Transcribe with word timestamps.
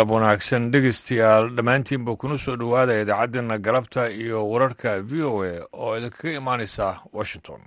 galab 0.00 0.12
wanaagsan 0.16 0.68
dhegeystayaal 0.74 1.48
dhammaantiinba 1.56 2.14
kuna 2.22 2.38
soo 2.44 2.54
dhowaada 2.62 2.96
idaacaddeenna 3.02 3.58
galabta 3.66 4.08
iyo 4.24 4.38
wararka 4.52 4.96
v 5.10 5.22
o 5.32 5.34
a 5.50 5.52
oo 5.84 5.92
idinkaga 5.98 6.32
imaanaysa 6.40 6.86
washington. 7.18 7.60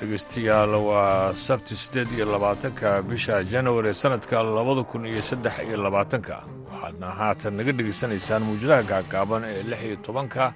Dhegeystayaal 0.00 0.72
waa 0.88 1.34
sabti 1.34 1.76
siddeed 1.76 2.08
iyo 2.16 2.26
labaatanka 2.32 3.02
bisha 3.02 3.42
januari 3.44 3.94
sannadka 3.94 4.42
labada 4.42 4.82
kun 4.90 5.06
iyo 5.06 5.22
saddex 5.22 5.58
iyo 5.66 5.76
labaatanka. 5.86 6.36
Waxaadna 6.70 7.06
haatan 7.20 7.52
naga 7.58 7.72
dhegaysanaysaan 7.78 8.42
mawjadaha 8.48 8.82
gaagaaban 8.90 9.42
ee 9.44 9.62
lix 9.70 9.80
iyo 9.88 9.96
tobanka 10.06 10.54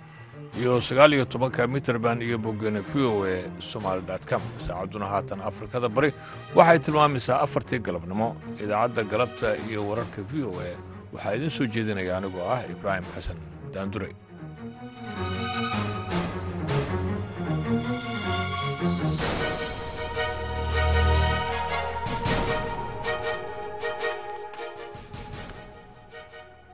iyo 0.61 0.81
sagaal 0.81 1.13
iyo 1.17 1.25
tobanka 1.25 1.67
mitrband 1.67 2.23
iyo 2.23 2.39
boggene 2.39 2.81
v 2.81 2.93
o 3.09 3.27
e 3.27 3.37
somaali 3.59 4.03
com. 4.31 4.43
Saacadduna 4.59 5.07
haatan 5.13 5.41
afrikada 5.41 5.89
bari 5.89 6.11
waxay 6.55 6.79
tilmaamaysaa 6.79 7.41
afartii 7.47 7.79
galabnimo. 7.87 8.37
Idaacadda 8.65 9.03
galabta 9.13 9.57
iyo 9.71 9.81
wararka 9.89 10.21
v 10.31 10.45
o 10.45 10.53
e 10.63 10.73
waxaa 11.15 11.35
idiin 11.37 11.51
soo 11.51 11.67
jeedinaya 11.67 12.17
anigoo 12.19 12.45
ah 12.55 12.61
ibraahim 12.75 13.05
xasan 13.15 13.37
daandure 13.75 14.09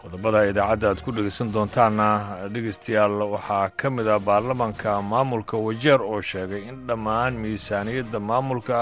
qodobada 0.01 0.41
idaacadda 0.51 0.87
aad 0.93 1.01
ku 1.05 1.11
dhegaysan 1.17 1.49
doontaanna 1.55 2.09
dhegaystayaal 2.55 3.15
waxaa 3.35 3.65
ka 3.81 3.89
mid 3.97 4.07
ah 4.15 4.19
baarlamaanka 4.29 4.91
maamulka 5.13 5.57
wajeer 5.67 6.01
oo 6.13 6.21
sheegay 6.31 6.63
in 6.71 6.77
dhammaan 6.89 7.33
miisaaniyadda 7.43 8.19
maamulka 8.31 8.79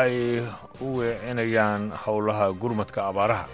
ay 0.00 0.14
u 0.84 0.86
weecinayaan 0.98 1.82
howlaha 2.04 2.46
gurmadka 2.60 3.00
abaaraha. 3.10 3.44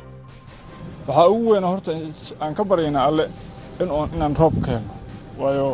Waxaa 1.07 1.29
ugu 1.35 1.47
weyna 1.53 1.69
horta 1.73 1.91
aan 2.43 2.53
ka 2.59 2.63
baryaynaa 2.71 3.05
alle 3.11 3.25
inaan 4.15 4.35
roob 4.41 4.55
keenno 4.65 4.93
waayo 5.41 5.67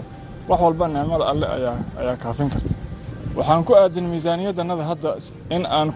wax 0.48 0.60
walba 0.66 0.84
nicmada 0.88 1.24
alle 1.32 1.46
ayaa 1.56 2.16
kaafin 2.22 2.48
karta. 2.54 2.72
Waxaan 3.38 3.62
ku 3.66 3.72
aadin 3.80 4.06
miisaaniyaddannada 4.12 4.84
hadda 4.90 5.10
in 5.56 5.62
aan 5.78 5.88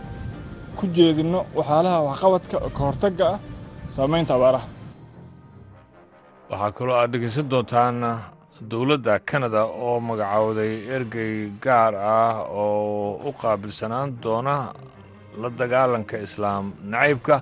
ku 0.79 0.85
jeedinno 0.97 1.41
waxyaalaha 1.59 1.99
waxqabadka 2.09 2.57
ka 2.77 2.81
hortagga 2.89 3.27
ah 3.35 3.39
saamaynta 3.97 4.33
abaaraha. 4.39 4.67
Waxaa 6.51 6.73
kaloo 6.79 6.97
aad 7.01 7.11
dhegaysan 7.13 7.47
doontaan 7.53 7.99
dowladda 8.71 9.15
kanada 9.31 9.63
oo 9.87 9.97
magacowday 10.09 10.73
ergey 10.97 11.35
gaar 11.65 11.95
ah 11.95 12.37
oo 12.63 13.21
u 13.29 13.33
qaabilsanaan 13.43 14.09
doona 14.23 14.55
la 15.41 15.49
dagaalanka 15.61 16.17
islaam 16.27 16.65
nacaybka 16.93 17.37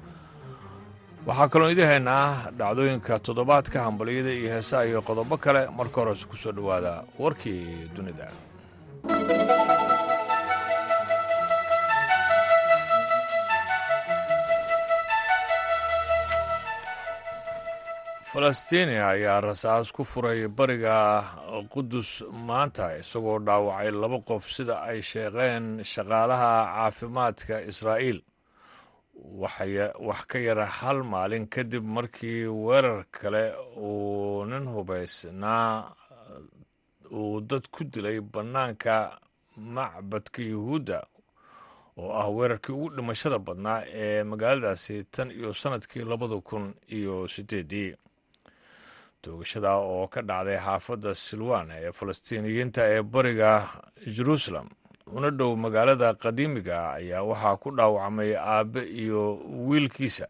waxaa 1.28 1.48
kaloo 1.52 1.70
idin 1.74 1.89
haynaa 1.92 2.27
dhacdooyinka 2.58 3.12
toddobaadka 3.27 3.77
hambaliyada 3.86 4.30
iyo 4.39 4.48
heesaha 4.55 4.84
iyo 4.91 5.00
qodobo 5.08 5.34
kale. 5.44 5.62
Marka 5.78 5.97
hores 6.00 6.22
ku 6.30 6.36
soo 6.42 6.52
dhowaada 6.58 6.92
warkii 7.22 7.62
dunida 7.94 8.27
falastiiniya 18.41 19.08
ayaa 19.17 19.41
rasaas 19.41 19.89
ku 19.97 20.05
furay 20.05 20.45
bariga 20.48 21.24
qudus 21.73 22.20
maanta 22.48 22.92
isagoo 23.01 23.39
dhaawacay 23.41 23.89
laba 23.97 24.19
qof 24.29 24.45
sida 24.57 24.77
ay 24.85 25.01
sheeqeen 25.01 25.80
shaqaalaha 25.92 26.51
caafimaadka 26.77 27.64
israa'iil. 27.70 28.20
Wax 30.08 30.20
ka 30.29 30.39
yara 30.39 30.67
hal 30.69 31.01
maalin 31.13 31.48
kadib 31.48 31.80
markii 31.96 32.45
weerar 32.45 33.08
kale 33.11 33.57
uu 33.80 34.45
nin 34.45 34.69
hubaysnaa 34.69 35.96
uu 37.17 37.41
dad 37.41 37.64
ku 37.73 37.85
dilay 37.89 38.20
bannaanka 38.20 39.17
macbadka 39.57 40.42
yuhuudda 40.45 41.01
oo 41.96 42.13
ah 42.13 42.29
weerarkii 42.29 42.73
ugu 42.77 42.89
dhimashada 42.96 43.39
badnaa 43.39 43.80
ee 43.89 44.23
magaaladaasi 44.29 45.05
tan 45.08 45.30
iyo 45.33 45.55
sannadkii 45.57 46.05
labada 46.05 46.36
kun 46.45 46.75
iyo 46.92 47.25
siddeeddii 47.29 47.96
toogashada 49.22 49.77
oo 49.77 50.06
ka 50.08 50.20
dhacday 50.22 50.58
xaafadda 50.66 51.14
silwan 51.14 51.70
ee 51.70 51.92
falastiiniyiinta 51.92 52.82
ee 52.94 53.02
bariga 53.02 53.50
jeruusalem 54.16 54.68
una 55.16 55.30
dhow 55.30 55.56
magaalada 55.56 56.14
qadiimiga 56.14 56.92
ayaa 56.98 57.22
waxaa 57.22 57.56
ku 57.56 57.70
dhaawacmay 57.77 58.36
aabbe 58.36 58.80
iyo 59.02 59.22
wiilkiisa 59.68 60.27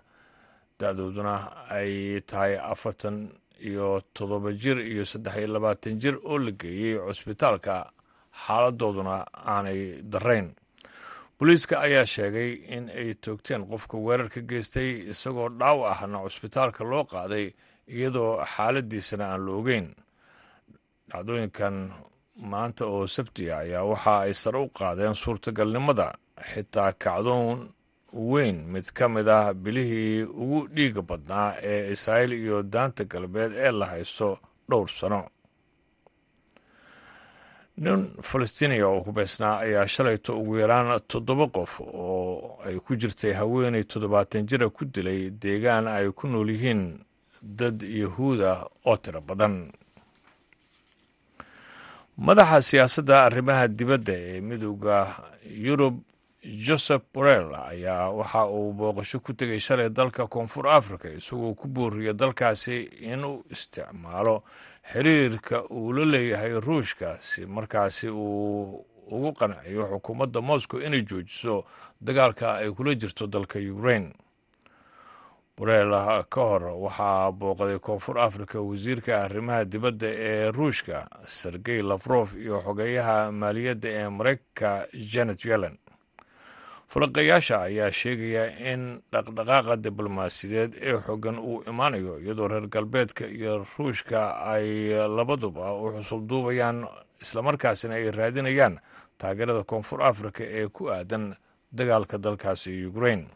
da-dooduna 0.78 1.34
ay 1.70 2.20
tahay 2.20 2.56
afartan 2.58 3.28
iyo 3.60 4.02
toddoba 4.14 4.52
jir 4.52 4.78
iyo 4.92 5.04
saddex 5.04 5.36
iyo 5.36 5.48
labaatan 5.48 5.98
jir 5.98 6.14
oo 6.24 6.38
la 6.38 6.50
geeyey 6.50 6.98
cusbitaalka 7.06 7.90
xaaladooduna 8.46 9.24
aanay 9.32 10.02
darayn 10.12 10.52
booliiska 11.38 11.80
ayaa 11.80 12.04
sheegay 12.06 12.50
in 12.76 12.88
ay 12.88 13.14
toogteen 13.14 13.64
qofka 13.70 13.96
weerar 13.96 14.28
ka 14.28 14.40
geystay 14.40 15.08
isagoo 15.12 15.48
dhaaw 15.48 15.84
ahna 15.92 16.18
cusbitaalka 16.24 16.84
loo 16.84 17.04
qaaday 17.04 17.46
iyadoo 17.94 18.42
xaaladiisana 18.54 19.24
aan 19.32 19.42
la 19.46 19.52
ogeyn. 19.60 19.86
Dhacdooyinkan 21.10 21.76
maanta 22.50 22.84
oo 22.86 23.06
sabtiga 23.06 23.58
ayaa 23.64 23.84
waxa 23.92 24.14
ay 24.24 24.34
sare 24.34 24.58
u 24.58 24.68
qaadeen 24.78 25.14
suurtagalnimada 25.22 26.08
xitaa 26.50 26.92
kacdoon 27.02 27.58
weyn. 28.12 28.56
Mid 28.72 28.86
ka 28.96 29.08
mid 29.08 29.28
ah 29.28 29.52
bilihii 29.54 30.22
ugu 30.42 30.58
dhiiga 30.74 31.02
badnaa 31.08 31.48
ee 31.62 31.92
israa'iil 31.94 32.32
iyo 32.32 32.62
daanta 32.62 33.04
galbeed 33.12 33.52
ee 33.64 33.70
la 33.78 33.86
haysto 33.92 34.28
dhowr 34.68 34.88
sano. 34.98 35.20
Nin 37.84 38.00
falastiiniya 38.28 38.86
oo 38.88 39.00
hubaysnaa 39.06 39.58
ayaa 39.64 39.86
shalayto 39.94 40.32
ugu 40.40 40.56
yaraan 40.62 41.00
toddoba 41.10 41.46
qof 41.56 41.72
oo 41.80 42.58
ay 42.66 42.76
ku 42.84 42.96
jirtay 43.00 43.32
haweenay 43.40 43.84
toddobaatan 43.84 44.46
jira 44.48 44.68
ku 44.76 44.84
dilay 44.94 45.20
deegaan 45.42 45.86
ay 45.88 46.08
ku 46.18 46.24
nool 46.28 46.48
yihiin 46.54 46.82
dad 47.58 47.82
yahuuda 47.82 48.66
oo 48.84 48.96
tiro 48.96 49.20
badan. 49.20 49.72
Madaxa 52.18 52.60
siyaasadda 52.62 53.24
arrimaha 53.24 53.68
dibadda 53.68 54.12
ee 54.16 54.40
midooda 54.40 54.96
yurub 55.66 55.96
joseph 56.66 57.02
borrell 57.14 57.54
ayaa 57.54 58.08
waxa 58.10 58.46
uu 58.46 58.72
booqasho 58.72 59.20
ku 59.20 59.32
tegay 59.34 59.58
shalay 59.60 59.88
dalka 59.90 60.26
koonfur 60.26 60.68
africa 60.68 61.08
isagoo 61.18 61.54
ku 61.54 61.68
booriya 61.68 62.12
dalkaasi 62.12 62.76
inuu 63.12 63.44
isticmaalo 63.50 64.42
xiriirka 64.92 65.64
uu 65.70 65.92
la 65.92 66.04
leeyahay 66.04 66.60
ruushka 66.60 67.18
si 67.20 67.46
markaasi 67.46 68.08
uu 68.08 68.84
ugu 69.10 69.32
qanciyo 69.32 69.84
xukuumadda 69.92 70.40
moscow 70.40 70.80
inay 70.80 71.02
joojiso 71.02 71.64
dagaalka 72.00 72.54
ay 72.62 72.70
kula 72.70 72.94
jirto 72.94 73.26
dalka 73.26 73.58
ukraine 73.58 74.14
borel 75.56 75.90
ka 76.28 76.40
hor 76.40 76.62
waxaa 76.84 77.32
booqday 77.32 77.78
koonfur 77.80 78.18
africa 78.20 78.60
wasiirka 78.60 79.22
arrimaha 79.24 79.64
dibadda 79.64 80.06
ee 80.08 80.50
ruushka 80.52 81.08
sergey 81.26 81.80
lafrof 81.82 82.34
iyo 82.36 82.60
xogeeyaha 82.66 83.32
maaliyadda 83.32 83.88
ee 83.88 84.08
mareykanka 84.08 84.86
janet 85.12 85.44
yellen. 85.44 85.78
Falaqayaasha 86.88 87.56
ayaa 87.66 87.90
sheegaya 87.90 88.44
in 88.72 89.00
dhaqdhaqaaqa 89.12 89.76
diblomaasiyadeed 89.84 90.72
ee 90.82 90.96
xoogan 91.06 91.38
uu 91.38 91.62
imaanayo 91.66 92.18
iyadoo 92.20 92.48
reer 92.48 92.66
galbeedka 92.68 93.26
iyo 93.26 93.64
ruushka 93.78 94.36
ay 94.52 94.92
labaduba 95.16 95.72
u 95.74 95.90
xusulduubayaan 95.96 96.84
islamarkaasina 97.20 97.94
ay 97.94 98.10
raadinayaan 98.10 98.78
taageerada 99.18 99.64
koonfur 99.64 100.02
africa 100.02 100.44
ee 100.44 100.68
ku 100.68 100.88
aadan 100.92 101.34
dagaalka 101.72 102.18
dalkaasi 102.18 102.86
ukraine 102.86 103.26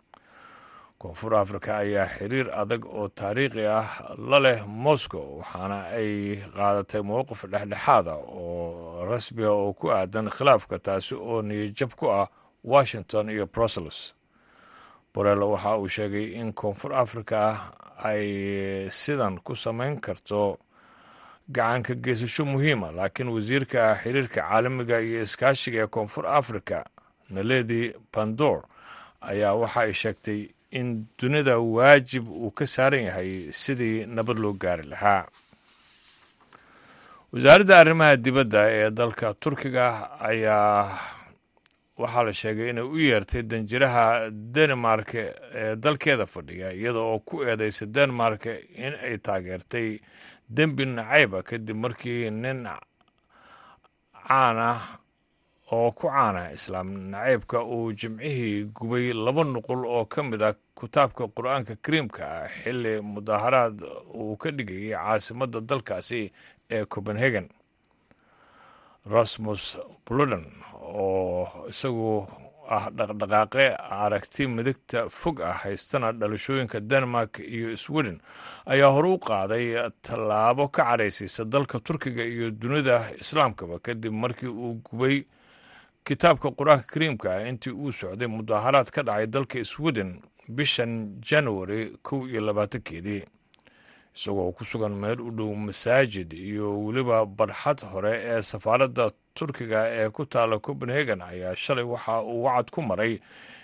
koonfur 1.01 1.33
africa 1.35 1.71
ayaa 1.83 2.07
xiriir 2.17 2.49
adag 2.63 2.85
oo 2.85 3.09
taariikhi 3.09 3.65
ah 3.67 3.89
la 4.31 4.39
leh 4.45 4.61
moscow 4.87 5.25
waxaana 5.41 5.79
ay 5.99 6.37
qaadatay 6.57 7.01
mowqif 7.11 7.41
dhexdhexaada 7.53 8.15
oo 8.21 9.05
rasmiga 9.11 9.51
oo 9.53 9.73
ku 9.73 9.89
aadan 9.91 10.29
khilaafka 10.37 10.77
taasi 10.79 11.15
oo 11.15 11.41
niyajab 11.43 11.93
ku 11.97 12.07
ah 12.13 12.29
washington 12.65 13.31
iyo 13.33 13.47
brussels. 13.47 14.13
Borel 15.15 15.43
waxa 15.43 15.77
uu 15.81 15.89
sheegay 15.89 16.27
in 16.41 16.53
koonfur 16.53 16.93
africa 16.95 17.73
ay 18.05 18.29
sidan 18.91 19.41
ku 19.41 19.57
samayn 19.57 19.97
karto 20.01 20.59
gacanka 21.49 21.95
geysasho 22.05 22.45
muhiima 22.45 22.93
laakiin 22.93 23.29
wasiirka 23.33 23.97
xiriirka 24.03 24.41
caalamiga 24.45 25.01
iyo 25.01 25.23
iskaashiga 25.25 25.83
ee 25.83 25.87
koonfur 25.97 26.27
africa 26.29 26.85
naledi 27.31 27.95
pandor 28.13 28.63
ayaa 29.21 29.55
waxa 29.57 29.81
ay 29.81 29.93
sheegtay 29.93 30.41
in 30.71 31.07
dunida 31.19 31.59
waajib 31.59 32.29
uu 32.31 32.51
ka 32.51 32.67
saaran 32.67 33.05
yahay 33.09 33.53
sidii 33.53 34.07
nabad 34.07 34.39
loo 34.39 34.53
gaari 34.53 34.83
lahaa. 34.93 35.27
Wasaaradda 37.33 37.79
arrimaha 37.79 38.17
dibadda 38.17 38.61
ee 38.71 38.91
dalka 38.91 39.35
turkiga 39.35 39.87
ayaa 40.21 40.99
waxaa 42.01 42.23
la 42.27 42.33
sheegay 42.33 42.71
inay 42.71 42.83
u 42.85 42.97
yeertay 42.99 43.43
danjiraha 43.43 44.31
denmark 44.31 45.15
ee 45.15 45.77
dalkeeda 45.77 46.27
fadhiga 46.27 46.73
iyada 46.73 46.99
oo 46.99 47.19
ku 47.19 47.43
eedeysay 47.45 47.87
denmark 47.89 48.47
in 48.75 48.95
ay 49.07 49.19
taageertay 49.19 50.01
dembi 50.49 50.85
nacayba 50.87 51.43
kadib 51.43 51.77
markii 51.77 52.31
nin 52.31 52.67
caan 54.27 54.59
ah 54.59 54.81
oo 55.73 55.91
ku 55.93 56.09
caana 56.09 56.51
islaam 56.53 56.89
nacaybka 57.13 57.59
uu 57.65 57.93
jimcihii 57.93 58.65
gubay 58.77 59.13
laba 59.13 59.45
nuqul 59.45 59.85
oo 59.87 60.05
ka 60.13 60.23
mid 60.23 60.43
ah 60.43 60.55
kitaabka 60.81 61.29
qur'aanka 61.37 61.77
kariimka 61.85 62.23
ah 62.39 62.49
xilli 62.49 63.01
mudaaharaad 63.13 63.77
uu 64.15 64.37
ka 64.37 64.51
dhigayay 64.51 64.93
caasimadda 64.97 65.61
dalkaasi 65.61 66.33
ee 66.71 66.85
copenhagen. 66.85 67.49
Rasmus 69.07 69.77
bluden 70.07 70.45
oo 70.81 71.49
isagu 71.71 72.27
ah 72.71 72.87
dhaqdhaqaaqe 72.99 73.65
aragti 74.05 74.47
midigta 74.47 75.09
fog 75.11 75.41
ah 75.41 75.55
haystana 75.63 76.13
dhalashooyinka 76.13 76.81
denmark 76.81 77.39
iyo 77.41 77.77
sweden 77.77 78.21
ayaa 78.67 78.91
hore 78.95 79.09
u 79.09 79.19
qaaday 79.19 79.65
tallaabo 80.03 80.69
ka 80.69 80.83
cadhaysaysa 80.91 81.45
dalka 81.45 81.81
turkiga 81.81 82.23
iyo 82.25 82.51
dunida 82.51 83.11
islaamkaba 83.23 83.79
kadib 83.79 84.13
markii 84.13 84.47
uu 84.49 84.75
gubay 84.87 85.25
kitaabka 86.05 86.51
qur'aanka 86.59 86.87
kariimka 86.93 87.29
ah 87.35 87.49
intii 87.49 87.71
uu 87.73 87.93
socday 87.93 88.27
mudaaharaad 88.29 88.91
ka 88.91 89.03
dhacay 89.03 89.27
dalka 89.27 89.65
sweden 89.65 90.21
bishan 90.49 91.21
january 91.31 91.97
kow 92.03 92.27
iyo 92.29 92.41
labaatankeedii 92.41 93.23
isagoo 94.17 94.53
ku 94.53 94.65
sugan 94.65 94.95
meel 94.95 95.21
u 95.21 95.31
dhow 95.31 95.55
masaajid 95.55 96.33
iyo 96.33 96.85
weliba 96.85 97.27
barxad 97.27 97.81
hore 97.93 98.13
ee 98.23 98.43
safaaradda 98.43 99.11
turkiga 99.35 99.87
ee 99.89 100.09
ku 100.11 100.27
taala 100.27 100.59
copenhagen 100.59 101.21
ayaa 101.23 101.57
shalay 101.57 101.85
waxa 101.85 102.23
uu 102.23 102.43
wacad 102.45 102.71
ku 102.71 102.83
maray 102.83 103.21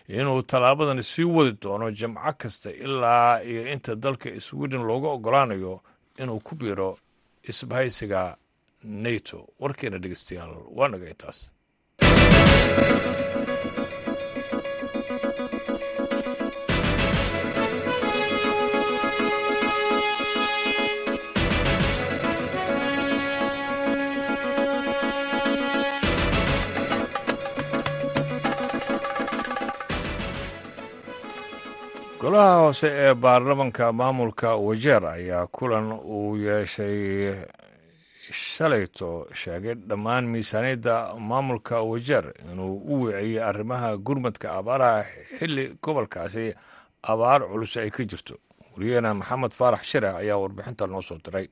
inuu 0.08 0.42
tallaabadan 0.42 1.02
sii 1.02 1.24
wadi 1.24 1.58
doono 1.62 1.90
jamco 1.90 2.32
kasta 2.38 2.70
ilaa 2.70 3.42
iyo 3.42 3.72
inta 3.72 3.94
dalka 3.96 4.40
sweden 4.40 4.82
looga 4.86 5.08
ogolaanayo 5.08 5.80
inuu 6.18 6.38
ku 6.40 6.54
biiro 6.54 6.98
isbahaysiga 7.42 8.36
nato. 8.84 9.48
Warkeena 9.60 9.98
dhegeystayaal 9.98 10.54
waa 10.74 10.88
nagay 10.88 11.14
taas 11.14 11.50
golaha 32.20 32.56
hoose 32.60 32.88
ee 32.92 33.14
baarlamanka 33.14 33.92
maamulka 33.92 34.56
wajeer 34.56 35.04
ayaa 35.06 35.46
kulan 35.46 35.92
uu 35.92 36.36
yeeshay 36.36 37.34
shalayto 38.30 39.26
sheegay 39.40 39.74
dhammaan 39.88 40.24
miisaaniyadda 40.32 40.94
maamulka 41.28 41.76
wajeer 41.90 42.24
inuu 42.52 42.74
u 42.92 42.94
wiciyey 43.02 43.42
arrimaha 43.50 43.96
gurmadka 44.06 44.46
abaaraha 44.58 45.04
xilli 45.38 45.64
gobolkaasi. 45.82 46.46
Abaar 47.12 47.40
culus 47.50 47.76
ay 47.76 47.90
ka 47.90 48.02
jirto. 48.10 48.34
Wariyaheena 48.74 49.14
maxamed 49.14 49.52
faarax 49.58 49.82
shire 49.90 50.08
ayaa 50.20 50.38
warbixinta 50.42 50.86
noo 50.86 51.02
soo 51.02 51.18
diray. 51.24 51.46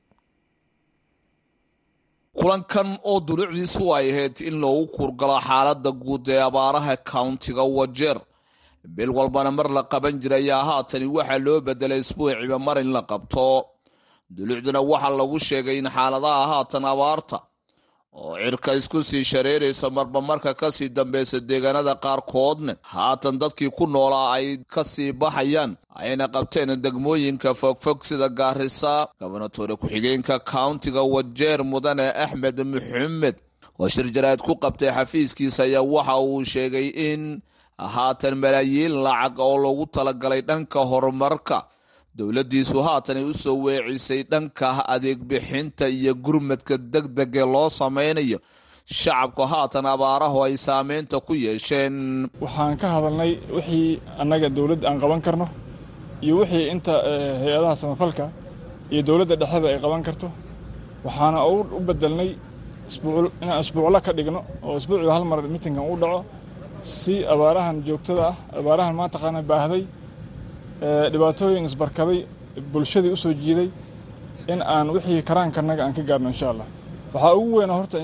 Kulankan 2.35 2.99
oo 3.09 3.19
dulucdiisu 3.27 3.93
ay 3.95 4.07
ahayd 4.11 4.41
in 4.41 4.59
loogu 4.59 4.87
kuurgalo 4.95 5.39
xaaladda 5.47 5.91
guud 5.91 6.27
ee 6.29 6.41
abaaraha 6.49 6.97
countiga 6.97 7.63
wajeer. 7.63 8.19
Bil 8.95 9.09
walbana 9.17 9.51
mar 9.51 9.67
la 9.71 9.83
qaban 9.83 10.19
jiray 10.21 10.43
ayaa 10.43 10.63
haatani 10.69 11.07
waxaa 11.17 11.39
loo 11.45 11.61
bedelay 11.61 11.99
isbuuciba 12.03 12.59
mar 12.59 12.77
in 12.83 12.91
la 12.95 13.01
qabto 13.11 13.45
dulucduna 14.29 14.81
waxaa 14.81 15.17
lagu 15.19 15.39
sheegay 15.39 15.77
in 15.77 15.89
xaaladaha 15.95 16.43
haatan 16.51 16.85
abaarta 16.85 17.37
oo 18.17 18.35
cirka 18.43 18.71
isku 18.79 19.03
sii 19.03 19.23
shareeraysa 19.23 19.89
marba 19.89 20.21
marka 20.21 20.53
ka 20.53 20.71
sii 20.71 20.89
dambeysa 20.89 21.39
deegaanada 21.39 21.93
qaarkoodna 22.05 22.73
haatan 22.81 23.35
dadkii 23.41 23.69
ku 23.77 23.85
noolaa 23.87 24.33
ay 24.37 24.47
ka 24.73 24.83
sii 24.83 25.11
baxayaan 25.21 25.71
ayna 26.01 26.25
qabteen 26.27 26.69
degmooyinka 26.83 27.53
fogfog 27.61 27.99
sida 28.07 28.29
gaarisa 28.29 29.07
gobonatore 29.19 29.75
ku-xigeenka 29.81 30.39
countiga 30.39 31.01
wajeer 31.13 31.59
mudane 31.71 32.07
axmed 32.23 32.57
maxamed 32.73 33.35
oo 33.79 33.87
shir 33.93 34.07
jaraad 34.15 34.39
ku 34.47 34.53
qabtay 34.63 34.91
xafiiskiisa 34.97 35.63
ayaa 35.67 35.83
waxa 35.93 36.15
uu 36.19 36.43
sheegay 36.53 36.87
in 37.09 37.41
haatan 37.95 38.35
malaayiin 38.43 38.93
lacag 39.05 39.39
oo 39.39 39.57
loogu 39.63 39.85
talagalay 39.95 40.41
dhanka 40.49 40.79
horumarka 40.91 41.57
dowladdiisu 42.19 42.77
haatan 42.87 43.17
ay 43.21 43.25
u 43.31 43.33
soo 43.43 43.55
weecisay 43.65 44.21
dhanka 44.31 44.67
adeeg 44.93 45.19
bixinta 45.29 45.85
iyo 45.97 46.13
gurmadka 46.25 46.75
degdege 46.93 47.43
loo 47.53 47.69
sameynayo 47.79 48.37
shacabka 48.99 49.43
haatan 49.53 49.85
abaarahu 49.93 50.37
ay 50.47 50.55
saameynta 50.67 51.17
ku 51.27 51.33
yeesheen. 51.45 51.95
Waxaan 52.43 52.77
ka 52.81 52.87
hadalnay 52.95 53.31
wixii 53.55 53.99
annaga 54.21 54.47
dowladda 54.57 54.85
aan 54.89 54.97
qaban 55.03 55.21
karno 55.25 55.47
iyo 56.25 56.33
wixii 56.41 56.65
inta 56.73 56.93
hay'adaha 57.41 57.75
samafalka 57.81 58.25
iyo 58.93 59.01
dowladda 59.07 59.35
dhexeda 59.41 59.67
ay 59.73 59.79
qaban 59.83 60.03
karto. 60.07 60.27
Waxaana 61.05 61.39
u 61.77 61.79
bedelnay 61.87 62.29
inaan 63.43 63.59
isbuucla 63.63 63.99
ka 64.05 64.11
dhigno 64.17 64.39
oo 64.65 64.75
isbuuciga 64.79 65.11
hal 65.15 65.25
mar 65.31 65.39
mitinkan 65.55 65.83
u 65.93 65.95
dhaco 66.01 66.19
si 66.97 67.13
abaarahan 67.33 67.77
joogtada 67.87 68.23
ah 68.31 68.35
abaarahan 68.59 68.93
maantaqaana 68.99 69.41
baahday 69.51 69.83
dhibaatooyin 70.81 71.65
isbarkaday 71.69 72.19
bulshadii 72.73 73.11
u 73.11 73.17
soo 73.17 73.33
jiiday 73.33 73.69
in 74.47 74.61
aan 74.61 74.87
wixii 74.95 75.21
karaankanaga 75.29 75.81
aan 75.85 75.93
ka 75.93 76.01
gaarno 76.09 76.29
insha 76.29 76.47
allah 76.53 76.65
waxaa 77.13 77.33
ugu 77.39 77.55
weyna 77.57 77.73
horta 77.73 77.97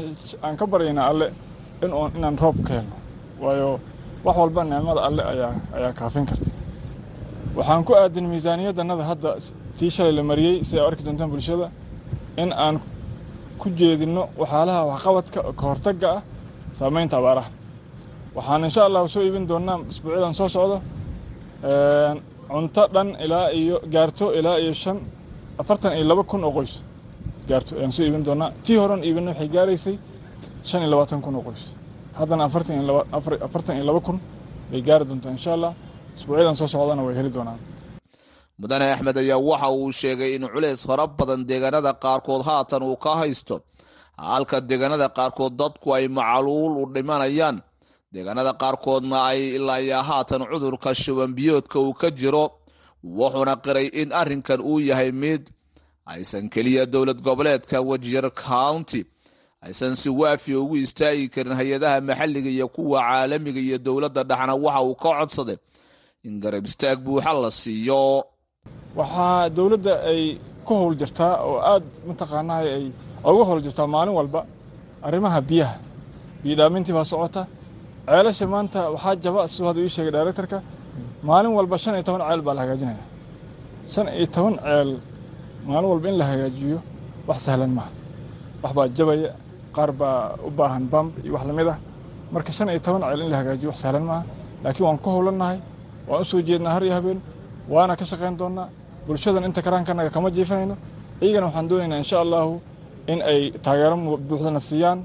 aan 0.46 0.56
ka 0.60 0.66
baryaynaa 0.68 1.08
alle 1.12 1.28
inaan 2.18 2.38
roob 2.44 2.58
ka 2.68 2.72
helno 2.78 2.96
waayo 3.44 3.80
wax 4.25 4.36
walba 4.38 4.62
nicmada 4.63 5.01
alle 5.08 5.22
ayaa 5.32 5.94
kaafin 6.00 6.25
karta. 6.25 6.50
Waxaan 7.58 7.84
ku 7.84 7.94
aadin 7.96 8.25
miisaaniyadanada 8.32 9.04
hadda 9.04 9.30
tii 9.78 9.90
shalay 9.96 10.12
la 10.20 10.24
mariyey 10.24 10.63
si 10.63 10.80
ay 10.80 10.86
arki 10.88 11.04
doontaan 11.04 11.30
bulshada 11.34 11.68
in 12.38 12.50
aan 12.54 12.75
ku 13.60 13.70
jeedinno 13.80 14.24
waxyaalaha 14.42 14.82
waxqabadka 14.92 15.40
ka 15.60 15.63
hortagga 15.70 16.08
ah 16.18 16.22
saamaynta 16.80 17.16
abaaraha. 17.18 17.50
Waxaan 18.36 18.63
insha 18.68 18.82
allah 18.88 19.01
soo 19.13 19.22
iibin 19.28 19.46
doonaa 19.51 19.78
isbuucyadan 19.92 20.34
soo 20.40 20.50
socdo 20.56 20.78
cunto 22.51 22.84
dhan 22.93 23.10
ilaa 23.25 23.48
iyo 23.62 23.75
gaarto 23.93 24.25
ilaa 24.39 24.58
iyo 24.63 24.74
shan 24.84 24.98
afartan 25.62 25.91
iyo 25.98 26.05
laba 26.12 26.24
kun 26.29 26.43
oo 26.48 26.51
qoys. 26.58 26.74
Gaarto 27.50 27.72
ayaan 27.77 27.91
soo 27.96 28.03
iibin 28.05 28.24
doonaa. 28.27 28.50
Tii 28.65 28.77
horan 28.81 29.01
iibina 29.08 29.31
waxay 29.31 29.50
gaaraysay 29.55 29.96
shan 30.67 30.81
iyo 30.84 30.89
labaatan 30.93 31.22
kun 31.25 31.36
oo 31.36 31.43
qoys. 31.48 31.63
Haddana 32.20 32.43
afartan 32.48 33.75
iyo 33.77 33.86
laba 33.89 34.00
kun 34.08 34.17
bay 34.72 34.81
gaari 34.88 35.05
doontaa 35.10 35.31
insha 35.38 35.51
allah. 35.55 35.74
Isbuucyadan 36.15 36.55
soo 36.60 36.67
socdana 36.74 37.01
way 37.05 37.15
heli 37.20 37.31
doonaan. 37.36 37.60
Mudane 38.60 38.86
axmed 38.93 39.17
ayaa 39.17 39.39
waxa 39.50 39.70
uu 39.79 39.91
sheegay 40.00 40.31
in 40.36 40.43
culeys 40.53 40.81
fara 40.89 41.05
badan 41.08 41.41
deegaanada 41.50 41.91
qaarkood 42.03 42.41
haatan 42.50 42.84
uu 42.89 42.96
ka 43.05 43.12
haysto. 43.22 43.55
Halka 44.17 44.58
deegaanada 44.70 45.08
qaarkood 45.17 45.53
dadku 45.62 45.88
ay 45.98 46.05
macaluul 46.17 46.74
u 46.81 46.86
dhimanayaan 46.93 47.58
deegaanada 48.13 48.53
qaarkoodna 48.62 49.18
ay 49.32 49.39
ilaayaa 49.58 50.03
haatan 50.10 50.41
cudurka 50.51 50.89
shubanbiyoodka 51.03 51.77
uu 51.86 51.94
ka 52.01 52.10
jiro 52.20 52.46
wuxuuna 53.18 53.56
qiray 53.65 53.88
in 54.01 54.10
arrinkan 54.22 54.60
uu 54.72 54.80
yahay 54.89 55.12
mid 55.24 55.44
aysan 56.13 56.46
keliya 56.53 56.84
dowlad 56.94 57.20
goboleedka 57.27 57.77
wajeer 57.89 58.25
county 58.48 59.01
aysan 59.65 59.94
si 60.01 60.10
waafiya 60.20 60.58
ugu 60.63 60.75
istaagi 60.86 61.25
karin 61.34 61.56
hay'adaha 61.60 61.98
maxalliga 62.10 62.50
iyo 62.56 62.68
kuwa 62.75 63.00
caalamiga 63.08 63.60
iyo 63.68 63.77
dowladda 63.86 64.24
dhexna. 64.30 64.53
Waxa 64.65 64.82
uu 64.88 64.96
ka 65.03 65.10
codsaday 65.20 65.58
in 66.27 66.34
garab 66.44 66.65
istaag 66.70 66.98
buuxa 67.06 67.32
la 67.44 67.51
siiyo. 67.62 68.03
Waxaa 69.00 69.50
dowladda 69.58 69.94
ay 70.12 70.22
ku 70.65 70.74
howl 70.80 70.96
jirtaa 71.01 71.34
oo 71.48 71.58
aad 71.72 71.84
mataqaanaa 72.08 72.60
ay 72.77 72.86
uga 73.32 73.44
howl 73.50 73.62
jirtaa 73.65 73.88
maalin 73.94 74.13
walba 74.20 74.41
arrimaha 75.08 75.39
biyaha 75.50 75.75
biyodhaamintii 76.44 76.94
baa 76.98 77.06
socota 77.13 77.41
ceelasha 78.08 78.46
maanta 78.53 78.79
waxaa 78.93 79.15
jaba 79.24 79.41
suu 79.53 79.65
hadda 79.67 79.79
ii 79.86 79.89
sheegay 79.96 80.12
directorka. 80.12 80.58
Maalin 81.27 81.51
walba 81.58 81.77
shan 81.77 81.93
iyo 81.96 82.03
toban 82.08 82.22
ceel 82.27 82.41
baa 82.41 82.53
la 82.58 82.62
hagaajinaya 82.63 83.03
shan 83.93 84.08
iyo 84.17 84.27
toban 84.36 84.55
ceel 84.63 84.89
maalin 85.67 85.89
walba 85.91 86.08
in 86.10 86.17
la 86.22 86.25
hagaajiyo 86.31 86.77
wax 87.27 87.38
sahlan 87.46 87.72
maaha. 87.77 87.89
Wax 88.63 88.72
baa 88.77 88.88
jabaya 88.98 89.29
qaar 89.75 89.91
baa 89.91 90.36
u 90.48 90.50
baahan 90.58 90.84
bamb 90.91 91.12
iyo 91.24 91.34
wax 91.36 91.43
la 91.50 91.53
mid 91.53 91.67
ah. 91.74 91.77
Marka 92.34 92.51
shan 92.51 92.67
iyo 92.74 92.79
toban 92.86 93.01
ceel 93.10 93.22
in 93.25 93.29
la 93.34 93.38
hagaajiyo 93.41 93.70
wax 93.72 93.77
sahlan 93.84 94.03
maaha. 94.10 94.24
Laakiin 94.63 94.86
waan 94.88 94.98
ku 95.03 95.10
howlannahay 95.15 95.58
waan 96.10 96.22
u 96.22 96.25
soo 96.25 96.41
jeednaa 96.48 96.74
har 96.75 96.84
iyo 96.84 96.93
habeen 96.98 97.20
waana 97.70 97.93
ka 98.00 98.05
shaqayn 98.05 98.36
doonnaa. 98.38 98.67
Bulshadan 99.08 99.43
inta 99.48 99.62
karaankanaga 99.65 100.10
kama 100.10 100.29
jiifanayno. 100.36 100.75
Iyagana 101.22 101.46
waxaan 101.48 101.67
doonaynaa 101.70 101.98
insha 102.03 102.17
allahu 102.25 102.53
in 103.08 103.20
ay 103.22 103.51
taageero 103.65 103.96
buuxdana 104.29 104.60
siiyaan 104.60 105.00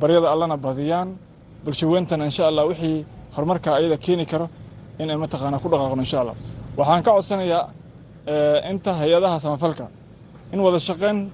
baryada 0.00 0.28
allana 0.34 0.56
badiyaan 0.56 1.08
bulshaweyntana 1.68 2.24
insha 2.24 2.46
allah 2.48 2.64
wixii 2.70 3.04
horumarka 3.36 3.68
ayada 3.78 3.96
keeni 4.04 4.24
karo 4.26 4.48
in 4.98 5.10
ay 5.10 5.16
mataqaanaa 5.16 5.60
ku 5.62 5.68
dhaqaaqno 5.68 6.00
insha 6.06 6.18
allah 6.22 6.34
waxaan 6.78 7.02
ka 7.06 7.10
codsanayaa 7.16 7.62
inta 8.72 8.90
hay'adaha 9.00 9.36
samafalka 9.44 9.86
in 10.52 10.60
wada 10.60 10.78
shaqayn 10.88 11.28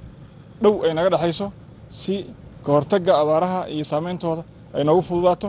dhow 0.62 0.82
ay 0.84 0.92
naga 0.94 1.10
dhexayso 1.14 1.46
si 1.90 2.26
ka 2.64 2.70
hortagga 2.72 3.12
abaaraha 3.22 3.60
iyo 3.74 3.84
saameyntooda 3.92 4.42
ay 4.74 4.82
noogu 4.84 5.02
fududaato 5.08 5.48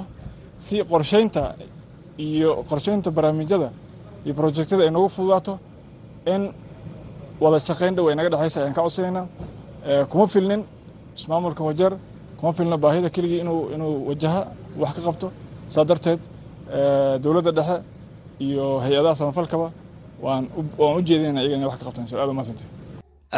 si 0.66 0.76
qorshaynta 0.92 1.56
iyo 2.28 2.64
qorshaynta 2.70 3.10
barnaamijyada 3.18 3.70
iyo 4.26 4.34
projectada 4.40 4.84
ay 4.86 4.92
noogu 4.92 5.10
fududaato 5.10 5.54
in 6.34 6.54
wada 7.44 7.58
shaqayn 7.60 7.96
dhow 7.98 8.06
ay 8.10 8.16
naga 8.16 8.30
dhexaysa 8.34 8.58
ayaan 8.62 8.74
ka 8.78 8.82
codsanaynaa. 8.86 9.26
Kuma 10.10 10.26
filnin 10.28 10.62
ismaamulka 11.18 11.62
wajeer 11.64 11.94
kuma 12.40 12.52
filno 12.54 12.78
baahida 12.78 13.10
keligii 13.16 13.40
inuu 13.46 13.70
inuu 13.76 13.94
wajaha 14.10 14.42
wax 14.82 14.92
ka 14.98 15.02
qabto. 15.08 15.28
Saa 15.74 15.86
darteed 15.90 16.22
dowladda 17.24 17.52
dhexe 17.58 17.78
iyo 18.48 18.66
hay'adaha 18.84 19.16
samafalkaba 19.22 19.68
waan 20.26 20.44
u 20.98 21.02
jeedinayna 21.08 21.42
iyaga 21.42 21.56
inay 21.58 21.68
wax 21.72 21.78
ka 21.80 21.86
qabtaan. 21.88 22.06
Aad 22.22 22.30
umahadsantay 22.34 22.68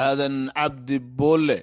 aadan 0.06 0.36
cabdi 0.58 0.98
boolle 1.20 1.58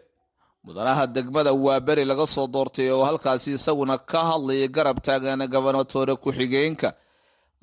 mudanaha 0.67 1.05
degmada 1.17 1.53
waaberi 1.65 2.05
laga 2.11 2.27
soo 2.35 2.47
doortay 2.55 2.89
oo 2.95 3.05
halkaasi 3.09 3.51
isaguna 3.59 3.97
ka 4.11 4.21
hadlayay 4.31 4.69
garab 4.77 4.99
taagana 5.07 5.47
gobernatoore 5.55 6.15
ku-xigeenka 6.23 6.89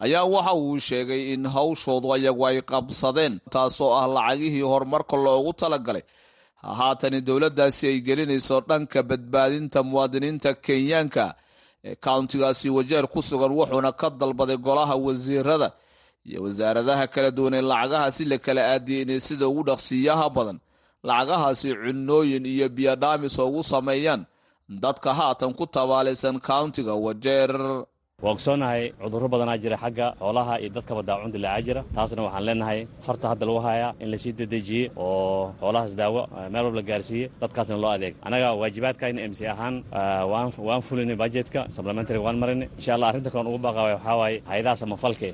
ayaa 0.05 0.25
waxa 0.33 0.53
uu 0.63 0.77
sheegay 0.87 1.21
in 1.33 1.43
hawshoodu 1.55 2.07
ayagu 2.15 2.43
ay 2.49 2.57
qabsadeen 2.71 3.33
taasoo 3.53 3.91
ah 3.99 4.05
lacagihii 4.15 4.65
horumarka 4.71 5.15
loogu 5.25 5.51
talagalay. 5.61 6.03
Haatani 6.79 7.19
dowladdaasi 7.27 7.83
ay 7.91 7.97
gelinayso 8.07 8.57
dhanka 8.69 8.99
badbaadinta 9.09 9.79
muwaadiniinta 9.89 10.49
kenyaanka 10.65 11.25
ee 11.83 11.95
kauntigaasi 11.95 12.69
wajeer 12.77 13.05
ku 13.13 13.21
sugan 13.21 13.51
wuxuuna 13.59 13.91
ka 13.91 14.09
dalbaday 14.09 14.57
golaha 14.57 14.95
wasiirada 15.05 15.69
iyo 16.25 16.39
wasaaradaha 16.45 17.07
kala 17.13 17.31
duwan 17.31 17.53
ee 17.53 17.61
lacagahaasi 17.71 18.23
la 18.31 18.37
kala 18.37 18.61
aadiyay 18.73 19.01
inay 19.05 19.19
sida 19.19 19.47
ugu 19.47 19.63
dhaqsiiyaha 19.69 20.27
badan. 20.35 20.57
Lacagahaasi 21.03 21.69
cunooyin 21.83 22.45
iyo 22.45 22.67
biyodhaamis 22.69 23.39
oo 23.39 23.47
ugu 23.49 23.63
sameeyaan 23.63 24.25
dadka 24.83 25.09
haatan 25.19 25.53
ku 25.57 25.65
tabaalaysan 25.75 26.37
kauntiga 26.39 26.93
wajeer 27.05 27.51
waa 28.23 28.31
ogsoonahay 28.35 28.83
cudurro 29.01 29.27
badanaa 29.33 29.57
jira 29.63 29.77
xagga 29.83 30.07
xoolaha 30.21 30.53
iyo 30.61 30.69
dadkaba 30.77 31.01
daacun 31.07 31.31
dilaacaa 31.35 31.65
jira. 31.67 31.81
Taasna 31.95 32.21
waxaan 32.27 32.43
leenahay 32.47 32.79
farta 33.05 33.25
hadda 33.31 33.45
lagu 33.49 33.59
hayaa 33.67 33.91
in 34.03 34.07
la 34.11 34.17
sii 34.23 34.33
dedejiye 34.39 34.85
oo 35.05 35.53
xoolahaas 35.61 35.93
daawo 35.99 36.21
meel 36.53 36.63
walba 36.67 36.81
gaarsiiye 36.89 37.25
dadkaasna 37.41 37.77
loo 37.83 37.91
adeeg. 37.97 38.13
Annaga 38.25 38.47
waajibaadkayna 38.61 39.19
m 39.29 39.33
c 39.37 39.39
ahaan 39.53 39.75
waan 40.67 40.81
fulinay 40.87 41.15
budgetka 41.21 41.61
supplementary 41.75 42.19
waan 42.25 42.37
marinay 42.41 42.67
insha 42.79 42.91
allah 42.95 43.07
arrinta 43.11 43.29
kaleon 43.33 43.47
ugu 43.51 43.59
baaqaaway 43.65 43.93
waxaa 43.97 44.15
waaye 44.21 44.37
hay'adaha 44.51 44.75
samafalke 44.83 45.29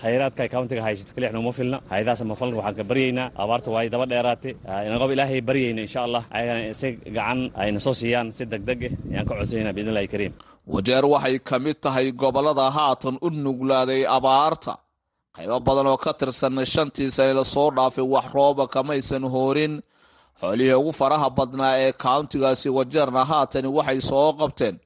khayraadka 0.00 0.42
kauntiga 0.54 0.82
haysato 0.86 1.12
kalixna 1.16 1.38
uma 1.44 1.52
filna. 1.58 1.78
Hay'adaha 1.92 2.16
samafalka 2.22 2.56
waxaan 2.60 2.76
ka 2.78 2.84
baryaynaa. 2.90 3.26
Abaarta 3.42 3.68
waayo 3.74 3.88
daba 3.94 4.06
dheeraatay. 4.12 4.52
Inagob 4.88 5.10
ilaahay 5.14 5.40
baryayna 5.48 5.80
insha 5.86 6.00
allah 6.06 6.22
ayagana 6.36 6.74
si 6.80 6.88
gacan 7.16 7.40
ayna 7.62 7.78
soo 7.86 7.94
siiyaan 8.00 8.26
si 8.36 8.42
degdeg 8.52 8.80
eh 8.88 8.92
ayaan 9.12 9.26
ka 9.28 9.32
codsanayna 9.38 9.72
biidn 9.76 9.90
illahi 9.92 10.08
kariim 10.14 10.34
wajeer 10.72 11.04
waxay 11.12 11.36
ka 11.48 11.56
mid 11.64 11.76
tahay 11.84 12.06
gobollada 12.22 12.66
haatan 12.76 13.16
u 13.26 13.28
nuglaaday 13.44 14.02
abaarta. 14.16 14.74
Qaybo 15.36 15.56
badan 15.66 15.86
oo 15.92 15.98
ka 16.04 16.12
tirsan 16.18 16.56
shantii 16.72 17.10
sane 17.16 17.32
la 17.38 17.44
soo 17.54 17.68
dhaafay 17.76 18.06
wax 18.14 18.26
rooba 18.36 18.64
kamaysan 18.74 19.24
hoorin. 19.34 19.74
Xoolihii 20.40 20.76
ugu 20.80 20.92
faraha 21.00 21.28
badnaa 21.38 21.74
ee 21.84 21.92
kauntigaasi 22.04 22.68
wajeerna 22.78 23.22
haatani 23.30 23.68
waxay 23.78 24.00
soo 24.10 24.28
qabteen. 24.40 24.76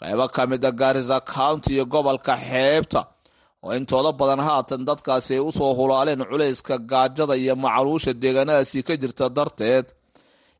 Qaybo 0.00 0.24
ka 0.34 0.42
mid 0.50 0.62
a 0.64 0.72
gaarisa 0.80 1.18
county 1.34 1.70
iyo 1.74 1.84
gobolka 1.92 2.34
xeebta 2.48 3.00
oo 3.64 3.72
intooda 3.78 4.10
badan 4.20 4.40
haatan 4.48 4.82
dadkaasi 4.88 5.32
ay 5.36 5.42
u 5.48 5.50
soo 5.58 5.72
hulaaleen 5.78 6.22
culayska 6.30 6.74
gaajada 6.90 7.34
iyo 7.42 7.54
macaluusha 7.64 8.12
deegaanadaasi 8.22 8.78
ka 8.86 8.94
jirta 9.02 9.26
darteed 9.36 9.86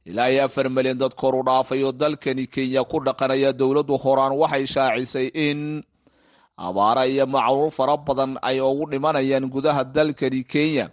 ilaa 0.08 0.30
iyo 0.32 0.44
afar 0.46 0.66
milyan 0.70 0.98
dad 0.98 1.14
kor 1.20 1.34
u 1.34 1.42
oo 1.86 1.92
dalkani 1.92 2.46
kenya 2.54 2.82
ku 2.90 2.96
dhaqanaya 3.06 3.50
dowladdu 3.60 3.94
horaan 4.02 4.32
waxay 4.42 4.66
shaacisay 4.74 5.28
in 5.48 5.60
abaara 6.66 7.02
iyo 7.12 7.24
macluul 7.26 7.70
fara 7.70 7.96
badan 8.06 8.32
ay 8.48 8.60
ugu 8.60 8.84
dhimanayaan 8.90 9.44
gudaha 9.54 9.82
dalkani 9.84 10.42
kenya. 10.52 10.86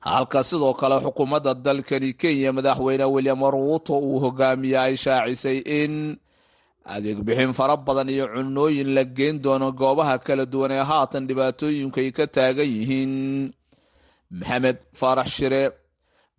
Halka 0.00 0.42
sidoo 0.48 0.74
kale 0.80 0.96
xukuumadda 1.04 1.54
dalkani 1.66 2.10
kenya 2.20 2.50
madaxweyne 2.56 3.04
william 3.14 3.40
ruuto 3.54 3.94
uu 4.08 4.18
hogaamiye 4.24 4.78
ay 4.78 4.94
shaacisay 5.04 5.58
in 5.80 5.94
adeeg 6.94 7.18
bixin 7.26 7.52
fara 7.58 7.76
badan 7.86 8.08
iyo 8.14 8.26
cunooyin 8.34 8.90
la 8.96 9.04
geen 9.16 9.36
doono 9.44 9.72
goobaha 9.80 10.18
kala 10.26 10.44
duwan 10.52 10.72
ee 10.76 10.84
haatan 10.90 11.26
dhibaatooyinku 11.28 11.98
ay 12.02 12.10
ka 12.16 12.24
taagan 12.26 12.68
yihiin. 12.74 13.14
Maxamed 14.38 14.78
faarax 14.98 15.28
shire 15.36 15.62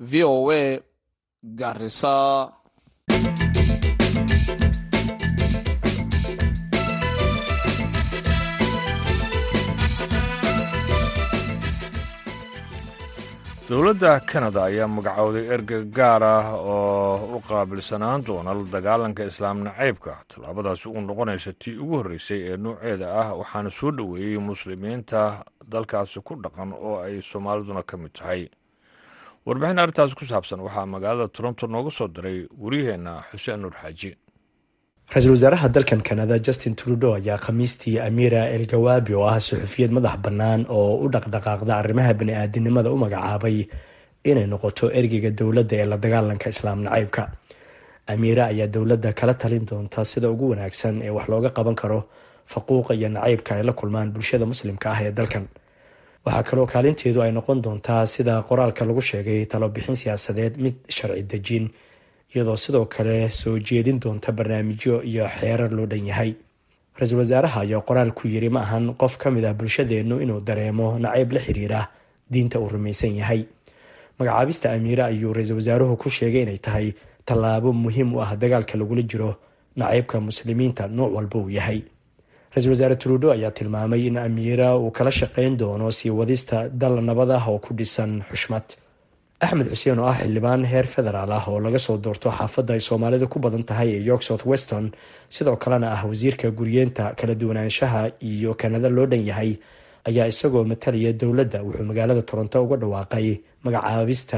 v 0.10 0.24
o 0.24 0.52
a 0.52 0.80
garisa 1.44 2.16
dowladda 13.70 14.20
kanada 14.30 14.64
ayaa 14.70 14.88
magacowday 14.88 15.46
erga 15.56 15.80
gaar 15.98 16.24
ah 16.24 16.48
oo 16.56 17.36
u 17.36 17.40
qaabilsanaan 17.48 18.24
doona 18.28 18.54
la 18.54 18.64
dagaalanka 18.76 19.24
islaam 19.32 19.58
nacaybka 19.68 20.14
tallaabadaasi 20.32 20.86
uu 20.90 21.02
noqonaysa 21.02 21.52
tii 21.62 21.76
ugu 21.84 21.96
horreysay 22.00 22.40
ee 22.52 22.58
nuuceeda 22.58 23.08
ah 23.22 23.30
waxaana 23.40 23.70
soo 23.80 23.92
dhoweeyey 23.92 24.38
muslimiinta 24.40 25.44
dalkaasi 25.72 26.20
ku 26.28 26.34
dhaqan 26.44 26.72
oo 26.74 26.96
ay 27.04 27.22
soomaaliduna 27.22 27.84
ka 27.84 27.98
mid 27.98 28.12
tahay 28.16 28.48
warbixin 29.48 29.80
arrintaas 29.82 30.14
ku 30.20 30.26
saabsan 30.32 30.60
waxaa 30.66 30.86
magaalada 30.94 31.28
toronto 31.36 31.66
nooga 31.74 31.92
soo 31.98 32.08
diray 32.16 32.38
wariyaheenna 32.64 33.14
xuseen 33.32 33.60
nuur 33.64 33.76
xaaji. 33.82 34.12
Ra'iisul 35.14 35.32
wasaaraha 35.36 35.68
dalkan 35.76 36.02
kanada 36.08 36.36
justin 36.48 36.74
trudeau 36.80 37.14
ayaa 37.20 37.38
khamiistii 37.46 37.96
amira 38.08 38.42
el 38.56 38.66
gawaabi 38.72 39.14
oo 39.20 39.26
ah 39.34 39.40
suxufiyad 39.48 39.92
madax 39.98 40.16
bannaan 40.26 40.62
oo 40.78 41.00
u 41.04 41.10
dhaqdhaqaaqda 41.14 41.74
arrimaha 41.82 42.12
bani-aadinimada 42.20 42.90
u 42.92 42.98
magacaabay 43.04 43.58
inay 44.30 44.48
noqoto 44.54 44.86
ergeyga 45.00 45.32
dowladda 45.40 45.76
ee 45.82 45.86
la 45.92 45.98
dagaalanka 46.04 46.48
islaam 46.54 46.80
nacaybka. 46.86 47.24
Amiira 48.12 48.44
ayaa 48.52 48.68
dowladda 48.76 49.10
kala 49.20 49.34
talin 49.42 49.66
doonta 49.70 50.04
sida 50.12 50.28
ugu 50.34 50.46
wanaagsan 50.52 50.96
ee 51.08 51.10
wax 51.18 51.26
looga 51.32 51.50
qaban 51.58 51.76
karo 51.82 52.00
faquuqa 52.52 52.92
iyo 53.00 53.10
nacaybka 53.16 53.52
ay 53.56 53.64
la 53.64 53.74
kulmaan 53.80 54.12
bulshada 54.14 54.46
muslimka 54.52 54.88
ah 54.94 55.00
ee 55.08 55.12
dalkan 55.20 55.46
waxaa 56.28 56.44
kaloo 56.50 56.66
kaalinteedu 56.74 57.20
ay 57.24 57.32
noqon 57.38 57.60
doontaa 57.66 58.04
sida 58.14 58.34
qoraalka 58.50 58.84
lagu 58.90 59.02
sheegay 59.10 59.46
talobixin 59.52 59.96
siyaasadeed 60.02 60.54
mid 60.64 60.76
sharci 60.96 61.24
dejin 61.32 61.66
iyadoo 62.34 62.56
sidoo 62.64 62.86
kale 62.96 63.30
soo 63.40 63.56
jeedin 63.68 64.00
doonta 64.04 64.32
barnaamijyo 64.38 64.96
iyo 65.12 65.26
xeerar 65.40 65.72
loo 65.78 65.86
dhan 65.92 66.06
yahay. 66.12 66.32
Ra'iisul 67.00 67.20
wasaaraha 67.24 67.60
ayaa 67.66 67.82
qoraal 67.88 68.12
ku 68.18 68.28
yiri 68.28 68.50
ma 68.50 68.62
ahan 68.66 68.86
qof 69.02 69.18
ka 69.22 69.28
mid 69.32 69.46
ah 69.46 69.54
bulshadeennu 69.54 70.16
inuu 70.24 70.40
dareemo 70.48 70.88
nacayb 71.00 71.32
la 71.36 71.40
xiriira 71.46 71.80
diinta 72.32 72.60
uu 72.60 72.70
rumaysan 72.74 73.16
yahay. 73.22 73.42
Magacaabista 74.20 74.72
amiire 74.74 75.04
ayuu 75.04 75.34
ra'iisul 75.34 75.56
wasaaruhu 75.62 75.96
ku 76.02 76.10
sheegay 76.10 76.42
inay 76.44 76.58
tahay 76.58 76.88
tallaabo 77.26 77.70
muhiim 77.74 78.16
u 78.16 78.22
ah 78.26 78.36
dagaalka 78.36 78.78
lagula 78.78 79.02
jiro 79.12 79.32
nacaybka 79.80 80.20
muslimiinta 80.20 80.88
nooc 80.88 81.12
walba 81.16 81.38
uu 81.40 81.50
yahay 81.50 81.80
ra'iisul 82.58 82.72
wasaare 82.74 82.96
trudo 83.04 83.28
ayaa 83.32 83.52
tilmaamay 83.52 84.02
in 84.10 84.18
amiira 84.18 84.68
uu 84.78 84.92
kala 84.92 85.12
shaqeyn 85.12 85.58
doono 85.58 85.92
sii 85.92 86.10
wadista 86.20 86.58
dal 86.82 86.96
nabad 87.10 87.32
ah 87.32 87.46
oo 87.52 87.60
ku 87.60 87.74
dhisan 87.74 88.24
xushmad. 88.32 88.66
Axmed 89.46 89.68
xuseen 89.74 90.00
oo 90.00 90.08
ah 90.12 90.18
xildhibaan 90.22 90.66
heer 90.72 90.88
federaal 90.96 91.32
ah 91.38 91.46
oo 91.48 91.60
laga 91.66 91.80
soo 91.80 91.98
doorto 91.98 92.30
xaafadda 92.38 92.74
ay 92.74 92.82
soomaalida 92.82 93.28
ku 93.30 93.38
badan 93.40 93.64
tahay 93.70 93.90
ee 93.96 94.02
york 94.10 94.24
south 94.28 94.46
weston 94.52 94.86
sidoo 95.30 95.56
kalena 95.64 95.88
ah 95.96 96.02
wasiirka 96.10 96.50
guryeenta 96.52 97.14
kala 97.20 97.34
duwanaanshaha 97.42 98.02
iyo 98.32 98.52
kanada 98.62 98.90
loo 98.90 99.06
dhan 99.12 99.24
yahay 99.30 99.52
ayaa 100.10 100.28
isagoo 100.34 100.64
matalaya 100.72 101.14
dowladda 101.14 101.60
wuxuu 101.68 101.86
magaalada 101.90 102.22
toronto 102.30 102.58
uga 102.66 102.76
dhawaaqay 102.82 103.28
magacaabista 103.66 104.38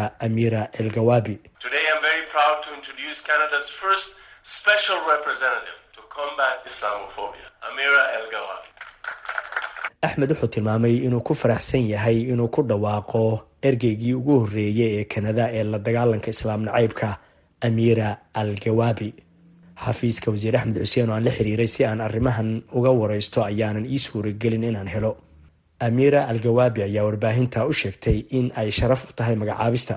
axmed 10.08 10.30
wuxuu 10.32 10.48
tilmaamay 10.54 10.96
inuu 11.08 11.22
ku 11.28 11.34
faraxsan 11.42 11.84
yahay 11.94 12.18
inuu 12.34 12.48
ku 12.56 12.62
dhawaaqo 12.70 13.22
ergeygii 13.70 14.14
ugu 14.20 14.36
horreeyay 14.42 14.92
ee 15.00 15.06
kanada 15.14 15.44
ee 15.58 15.64
la 15.72 15.78
dagaalanka 15.88 16.30
islaam 16.36 16.62
nacaybka 16.68 17.10
amira 17.68 18.10
al 18.42 18.52
gawabi 18.66 19.10
xafiiska 19.86 20.28
wasiir 20.32 20.56
axmed 20.60 20.78
xuseen 20.84 21.10
oo 21.10 21.16
aan 21.16 21.26
la 21.28 21.32
xiriiray 21.38 21.68
si 21.68 21.82
aan 21.86 22.02
arrimahan 22.08 22.50
uga 22.78 22.92
wareysto 23.02 23.40
ayaanan 23.50 23.86
ii 23.94 24.00
suuragelin 24.06 24.64
inaan 24.70 24.88
helo. 24.96 25.12
Amira 25.88 26.22
al 26.32 26.40
gawabi 26.46 26.80
ayaa 26.88 27.04
warbaahinta 27.08 27.66
u 27.66 27.74
sheegtay 27.82 28.18
in 28.38 28.52
ay 28.56 28.72
sharaf 28.72 29.02
u 29.10 29.14
tahay 29.16 29.36
magacaabista 29.36 29.96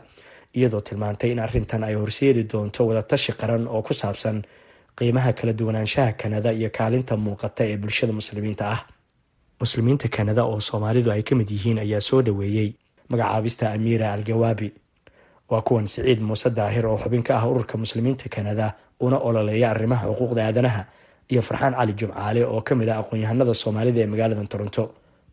iyadoo 0.56 0.80
tilmaantay 0.86 1.30
in 1.34 1.38
arrintan 1.46 1.82
ay 1.84 1.94
horseedi 1.94 2.42
doonto 2.52 2.80
wadatashi 2.88 3.32
qaran 3.40 3.64
oo 3.74 3.82
ku 3.86 3.94
saabsan 3.94 4.42
qiimaha 4.98 5.30
kala 5.38 5.52
duwanaanshaha 5.58 6.12
kanada 6.20 6.50
iyo 6.58 6.68
kaalinta 6.78 7.14
muuqata 7.24 7.62
ee 7.70 7.76
bulshada 7.82 8.12
muslimiinta 8.20 8.64
ah. 8.74 8.80
Muslimiinta 9.62 10.06
kanada 10.16 10.42
oo 10.44 10.60
soomaalidu 10.68 11.08
ay 11.14 11.22
ka 11.28 11.34
mid 11.38 11.48
yihiin 11.54 11.78
ayaa 11.84 12.00
soo 12.08 12.20
dhoweeyey 12.26 12.68
magacaabista 13.10 13.64
amiira 13.76 14.06
al-gawaabi 14.16 14.68
waa 15.50 15.62
kuwan 15.66 15.86
siciid 15.86 16.20
muuse 16.28 16.48
daahir 16.58 16.84
oo 16.86 16.98
xubin 17.02 17.22
ka 17.26 17.32
ah 17.38 17.44
ururka 17.50 17.74
muslimiinta 17.78 18.26
kanada 18.28 18.66
una 19.00 19.16
ololeeya 19.28 19.70
arrimaha 19.74 20.04
xuquuqda 20.10 20.40
aadanaha 20.48 20.82
iyo 21.32 21.42
farxaan 21.48 21.74
cali 21.78 21.92
jumcaale 22.00 22.40
oo 22.52 22.60
ka 22.66 22.72
mid 22.74 22.88
ah 22.88 22.98
aqoon-yahanada 23.02 23.54
soomaalida 23.62 24.00
ee 24.02 24.06
magaalada 24.12 24.44
toronto. 24.52 24.82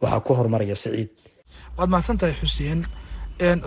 Waxaa 0.02 0.20
ku 0.26 0.32
horumaraya 0.38 0.76
siciid. 0.84 1.10
Waad 1.78 1.90
mahadsantahay 1.94 2.36
xuseen. 2.42 2.80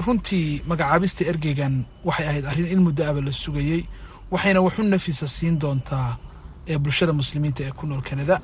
Runtii 0.07 0.63
magacaabista 0.71 1.25
ergeygan 1.31 1.75
waxay 2.05 2.27
ahayd 2.31 2.45
arrin 2.51 2.67
in 2.75 2.81
muddo 2.87 3.03
aba 3.11 3.21
la 3.27 3.33
sugayey 3.33 3.81
waxayna 4.33 4.61
waxu 4.67 4.83
nafisa 4.83 5.27
siin 5.37 5.57
doontaa 5.63 6.09
bulshada 6.85 7.13
muslimiinta 7.21 7.61
ee 7.67 7.73
ku 7.79 7.85
nool 7.87 8.03
kanada 8.09 8.37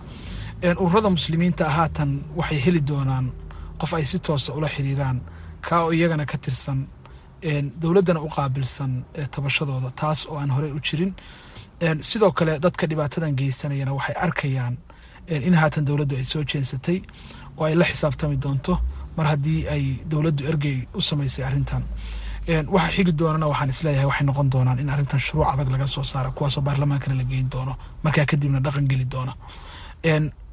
ururada 0.85 1.11
muslimiinta 1.19 1.65
haatan 1.77 2.11
waxay 2.39 2.59
heli 2.65 2.81
doonaan 2.91 3.27
qof 3.81 3.93
ay 3.95 4.05
si 4.11 4.19
toosa 4.27 4.51
ula 4.59 4.69
xiriiraan 4.75 5.19
kaa 5.67 5.81
oo 5.85 5.93
iyagana 5.97 6.25
ka 6.31 6.37
tirsan 6.45 6.79
dowladdana 7.83 8.21
u 8.27 8.29
qaabilsan 8.37 8.93
tabashadooda 9.35 9.91
taas 10.01 10.21
oo 10.31 10.37
aan 10.41 10.51
horey 10.57 10.73
u 10.79 10.81
jirin. 10.87 11.13
Sidoo 12.11 12.33
kale 12.39 12.53
dadka 12.65 12.85
dhibaatadan 12.91 13.33
geysanayana 13.39 13.93
waxay 13.99 14.17
arkayaan 14.27 14.75
in 15.49 15.55
haatan 15.55 15.85
dowladdu 15.89 16.15
ay 16.17 16.25
soo 16.33 16.43
jeensatay 16.51 16.99
oo 17.57 17.65
ay 17.69 17.75
la 17.81 17.85
xisaabtami 17.91 18.37
doonto 18.45 18.75
mar 19.17 19.27
haddii 19.33 19.61
ay 19.75 19.85
dowladdu 20.11 20.43
ergey 20.51 20.79
u 20.99 21.01
samaysay 21.09 21.45
arrintan 21.49 21.83
waxa 22.49 22.91
xigi 22.97 23.13
doonana 23.13 23.47
waxaan 23.53 23.69
is 23.69 23.81
leeyahay 23.85 24.07
waxay 24.11 24.27
noqon 24.27 24.49
doonaan 24.53 24.79
in 24.83 24.89
arrintan 24.89 25.21
shuruuc 25.21 25.49
adag 25.53 25.69
laga 25.75 25.87
soo 25.87 26.03
saaro 26.03 26.31
kuwaasoo 26.33 26.63
baarlamaankana 26.67 27.15
la 27.21 27.25
geyn 27.25 27.49
doono. 27.53 27.77
Markaa 28.05 28.25
kadibna 28.31 28.61
dhaqan 28.61 28.87
geli 28.91 29.05
doona. 29.05 29.33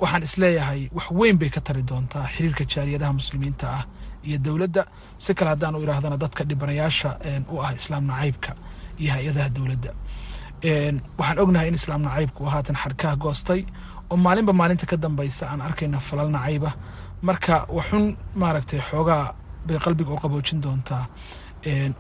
Waxaan 0.02 0.24
is 0.28 0.36
leeyahay 0.38 0.90
wax 0.98 1.08
weyn 1.12 1.38
bay 1.38 1.50
ka 1.50 1.62
tari 1.62 1.82
doontaa 1.84 2.28
xiriirka 2.36 2.64
jaariyadaha 2.74 3.14
muslimiinta 3.20 3.66
ah 3.78 3.84
iyo 4.28 4.38
dowladda. 4.46 4.84
Si 5.18 5.34
kale 5.34 5.50
haddaan 5.54 5.76
u 5.76 5.84
idhaahdana 5.84 6.18
dadka 6.18 6.44
dhibanayaasha 6.44 7.10
u 7.54 7.56
ah 7.64 7.72
islaam 7.80 8.04
nacaybka 8.12 8.52
iyo 9.00 9.12
hay'adaha 9.16 9.50
dowladda. 9.56 9.92
Waxaan 11.20 11.40
ognahay 11.44 11.68
in 11.68 11.76
islaam 11.80 12.02
nacaybka 12.08 12.40
uu 12.44 12.50
haatan 12.56 12.76
xadhkaha 12.76 13.16
goostay. 13.24 13.62
Oo 14.12 14.18
maalinba 14.18 14.54
maalinta 14.54 14.86
ka 14.86 14.98
dambaysa 14.98 15.48
aan 15.52 15.62
arkayna 15.62 16.00
falal 16.00 16.30
nacayba. 16.36 16.72
Marka 17.28 17.66
waxun 17.78 18.18
maaragtay 18.36 18.82
xoogaa 18.92 19.34
bay 19.68 19.78
qalbiga 19.80 20.12
u 20.14 20.18
qaboojin 20.24 20.60
doontaa 20.62 21.08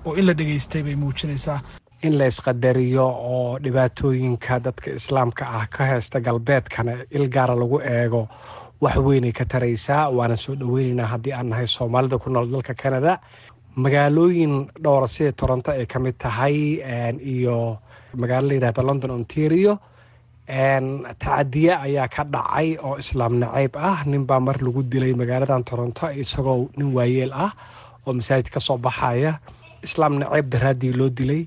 oo 0.05 0.13
in 0.19 0.25
la 0.27 0.34
dhegeystay 0.34 0.84
bay 0.84 0.95
muujinaysaa. 0.95 1.60
In 2.03 2.17
la 2.17 2.25
isqadariyo 2.27 3.05
oo 3.07 3.60
dhibaatooyinka 3.63 4.60
dadka 4.65 4.91
islaamka 5.00 5.43
ah 5.57 5.65
ka 5.67 5.86
haysta 5.86 6.19
galbeedkana 6.22 6.93
il 7.12 7.25
gaara 7.29 7.55
lagu 7.55 7.79
eego 7.81 8.27
wax 8.81 8.95
weynay 8.98 9.31
ka 9.31 9.45
taraysaa 9.45 10.10
waana 10.17 10.38
soo 10.38 10.55
dhoweyneynaa 10.55 11.05
haddii 11.13 11.34
aan 11.34 11.50
nahay 11.50 11.67
soomaalida 11.67 12.17
ku 12.17 12.29
nool 12.29 12.48
dalka 12.51 12.74
canada. 12.74 13.19
Magaalooyin 13.75 14.53
dhowra 14.84 15.07
sida 15.07 15.31
toronto 15.31 15.72
ay 15.72 15.86
ka 15.86 16.00
mid 16.00 16.15
tahay 16.17 16.79
iyo 17.19 17.79
magaalo 18.15 18.48
la 18.48 18.53
yidhahda 18.53 18.84
london 18.84 19.12
ontario 19.12 19.79
tacadiye 21.19 21.74
ayaa 21.75 22.07
ka 22.07 22.24
dhacay 22.24 22.77
oo 22.83 22.98
islaam 22.98 23.40
nacayb 23.40 23.75
ah. 23.75 24.03
Ninbaa 24.05 24.40
mar 24.40 24.57
lagu 24.61 24.83
dilay 24.83 25.13
magaaladan 25.13 25.63
toronto 25.63 26.07
isagoo 26.11 26.70
nin 26.77 26.94
waayeel 26.96 27.31
ah 27.33 27.51
oo 28.05 28.13
masaajid 28.13 28.50
ka 28.53 28.59
soo 28.59 28.77
baxaya 28.77 29.40
islaam 29.87 30.13
nacayb 30.21 30.48
daraaddii 30.53 30.93
loo 31.00 31.09
dilay. 31.09 31.41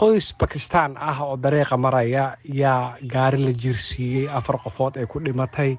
Qoys 0.00 0.26
bakistaan 0.40 0.92
ah 1.10 1.18
oo 1.26 1.36
dariiqa 1.44 1.76
maraya 1.84 2.24
yaa 2.62 2.94
gaari 3.12 3.38
la 3.46 3.52
jirsiiyey 3.62 4.28
afar 4.38 4.56
qofood 4.64 4.94
ay 5.00 5.06
ku 5.10 5.18
dhimatay. 5.24 5.72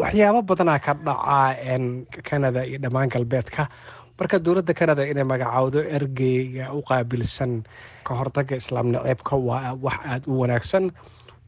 Waxyaabo 0.00 0.40
badanaa 0.48 0.78
ka 0.80 0.92
dhaca 0.94 1.76
canada 2.28 2.64
iyo 2.66 2.78
dhammaan 2.78 3.08
galbeedka. 3.12 3.68
Marka 4.18 4.38
dowladda 4.38 4.72
canada 4.74 5.02
inay 5.04 5.24
magacaawdo 5.24 5.78
ergeyga 5.96 6.72
u 6.72 6.80
qaabilsan 6.88 7.52
ka 8.06 8.12
hortaga 8.14 8.56
islaam 8.56 8.92
naceebka 8.94 9.36
waa 9.36 9.74
wax 9.84 9.98
aada 10.06 10.26
u 10.30 10.40
wanaagsan. 10.40 10.84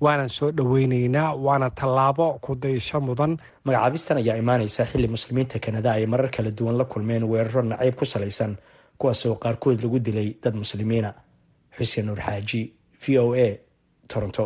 Waanan 0.04 0.28
soo 0.28 0.50
dhoweyneynaa 0.52 1.32
waana 1.46 1.70
tallaabo 1.70 2.38
ku 2.44 2.54
daysho 2.56 3.00
mudan. 3.00 3.38
Magacaabistan 3.64 4.16
ayaa 4.20 4.36
imaaneysa 4.42 4.84
xilli 4.90 5.08
muslimiinta 5.08 5.58
kanada 5.64 5.92
ay 5.96 6.04
marar 6.06 6.28
kala 6.34 6.50
duwan 6.50 6.76
la 6.76 6.84
kulmeen 6.84 7.24
weeraro 7.24 7.62
nacayb 7.62 7.94
ku 7.96 8.04
salaysan 8.04 8.58
kuwaasoo 8.98 9.35
qaarkood 9.42 9.78
lagu 9.85 9.98
dilay 10.07 10.28
dad 10.42 10.54
muslimiina. 10.62 11.11
Xuseen 11.76 12.07
nuur 12.07 12.20
xaaji 12.26 12.62
v 13.02 13.18
o 13.18 13.35
a 13.35 13.48
toronto. 14.09 14.44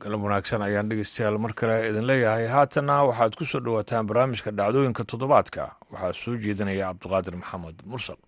Galab 0.00 0.20
wanaagsan 0.22 0.62
ayaan 0.62 0.88
dhegeystayaal 0.88 1.38
mar 1.38 1.52
kale 1.58 1.88
idin 1.90 2.06
leeyahay. 2.10 2.46
Haatanna 2.46 3.04
waxaad 3.10 3.34
ku 3.38 3.44
soo 3.44 3.60
dhowaataan 3.60 4.06
barnaamijka 4.06 4.50
dhacdooyinka 4.58 5.04
toddobaadka. 5.10 5.62
Waxaa 5.92 6.12
soo 6.12 6.36
jeedinaya 6.44 6.86
cabdiqaadir 6.92 7.34
maxamed 7.40 7.76
mursal 7.90 8.18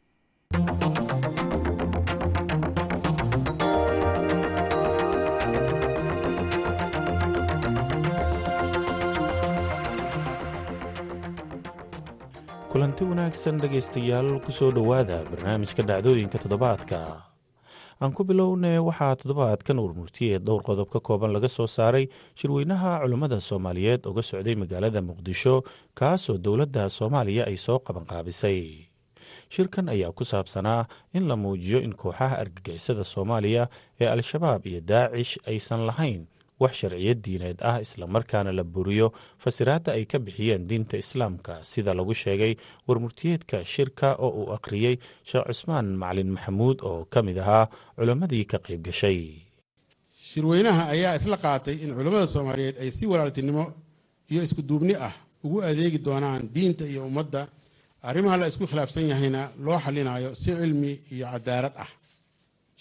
kulanti 12.70 13.04
wanaagsan 13.04 13.58
dhegaystayaal 13.62 14.30
ku 14.44 14.50
soo 14.52 14.70
dhowaada 14.70 15.24
barnaamijka 15.30 15.82
dhacdooyinka 15.82 16.38
toddobaadka. 16.42 17.00
Aan 18.00 18.12
ku 18.16 18.22
bilownay 18.24 18.78
waxaa 18.78 19.16
toddobaadkan 19.20 19.78
urmurtiye 19.78 20.38
dhowr 20.38 20.62
qodob 20.62 20.88
ka 20.92 21.00
kooban 21.00 21.32
laga 21.34 21.48
soo 21.48 21.66
saaray 21.66 22.06
shirweynaha 22.38 23.00
culummada 23.02 23.40
soomaaliyeed 23.40 24.06
uga 24.06 24.22
socday 24.22 24.54
magaalada 24.54 25.00
muqdisho 25.02 25.62
kaasoo 25.98 26.38
dowladda 26.38 26.88
soomaaliya 26.88 27.44
ay 27.50 27.56
soo 27.56 27.78
qabanqaabisay 27.86 28.86
shirkan 29.50 29.88
ayaa 29.90 30.12
ku 30.14 30.24
saabsanaa 30.24 30.86
in 31.12 31.26
la 31.28 31.36
muujiyo 31.36 31.78
in 31.82 31.92
kooxaha 31.92 32.38
argagixisada 32.42 33.04
soomaaliya 33.04 33.68
ee 34.00 34.06
al-shabaab 34.08 34.66
iyo 34.66 34.80
daacish 34.80 35.38
aysan 35.46 35.82
lahayn 35.90 36.26
wax 36.62 36.72
sharciyad 36.80 37.18
diineed 37.24 37.58
ah 37.70 37.76
islamarkaana 37.84 38.52
la 38.58 38.64
buriyo 38.74 39.06
fasiraadda 39.44 39.90
ay 39.96 40.04
ka 40.12 40.18
bixiyeen 40.26 40.62
diinta 40.70 40.96
islaamka. 41.04 41.54
Sida 41.70 41.92
lagu 41.98 42.14
sheegay 42.22 42.52
warmurtiyeedka 42.88 43.64
shirka 43.74 44.08
oo 44.24 44.30
uu 44.40 44.48
akhriyey 44.56 44.94
sheekh 45.28 45.46
cusmaan 45.48 45.86
macalin 46.02 46.30
maxamuud 46.36 46.78
oo 46.90 47.04
ka 47.12 47.18
mid 47.26 47.38
ahaa 47.44 47.64
culammadii 47.96 48.44
ka 48.52 48.58
qayb 48.66 48.82
gashay. 48.88 49.20
Shirweynaha 50.28 50.82
ayaa 50.94 51.14
isla 51.18 51.36
qaatay 51.44 51.76
in 51.84 51.90
culammada 51.96 52.26
soomaaliyeed 52.34 52.76
ay 52.82 52.90
si 52.96 53.04
walaaltinimo 53.12 53.64
iyo 54.32 54.40
isku 54.46 54.62
duubni 54.62 54.94
ah 55.08 55.14
ugu 55.44 55.58
adeegi 55.68 55.98
doonaan 56.06 56.42
diinta 56.54 56.84
iyo 56.92 57.02
ummadda. 57.10 57.42
Arrimaha 58.08 58.36
la 58.40 58.46
isku 58.52 58.64
khilaafsan 58.70 59.08
yahayna 59.12 59.42
loo 59.64 59.78
xallinayo 59.84 60.30
si 60.40 60.50
cilmi 60.58 60.92
iyo 61.14 61.26
cadaalad 61.32 61.74
ah 61.84 61.90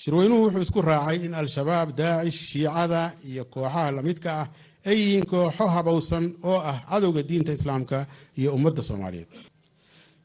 shirweynuhu 0.02 0.42
wuxuu 0.46 0.62
isku 0.68 0.82
raacay 0.90 1.18
in 1.26 1.34
al-shabaab 1.42 1.90
daacish 2.00 2.40
shiicada 2.52 3.02
iyo 3.30 3.44
kooxaha 3.54 3.92
lamidka 3.98 4.30
ah 4.42 4.48
ay 4.90 4.96
yihiin 5.02 5.26
kooxo 5.32 5.66
habowsan 5.76 6.26
oo 6.50 6.60
ah 6.72 6.78
cadowga 6.90 7.22
diinta 7.30 7.52
islaamka 7.58 7.98
iyo 8.40 8.50
ummadda 8.58 8.82
soomaaliyeed. 8.90 9.28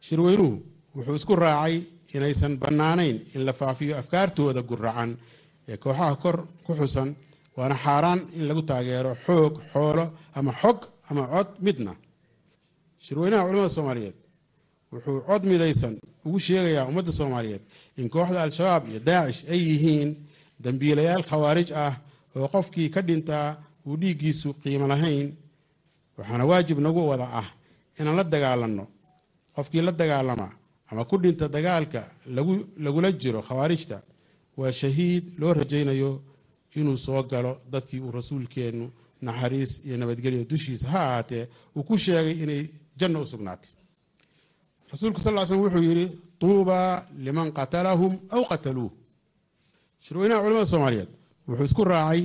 Shirweynuhu 0.06 0.52
wuxuu 0.96 1.14
isku 1.20 1.34
raacay 1.44 1.74
inaysan 2.16 2.52
bannaanayn 2.62 3.16
in 3.34 3.42
la 3.46 3.52
faafiyo 3.60 3.94
afkaartooda 4.02 4.62
guracan 4.70 5.10
ee 5.70 5.76
kooxaha 5.84 6.14
kor 6.22 6.37
ku 6.66 6.72
xusan 6.80 7.08
waana 7.56 7.76
xaaraan 7.84 8.20
in 8.37 8.44
lagu 8.48 8.62
taageero 8.70 9.12
xoog 9.26 9.52
xoolo 9.72 10.04
ama 10.38 10.52
xog 10.62 10.78
ama 11.10 11.22
cod 11.32 11.48
midna. 11.66 11.92
Shirweynaha 13.04 13.42
culamada 13.48 13.68
soomaaliyeed 13.76 14.16
wuxuu 14.92 15.18
cod 15.28 15.42
midaysan 15.50 15.94
ugu 16.24 16.38
sheegayaa 16.40 16.87
ummadda 16.90 17.12
soomaaliyeed 17.12 17.62
in 17.96 18.08
kooxda 18.08 18.42
al-shabaab 18.42 18.88
iyo 18.90 19.00
daacish 19.08 19.40
ay 19.52 19.60
yihiin 19.68 20.10
dambiilayaal 20.64 21.22
khawaarij 21.30 21.70
ah 21.84 21.94
oo 22.37 22.48
qofkii 22.54 22.88
ka 22.94 23.00
dhintaa 23.02 23.48
uu 23.87 23.96
dhiiggiisu 23.96 24.48
qiimo 24.62 24.87
lahayn. 24.92 25.28
Waxaana 26.18 26.44
waajib 26.50 26.78
nagu 26.78 27.00
wada 27.10 27.26
ah 27.40 27.48
inaan 28.00 28.16
la 28.16 28.24
dagaalanno 28.24 28.84
qofkii 29.56 29.82
la 29.82 29.92
dagaalama 29.92 30.48
ama 30.90 31.04
ku 31.04 31.16
dhinta 31.18 31.48
dagaalka 31.48 32.00
lagula 32.84 33.12
jiro 33.12 33.40
khawaarijta 33.42 34.02
waa 34.56 34.72
shahiid 34.72 35.24
loo 35.38 35.52
rajaynayo 35.54 36.10
inuu 36.78 36.96
soo 36.96 37.22
galo 37.22 37.52
dadkii 37.72 38.00
uu 38.00 38.10
rasuulkeennu 38.10 38.87
naxariis 39.22 39.72
iyo 39.87 39.96
nabadgelyo 39.96 40.44
dushiisa 40.50 40.88
ha 40.88 41.00
ahaatee 41.08 41.44
uu 41.76 41.82
ku 41.82 41.98
sheegay 41.98 42.37
inay 42.42 42.62
janno 42.98 43.22
u 43.22 43.26
sugnaatay 43.26 43.70
rasuulku 44.94 45.20
sal 45.20 45.35
l 45.35 45.46
slm 45.46 45.61
wuxuu 45.66 45.83
yidhi 45.83 46.07
tuubaa 46.38 47.02
liman 47.26 47.48
qatalahum 47.59 48.12
aw 48.30 48.42
qataluuh. 48.50 48.92
Shirweynaha 50.04 50.42
culamada 50.42 50.66
soomaaliyeed 50.72 51.11
wuxuu 51.48 51.64
isku 51.68 51.85
raacay 51.85 52.20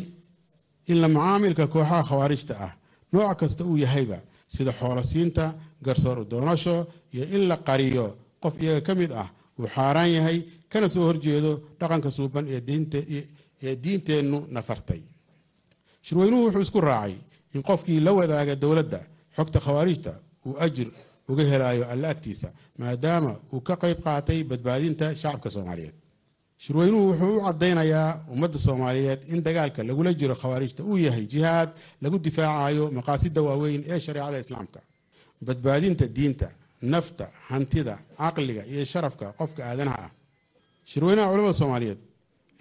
in 0.92 0.98
la 1.02 1.08
macaamilka 1.16 1.64
kooxaha 1.74 2.04
khawaarijta 2.10 2.54
ah 2.66 2.72
nooc 3.14 3.38
kasta 3.40 3.64
uu 3.66 3.78
yahayba 3.84 4.18
sida 4.54 4.72
xoolosiinta 4.80 5.44
garsoor 5.86 6.18
udoonasho 6.24 6.76
iyo 7.14 7.26
in 7.36 7.44
la 7.50 7.58
qariyo 7.68 8.06
qof 8.44 8.54
iyaga 8.62 8.82
ka 8.88 8.94
mid 8.96 9.12
ah 9.12 9.28
uu 9.60 9.68
xaaraan 9.76 10.12
yahay 10.18 10.38
kana 10.72 10.88
soo 10.94 11.06
horjeedo 11.10 11.52
dhaqanka 11.80 12.10
suuban 12.18 12.46
ee 12.48 13.76
diinteennu 13.84 14.38
nafartay. 14.56 15.02
Shirweynuhu 16.06 16.42
wuxuu 16.46 16.62
isku 16.68 16.82
raacay 16.82 17.16
in 17.56 17.62
qofkii 17.70 18.00
la 18.06 18.12
wadaaga 18.18 18.56
dowladda 18.56 19.00
xogta 19.36 19.60
khawaarijta 19.66 20.12
uu 20.46 20.56
ajir 20.66 20.90
uga 21.32 21.44
helayo 21.52 21.84
alla 21.94 22.08
agtiisa 22.14 22.50
maadaama 22.82 23.32
uu 23.54 23.62
ka 23.68 23.76
qayb 23.84 24.00
qaatay 24.06 24.40
badbaadinta 24.52 25.06
shacabka 25.22 25.50
soomaaliyeed. 25.56 25.96
Shirweynuhu 26.64 27.04
wuxuu 27.10 27.38
u 27.38 27.42
caddaynayaa 27.48 28.10
ummadda 28.34 28.60
soomaaliyeed 28.66 29.20
in 29.34 29.40
dagaalka 29.46 29.82
lagula 29.90 30.12
jiro 30.20 30.36
khawaarijta 30.42 30.82
uu 30.84 30.98
yahay 31.06 31.26
jihaad 31.34 31.70
lagu 32.04 32.18
difaacayo 32.26 32.86
maqaasida 32.98 33.42
waaweyn 33.48 33.82
ee 33.92 34.00
shareecada 34.06 34.38
islaamka. 34.44 34.80
Badbaadinta 35.46 36.06
diinta 36.18 36.48
nafta 36.94 37.26
hantida 37.50 37.94
caqliga 38.18 38.64
iyo 38.72 38.86
sharafka 38.92 39.26
qofka 39.40 39.62
aadanaha 39.70 40.00
ah. 40.06 40.12
Shirweynaha 40.92 41.28
culamada 41.32 41.54
soomaaliyeed 41.62 42.00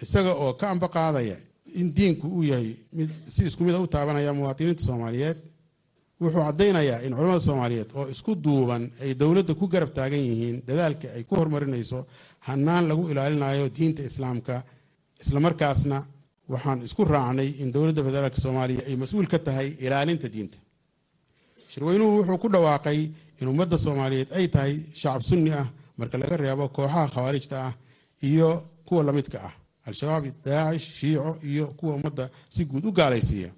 isaga 0.03 0.31
oo 0.43 0.53
ka 0.59 0.65
amba 0.73 0.87
qaadaya 0.95 1.37
in 1.79 1.87
diinku 1.97 2.25
uu 2.37 2.43
yahay 2.51 2.69
mid 2.97 3.09
si 3.33 3.39
isku 3.49 3.61
mid 3.63 3.75
a 3.75 3.79
u 3.79 3.87
taabanaya 3.95 4.31
muwaadiniinta 4.37 4.83
soomaaliyeed 4.89 5.37
wuxuu 6.21 6.41
caddaynayaa 6.47 6.99
in 7.05 7.13
culamada 7.17 7.39
soomaaliyeed 7.47 7.89
oo 7.99 8.05
isku 8.13 8.31
duuban 8.45 8.83
ay 9.03 9.11
dowladda 9.21 9.53
ku 9.59 9.65
garab 9.73 9.91
taagan 9.97 10.19
yihiin 10.29 10.57
dadaalka 10.67 11.07
ay 11.15 11.23
ku 11.23 11.33
horumarinayso 11.39 11.99
hanaan 12.47 12.87
lagu 12.89 13.03
ilaalinayo 13.11 13.65
diinta 13.77 14.01
islaamka. 14.09 14.55
Islamarkaasna 15.23 15.97
waxaan 16.53 16.79
isku 16.87 17.01
raacnay 17.13 17.49
in 17.63 17.71
dowladda 17.73 18.01
federaalk 18.07 18.35
soomaaliya 18.45 18.81
ay 18.89 18.95
mas'uul 19.01 19.27
ka 19.33 19.39
tahay 19.47 19.67
ilaalinta 19.85 20.27
diinta. 20.35 20.57
Shirweynuhu 21.71 22.11
wuxuu 22.19 22.37
ku 22.43 22.47
dhawaaqay 22.53 22.99
in 23.41 23.47
ummadda 23.51 23.77
soomaaliyeed 23.85 24.29
ay 24.37 24.47
tahay 24.47 24.73
shacab 25.01 25.23
sunni 25.29 25.51
ah 25.61 25.67
marka 25.99 26.17
laga 26.21 26.37
reebo 26.43 26.65
kooxaha 26.77 27.07
khawaarijta 27.13 27.55
ah 27.67 27.73
iyo 28.29 28.49
kuwa 28.87 29.03
lamidka 29.07 29.37
ah 29.47 29.53
al-shabaab 29.87 30.25
daacish 30.45 30.87
shiico 30.99 31.31
iyo 31.51 31.65
kuwa 31.79 31.93
ummadda 31.97 32.25
si 32.49 32.61
guud 32.65 32.85
u 32.85 32.91
gaalaysiiya 32.99 33.49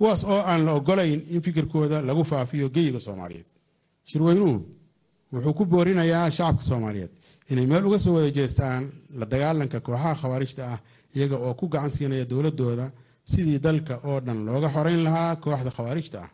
kuwaas 0.00 0.24
oo 0.24 0.40
aan 0.50 0.64
la 0.66 0.72
ogolayn 0.80 1.20
in 1.28 1.40
fikirkooda 1.44 2.00
lagu 2.08 2.24
faafiyo 2.24 2.68
geyiga 2.76 3.00
soomaaliyeed. 3.06 3.44
Shirweynuhu 4.08 4.54
wuxuu 5.32 5.54
ku 5.58 5.64
boorinayaa 5.72 6.30
shacabka 6.36 6.62
soomaaliyeed 6.70 7.12
inay 7.52 7.66
meel 7.66 7.84
uga 7.86 7.98
soo 7.98 8.14
wada 8.16 8.30
jeestaan 8.38 8.82
la 9.18 9.26
dagaalanka 9.32 9.78
kooxaha 9.86 10.14
khawaarijta 10.20 10.62
ah 10.74 10.78
iyaga 11.16 11.36
oo 11.36 11.52
ku 11.60 11.68
gacan 11.68 11.90
siinaya 11.96 12.24
dowladooda 12.30 12.86
sidii 13.32 13.58
dalka 13.66 13.94
oo 14.08 14.18
dhan 14.24 14.38
looga 14.46 14.68
xoreyn 14.74 15.02
lahaa 15.06 15.36
kooxda 15.36 15.70
khawaarijta 15.76 16.18
ah. 16.24 16.30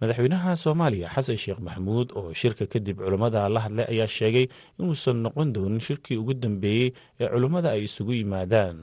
Madaxweynaha 0.00 0.50
soomaaliya 0.64 1.08
xasan 1.14 1.36
sheekh 1.42 1.60
maxamuud 1.66 2.08
oo 2.18 2.30
shirka 2.40 2.66
kadib 2.72 2.96
culummada 3.04 3.48
la 3.54 3.60
hadlay 3.64 3.86
ayaa 3.92 4.06
sheegay 4.18 4.46
inuusan 4.78 5.16
noqon 5.24 5.48
doonin 5.54 5.80
shirkii 5.86 6.16
ugu 6.22 6.34
dambeeyey 6.42 6.88
ee 7.20 7.28
culummada 7.32 7.68
ay 7.74 7.82
isugu 7.88 8.12
yimaadaan 8.20 8.76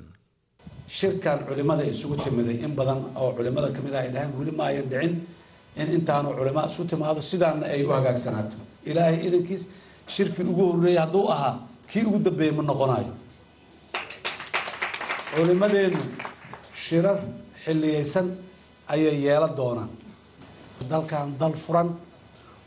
shirkan 0.88 1.40
culimada 1.48 1.84
isugu 1.84 2.16
timiday 2.24 2.64
in 2.64 2.76
badan 2.76 3.04
oo 3.16 3.32
culimada 3.34 3.72
ka 3.74 3.82
mid 3.82 3.94
ah 3.94 4.02
ay 4.02 4.10
dhahaan 4.14 4.32
weli 4.40 4.52
ma 4.52 4.66
ayan 4.70 4.86
dhicin 4.90 5.14
in 5.78 5.88
intaanu 5.98 6.30
culima 6.38 6.68
isu 6.70 6.86
timaado 6.86 7.22
sidaana 7.22 7.66
ay 7.68 7.84
u 7.84 7.90
hagaagsanaato. 7.92 8.56
Ilaahay 8.86 9.28
idankiis 9.28 9.66
shirkii 10.08 10.44
ugu 10.52 10.64
horreeyey 10.72 11.00
hadduu 11.04 11.28
ahaa 11.32 11.56
kii 11.92 12.04
ugu 12.08 12.20
dambeeyey 12.20 12.54
ma 12.56 12.64
noqonayo 12.64 13.14
culimadeenu 15.36 16.00
shirar 16.84 17.18
xilliyeysan 17.66 18.28
ayay 18.88 19.16
yeelan 19.26 19.54
doonaan. 19.58 19.90
Dalkan 20.90 21.34
dal 21.40 21.54
furan 21.54 21.90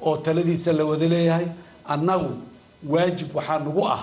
oo 0.03 0.17
taladiisa 0.17 0.73
la 0.73 0.85
wada 0.85 1.07
leeyahay 1.09 1.47
annagu 1.87 2.31
waajib 2.93 3.31
waxaa 3.35 3.59
nagu 3.65 3.83
ah 3.87 4.03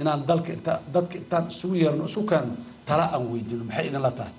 inaan 0.00 0.24
dalka 0.26 0.52
inta 0.52 0.80
dadka 0.94 1.14
intaan 1.22 1.44
isugu 1.52 1.74
yeerno 1.82 2.04
isu 2.10 2.20
keenno 2.30 2.54
tala 2.90 3.04
aan 3.14 3.24
weydiino 3.32 3.64
maxay 3.68 3.86
idinla 3.90 4.10
tahay? 4.18 4.34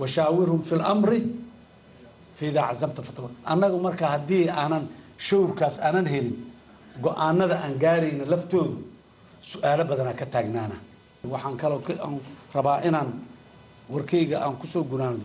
Washaawirhum 0.00 0.60
fi 0.68 0.74
lamri 0.82 1.18
fa 2.36 2.42
idaa 2.50 2.66
cazamta 2.70 3.02
fatwa. 3.08 3.28
Annagu 3.52 3.78
marka 3.86 4.06
haddii 4.14 4.44
aanan 4.60 4.84
shawrkaas 5.26 5.76
aanan 5.86 6.06
helin 6.12 6.36
go'aanada 7.04 7.56
aan 7.64 7.74
gaarayna 7.82 8.24
laftoodu 8.32 8.76
su'aalo 9.50 9.82
badanaa 9.90 10.14
ka 10.20 10.26
taagnaana. 10.34 10.76
Waxaan 11.32 11.56
kaloo 11.62 11.80
aan 12.04 12.14
rabaa 12.56 12.78
inaan 12.88 13.08
warkayga 13.92 14.36
aan 14.44 14.54
ku 14.60 14.66
soo 14.72 14.84
gunaano 14.90 15.24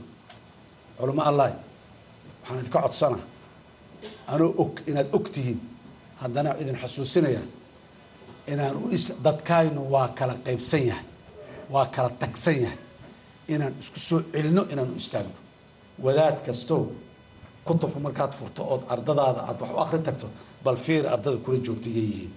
culamo 1.00 1.22
allah 1.30 1.48
waxaan 2.42 2.60
idinka 2.62 2.80
codsanaa. 2.86 3.24
Anoo 4.34 4.50
og 4.62 4.74
inaad 4.90 5.08
og 5.18 5.26
tihiin. 5.34 5.60
Haddana 6.22 6.50
idin 6.62 6.78
xusuusinaya 6.82 7.42
inaan 8.52 8.76
u 8.84 8.88
dadkaynu 9.26 9.82
waa 9.94 10.08
kala 10.18 10.34
qaybsan 10.46 10.84
yahay 10.90 11.06
waa 11.74 11.86
kala 11.96 12.10
tagsan 12.22 12.58
yahay 12.66 12.80
inaan 13.54 13.74
isku 13.82 14.00
soo 14.08 14.20
celino 14.34 14.62
inaan 14.74 14.90
u 14.94 14.98
istaagno 15.04 15.38
wadaad 16.06 16.38
kastow 16.46 16.82
kutubka 17.68 18.00
markaad 18.06 18.32
furto 18.38 18.62
ood 18.74 18.84
ardadaada 18.94 19.42
aad 19.50 19.58
wax 19.62 19.72
u 19.76 19.80
akhri 19.86 20.00
tagto 20.08 20.28
bal 20.66 20.78
fiir 20.86 21.04
ardada 21.14 21.38
kula 21.46 21.58
joogta 21.66 21.90
yihiin. 21.90 22.32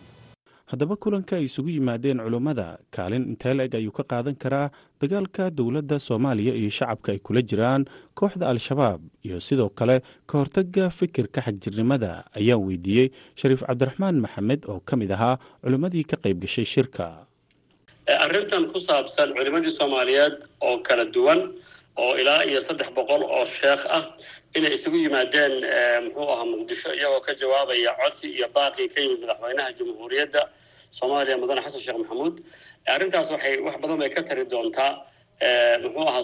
Haddaba 0.71 0.97
kulanka 1.03 1.37
ay 1.37 1.45
isugu 1.49 1.71
yimaadeen 1.77 2.21
culummada 2.25 2.67
kaalin 2.95 3.25
intee 3.33 3.55
la-eg 3.57 3.75
ayuu 3.79 3.93
ka 3.99 4.05
qaadan 4.11 4.37
karaa 4.43 4.69
dagaalka 5.01 5.45
dowladda 5.59 5.97
soomaaliya 6.07 6.53
iyo 6.61 6.71
shacabka 6.79 7.13
ay 7.13 7.21
kula 7.27 7.41
jiraan 7.51 7.83
kooxda 8.19 8.45
al-shabaab 8.53 9.01
iyo 9.27 9.41
sidoo 9.41 9.69
kale 9.79 9.97
ka 10.29 10.35
hortaga 10.39 10.91
fikirka 10.99 11.41
xagjirnimada 11.47 12.11
ayaan 12.39 12.61
weydiiyey 12.69 13.09
shariif 13.41 13.65
cabdiraxmaan 13.69 14.21
maxamed 14.25 14.61
oo 14.69 14.81
ka 14.89 14.95
mid 15.01 15.11
ahaa 15.17 15.41
culimmadii 15.65 16.05
ka 16.11 16.17
qayb 16.25 16.37
gashay 16.45 16.65
shirka 16.75 17.07
arrintan 18.09 18.69
ku 18.73 18.79
saabsan 18.81 19.35
culimmadii 19.37 19.71
soomaaliyeed 19.79 20.37
oo 20.61 20.79
kala 20.87 21.05
duwan 21.15 21.41
oo 21.97 22.13
ilaa 22.21 22.43
iyo 22.45 22.61
saddex 22.61 22.89
boqol 22.97 23.23
oo 23.23 23.45
sheekh 23.45 23.85
ah 23.97 24.05
inay 24.57 24.73
isugu 24.77 24.97
yimaadeen 25.05 25.55
muxuu 26.05 26.29
ahaa 26.33 26.45
muqdisho 26.53 26.91
iyagoo 26.99 27.21
ka 27.27 27.33
jawaabaya 27.41 27.93
codsi 28.01 28.27
iyo 28.37 28.49
baaqii 28.57 28.89
ka 28.93 28.99
yimid 29.03 29.21
madaxweynaha 29.25 29.73
jamhuuriyadda 29.79 30.43
soomaaliya 30.99 31.37
mudane 31.43 31.61
xasan 31.65 31.81
sheekh 31.85 31.99
maxamuud. 32.03 32.35
Arrintaas 32.95 33.29
waxay 33.35 33.55
wax 33.67 33.77
badan 33.83 33.99
bay 34.03 34.11
ka 34.17 34.23
tari 34.29 34.45
doontaa 34.53 34.93
muxuu 35.85 36.07
ahaa 36.09 36.23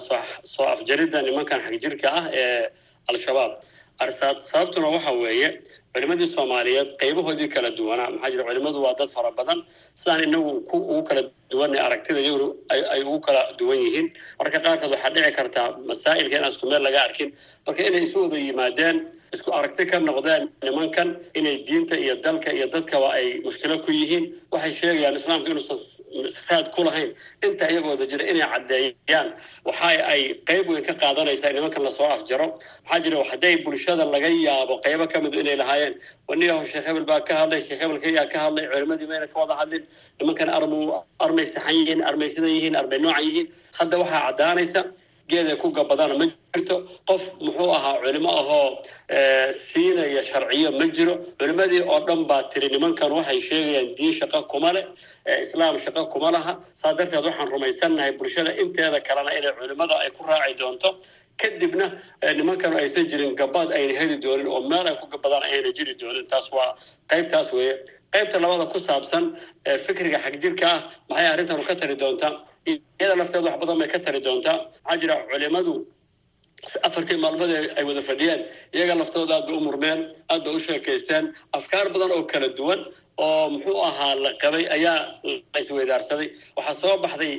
soo 0.55 0.67
afjaridda 0.75 1.19
nimankan 1.27 1.61
xagjirka 1.67 2.09
ah 2.19 2.25
ee 2.33 2.71
al-shabaab. 3.11 3.53
Sababtuna 4.51 4.89
waxa 4.97 5.13
weeye 5.23 5.49
culimadii 5.95 6.27
soomaaliyeed 6.35 6.89
qaybahoodii 7.03 7.49
kala 7.55 7.71
duwanaa. 7.79 8.11
Maxaa 8.15 8.31
jira 8.33 8.45
culimadu 8.49 8.79
waa 8.85 8.95
dad 8.99 9.09
fara 9.17 9.31
badan. 9.39 9.59
Sidaan 10.01 10.25
inagu 10.29 10.51
ugu 10.77 11.03
kala 11.09 11.23
duwanay 11.51 11.81
aragtida 11.87 12.21
iyaguna 12.21 12.47
ay 12.95 13.03
ugu 13.09 13.21
kala 13.27 13.41
duwan 13.59 13.79
yihiin. 13.85 14.07
Marka 14.39 14.59
qaarkood 14.65 14.91
waxaa 14.95 15.11
dhici 15.15 15.33
kartaa 15.39 15.69
masaa'ilka 15.89 16.37
inaan 16.39 16.53
isku 16.55 16.67
meel 16.71 16.83
laga 16.87 17.01
arkin. 17.07 17.31
Marka 17.67 17.81
inay 17.89 18.03
isu 18.07 18.19
wada 18.25 18.39
yimaadeen 18.47 18.97
isku 19.35 19.51
aragti 19.59 19.85
ka 19.91 19.99
noqdeen 19.99 20.43
nimankan 20.67 21.09
inay 21.35 21.57
diinta 21.67 21.97
iyo 22.05 22.15
dalka 22.25 22.51
iyo 22.53 22.67
dadkaba 22.75 23.09
ay 23.19 23.41
mushkilo 23.45 23.77
ku 23.85 23.91
yihiin. 23.93 24.25
Waxay 24.53 24.73
sheegayaan 24.81 25.17
islaamka 25.21 25.51
inuusan 25.51 25.79
raad 26.51 26.67
ku 26.75 26.85
lahayn. 26.87 27.11
Inta 27.47 27.65
iyagooda 27.73 28.07
jira 28.11 28.25
inay 28.31 28.47
caddeeyaan. 28.53 29.29
Waxa 29.67 29.87
ay 30.13 30.23
qayb 30.49 30.69
weyn 30.69 30.85
ka 30.89 30.95
qaadanaysaa 31.03 31.53
nimankan 31.57 31.83
la 31.87 31.91
soo 31.91 32.09
afjaro. 32.17 32.55
Maxaa 32.85 33.01
jira 33.05 33.25
hadday 33.31 33.55
bulshada 33.65 34.05
laga 34.15 34.29
yaabo 34.47 34.81
qaybo 34.85 35.05
ka 35.13 35.19
midu 35.21 35.41
inay 35.45 35.57
lahaayeen. 35.63 35.95
Waniyaho 36.29 36.65
sheekh 36.65 36.87
hebel 36.89 37.05
baa 37.11 37.21
ka 37.29 37.35
hadlay 37.43 37.61
sheekh 37.61 37.81
hebelka 37.83 38.09
yaa 38.19 38.27
ka 38.33 38.39
hadlay 38.45 38.67
culimadii 38.73 39.07
mayna 39.11 39.27
ka 39.27 39.37
wada 39.41 39.55
hadlin. 39.61 39.83
Nimankan 40.21 40.49
armu 40.59 40.79
armay 41.21 41.47
saxan 41.47 41.75
yihiin 41.81 42.01
armay 42.11 42.29
sidan 42.29 42.51
yihiin 42.57 42.77
armay 42.77 42.99
noocan 42.99 43.25
yihiin. 43.29 43.47
Hadda 43.79 43.97
waxaa 44.03 44.21
caddaanaysa 44.29 44.81
geeday 45.29 45.57
ku 45.57 45.69
jirto 45.73 46.44
qof 46.63 47.23
muxuu 47.41 47.71
ahaa 47.75 47.99
culimo 48.03 48.31
ahoo 48.31 48.79
siinaya 49.53 50.23
sharciyo 50.23 50.71
ma 50.79 50.87
jiro. 50.87 51.15
Culimadii 51.39 51.83
oo 51.83 52.01
dhan 52.07 52.27
baa 52.29 52.43
tiri 52.51 52.69
nimankan 52.69 53.11
waxay 53.13 53.41
sheegayaan 53.41 53.95
diin 53.97 54.13
shaqo 54.13 54.47
kuma 54.49 54.73
leh 54.73 54.85
islaam 55.43 55.77
shaqo 55.77 56.07
kuma 56.13 56.31
laha. 56.31 56.59
Saa 56.73 56.95
darteed 56.95 57.25
waxaan 57.25 57.49
rumaysannahay 57.51 58.13
bulshada 58.19 58.55
inteeda 58.63 59.01
kalena 59.01 59.31
inay 59.39 59.53
culimada 59.59 59.95
ay 60.05 60.11
ku 60.11 60.23
raaci 60.25 60.55
doonto. 60.59 60.97
Kadibna 61.37 61.87
nimankanu 62.39 62.77
aysan 62.79 63.09
jirin 63.11 63.35
gabaad 63.35 63.73
ayna 63.73 63.93
heli 63.99 64.17
doonin 64.23 64.47
oo 64.47 64.61
meel 64.69 64.87
ay 64.87 64.97
ku 65.01 65.07
gabadaan 65.11 65.43
ayna 65.43 65.73
jiri 65.73 65.95
doonin. 65.99 66.27
Taas 66.31 66.47
waa 66.53 66.77
qaybtaas 67.11 67.51
weeye. 67.53 67.75
Qaybta 68.15 68.39
labada 68.39 68.67
ku 68.71 68.79
saabsan 68.79 69.35
fikriga 69.87 70.19
xagjirka 70.23 70.67
ah 70.67 70.81
maxay 71.11 71.27
arrintanu 71.35 71.67
ka 71.67 71.75
tari 71.75 71.97
doontaa? 71.97 72.47
Iyada 72.67 73.17
lafteeda 73.19 73.51
wax 73.51 73.59
badan 73.61 73.79
bay 73.79 73.89
ka 73.89 73.99
tari 73.99 74.21
doontaa? 74.21 74.71
Maxaa 74.87 74.97
jira 75.03 75.17
culimadu 75.31 75.73
afartii 76.89 77.17
maalmood 77.25 77.51
ay 77.79 77.85
wada 77.89 78.03
fadhiyeen 78.11 78.41
iyaga 78.77 78.95
laftooda 79.01 79.35
aad 79.39 79.47
bay 79.49 79.57
u 79.57 79.61
murmeen 79.69 80.01
aad 80.33 80.43
bay 80.47 80.55
u 80.55 80.61
sheekaysteen 80.69 81.25
afkaar 81.59 81.87
badan 81.95 82.11
oo 82.17 82.23
kala 82.33 82.49
duwan 82.59 82.81
oo 83.27 83.45
muxuu 83.55 83.79
ahaa 83.91 84.15
la 84.25 84.31
qabay 84.43 84.65
ayaa 84.77 84.99
laisweydaarsaday 85.55 86.29
waxaa 86.57 86.75
soo 86.83 86.95
baxday 87.05 87.35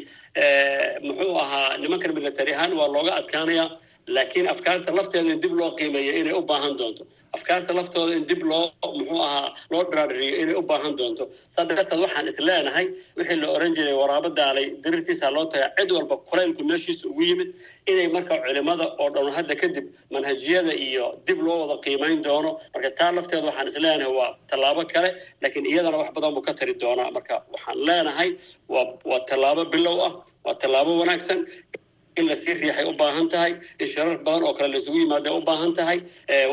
muxuu 1.07 1.33
ahaa 1.43 1.69
nimankan 1.83 2.13
military 2.19 2.51
ahaan 2.57 2.73
waa 2.79 2.87
looga 2.95 3.13
adkaanaya 3.21 3.65
laakiin 4.07 4.47
afkaarta 4.53 4.91
lafteeda 4.97 5.31
in 5.35 5.39
dib 5.43 5.53
loo 5.59 5.71
qiimeeyo 5.79 6.11
inay 6.19 6.33
u 6.33 6.41
baahan 6.51 6.73
doonto. 6.79 7.03
Afkaarta 7.37 7.71
laftooda 7.77 8.13
in 8.19 8.25
dib 8.29 8.41
loo 8.51 8.63
muxuu 8.97 9.21
ahaa 9.27 9.49
loo 9.71 9.83
dhiraadhiriyo 9.91 10.35
inay 10.43 10.55
u 10.55 10.61
baahan 10.71 10.93
doonto. 10.99 11.23
Saa 11.53 11.65
darteed 11.69 11.99
waxaan 12.05 12.27
is 12.31 12.37
leenahay 12.47 12.85
wixii 13.17 13.37
la 13.41 13.47
oran 13.55 13.73
jiray 13.77 13.93
waraabo 14.01 14.29
daalay 14.39 14.65
dirirtiisa 14.83 15.31
loo 15.35 15.45
tagaa 15.53 15.69
cid 15.77 15.91
walba 15.97 16.15
kulaylku 16.29 16.61
meeshiisa 16.69 17.03
ugu 17.09 17.21
yimid 17.29 17.49
inay 17.91 18.07
marka 18.15 18.35
culimada 18.45 18.85
oo 19.01 19.09
dhan 19.15 19.31
hadda 19.37 19.55
kadib 19.61 19.85
manhajiyada 20.13 20.73
iyo 20.87 21.05
dib 21.27 21.39
loo 21.47 21.57
wada 21.63 21.75
qiimayn 21.85 22.19
doono. 22.27 22.51
Marka 22.73 22.89
taa 22.99 23.11
lafteeda 23.17 23.45
waxaan 23.49 23.67
is 23.71 23.77
leenahay 23.85 24.13
waa 24.19 24.31
tallaabo 24.51 24.81
kale 24.93 25.09
laakiin 25.41 25.65
iyadana 25.71 25.97
wax 26.01 26.09
badan 26.15 26.31
buu 26.35 26.41
ka 26.47 26.53
tari 26.59 26.73
doonaa. 26.83 27.09
Marka 27.17 27.35
waxaan 27.53 27.77
leenahay 27.87 28.29
waa 28.73 28.85
waa 29.11 29.19
tallaabo 29.29 29.63
bilow 29.73 29.97
ah 30.07 30.13
waa 30.45 30.55
tallaabo 30.61 30.91
wanaagsan 31.01 31.39
in 32.19 32.25
la 32.29 32.35
sii 32.35 32.53
riixay 32.61 32.85
u 32.85 32.93
baahan 33.01 33.27
tahay 33.33 33.51
in 33.79 33.87
shirar 33.93 34.17
badan 34.25 34.43
oo 34.47 34.53
kale 34.57 34.69
laisugu 34.73 34.97
yimaada 35.03 35.29
u 35.33 35.41
baahan 35.49 35.73
tahay. 35.79 35.99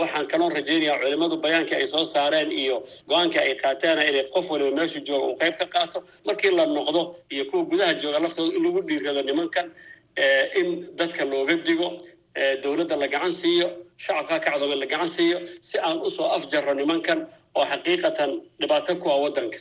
Waxaan 0.01 0.27
kaloo 0.33 0.49
rajaynayaa 0.57 0.99
culimmadu 1.03 1.37
bayaankii 1.45 1.75
ay 1.81 1.87
soo 1.87 2.05
saareen 2.15 2.51
iyo 2.63 2.77
go'aankii 3.11 3.39
ay 3.47 3.55
qaateena 3.63 4.03
inay 4.11 4.25
qof 4.35 4.47
waliba 4.53 4.71
meeshu 4.79 4.99
jooga 5.09 5.27
uu 5.31 5.37
qayb 5.43 5.55
ka 5.61 5.67
qaato. 5.75 5.99
Markii 6.27 6.51
la 6.59 6.65
noqdo 6.77 7.03
iyo 7.35 7.45
kuwa 7.51 7.63
gudaha 7.71 7.95
jooga 8.03 8.19
laftooda 8.25 8.53
in 8.57 8.63
lagu 8.65 8.81
dhiirado 8.89 9.23
nimankan 9.29 9.67
in 10.61 10.69
dadka 10.99 11.25
looga 11.25 11.55
digo 11.67 11.89
dowladda 12.63 12.97
la 13.03 13.07
gacan 13.15 13.33
siiyo 13.41 13.69
shacabka 14.05 14.37
kacdoome 14.45 14.75
la 14.83 14.87
gacan 14.93 15.07
siiyo 15.17 15.39
si 15.69 15.79
aan 15.79 15.99
u 16.07 16.11
soo 16.17 16.27
afjarro 16.37 16.75
nimankan 16.81 17.19
oo 17.59 17.65
xaqiiqatan 17.73 18.31
dhibaato 18.61 18.93
ku 19.03 19.09
ah 19.15 19.19
waddanka 19.25 19.59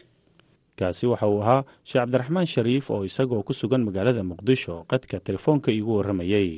kaasi 0.82 1.06
waxa 1.12 1.28
uu 1.34 1.41
ahaa 1.46 1.62
sheekh 1.88 2.02
cabdiraxmaan 2.04 2.48
shariif 2.54 2.86
oo 2.94 3.02
isagoo 3.10 3.41
ku 3.48 3.54
sugan 3.62 3.84
magaalada 3.88 4.24
muqdisho. 4.32 4.76
Qadka 4.91 5.20
telefoonka 5.28 5.70
iigu 5.72 5.91
warramayey 5.98 6.50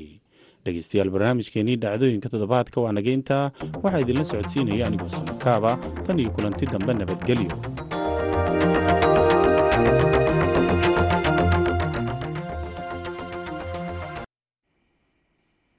dhegeystayaal 0.66 1.12
barnaamijkeenii 1.16 1.78
dhacdooyinka 1.84 2.28
toddobaadka 2.34 2.78
waa 2.84 2.96
naga 2.98 3.12
intaa 3.18 3.46
waxaa 3.84 4.04
idinla 4.06 4.26
socodsiinaya 4.32 4.88
anigoo 4.88 5.12
samakaaba 5.18 5.72
tan 6.06 6.20
iyo 6.24 6.32
kulanti 6.36 6.66
dambe 6.74 6.92
nabadgelyo. 6.94 7.52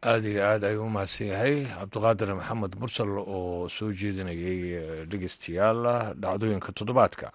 Aada 0.05 0.29
iyo 0.29 0.43
aad 0.45 0.65
ayuu 0.69 0.85
u 0.87 0.91
mahadsan 0.97 1.27
yahay. 1.33 1.55
Cabdiqaadir 1.79 2.31
maxamed 2.39 2.73
mursal 2.81 3.11
oo 3.19 3.69
soo 3.77 3.89
jeedinayay 4.01 4.61
dhegeystayaal 5.11 5.81
dhacdooyinka 6.23 6.71
toddobaadka 6.79 7.29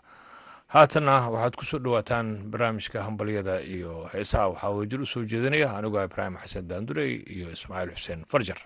haatanna 0.73 1.15
waxaad 1.33 1.55
ku 1.59 1.65
soo 1.65 1.79
dhowaataan 1.85 2.27
barnaamijka 2.51 3.03
hambalyada 3.07 3.55
iyo 3.75 3.93
heesaha. 4.13 4.47
Waxaa 4.53 4.69
wajir 4.79 5.01
u 5.01 5.05
soo 5.05 5.23
jeedinaya. 5.31 5.69
Anigoo 5.77 6.03
ibraahim 6.05 6.35
xasan 6.43 6.67
daandurey 6.69 7.11
iyo 7.35 7.47
ismaaciil 7.55 7.93
xuseen 7.97 8.21
farjar 8.31 8.59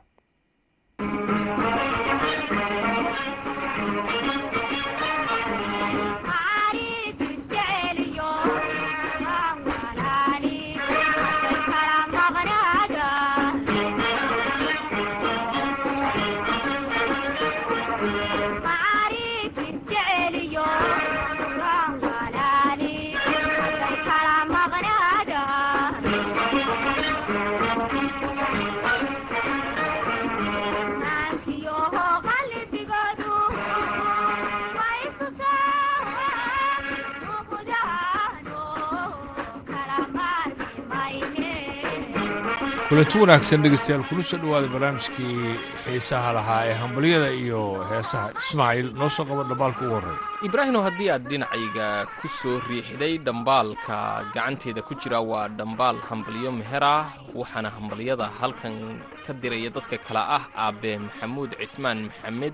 kulanti 42.94 43.18
wanaagsan 43.18 43.62
dhegeystayaal 43.66 44.06
kula 44.10 44.22
soo 44.30 44.38
dhowaada 44.38 44.68
barnaamijkii 44.70 45.58
xiisaha 45.84 46.30
lahaa 46.38 46.62
ee 46.70 46.74
hambalyada 46.82 47.30
iyo 47.42 47.62
heesaha 47.90 48.28
ismaaciil 48.42 48.88
noo 49.00 49.10
soo 49.10 49.26
qabo 49.26 49.44
dhambaalka 49.50 49.82
ugu 49.86 49.94
horrey 49.96 50.18
ibraahimo 50.48 50.82
haddii 50.86 51.10
aad 51.10 51.26
dhinacayga 51.30 51.88
ku 52.22 52.28
soo 52.28 52.60
riixday 52.70 53.18
dhambaalka 53.18 53.98
gacanteeda 54.34 54.82
ku 54.86 54.94
jira 55.02 55.20
waa 55.26 55.48
dhambaal 55.50 55.98
hambalyo 56.10 56.52
meher 56.52 56.84
ah 56.86 57.06
waxaana 57.34 57.70
hambalyada 57.74 58.30
halkan 58.40 59.02
ka 59.26 59.34
diraya 59.34 59.70
dadka 59.74 59.98
kale 59.98 60.22
ah 60.38 60.44
aabe 60.66 60.98
maxamuud 61.02 61.50
cismaan 61.60 62.00
maxamed 62.14 62.54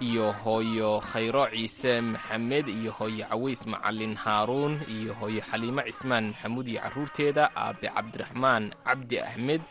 iyo 0.00 0.32
hooyo 0.32 1.00
khayro 1.00 1.46
ciise 1.54 2.00
maxamed 2.00 2.68
iyo 2.68 2.92
hooyo 2.98 3.24
caways 3.30 3.66
macalin 3.66 4.14
haaruun 4.16 4.80
iyo 4.88 5.14
hooyo 5.20 5.40
xaliimo 5.50 5.82
cismaan 5.86 6.26
maxamuud 6.32 6.66
iyo 6.68 6.80
carruurteeda 6.80 7.44
aabe 7.56 7.88
cabdiraxmaan 7.94 8.64
cabdi 8.86 9.18
axmed 9.20 9.62